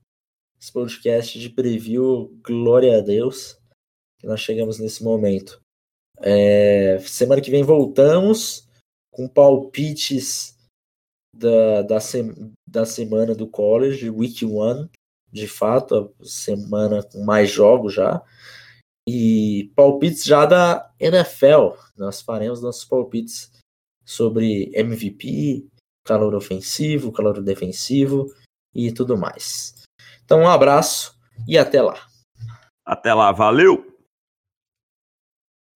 esse 0.61 0.73
podcast 0.73 1.39
de 1.39 1.49
preview. 1.49 2.39
Glória 2.45 2.99
a 2.99 3.01
Deus 3.01 3.59
que 4.21 4.27
nós 4.27 4.41
chegamos 4.41 4.79
nesse 4.79 5.03
momento. 5.03 5.61
É, 6.21 6.99
semana 6.99 7.41
que 7.41 7.51
vem 7.51 7.63
voltamos 7.63 8.69
com 9.11 9.27
palpites 9.27 10.59
da, 11.35 11.83
da, 11.83 11.99
da 12.69 12.85
semana 12.85 13.35
do 13.35 13.49
college, 13.49 14.11
week 14.11 14.45
one, 14.45 14.91
de 15.33 15.49
fato, 15.49 16.15
a 16.21 16.25
semana 16.25 17.03
com 17.03 17.25
mais 17.25 17.51
jogos 17.51 17.95
já. 17.95 18.23
E 19.09 19.73
palpites 19.75 20.25
já 20.25 20.45
da 20.45 20.93
NFL. 21.01 21.79
Nós 21.97 22.21
faremos 22.21 22.61
nossos 22.61 22.85
palpites 22.85 23.51
sobre 24.05 24.71
MVP, 24.75 25.67
calor 26.05 26.35
ofensivo, 26.35 27.11
calor 27.11 27.43
defensivo 27.43 28.27
e 28.75 28.93
tudo 28.93 29.17
mais. 29.17 29.80
Então, 30.31 30.43
um 30.43 30.49
abraço 30.49 31.13
e 31.49 31.59
até 31.59 31.83
lá. 31.83 31.97
Até 32.87 33.13
lá, 33.13 33.33
valeu! 33.33 33.85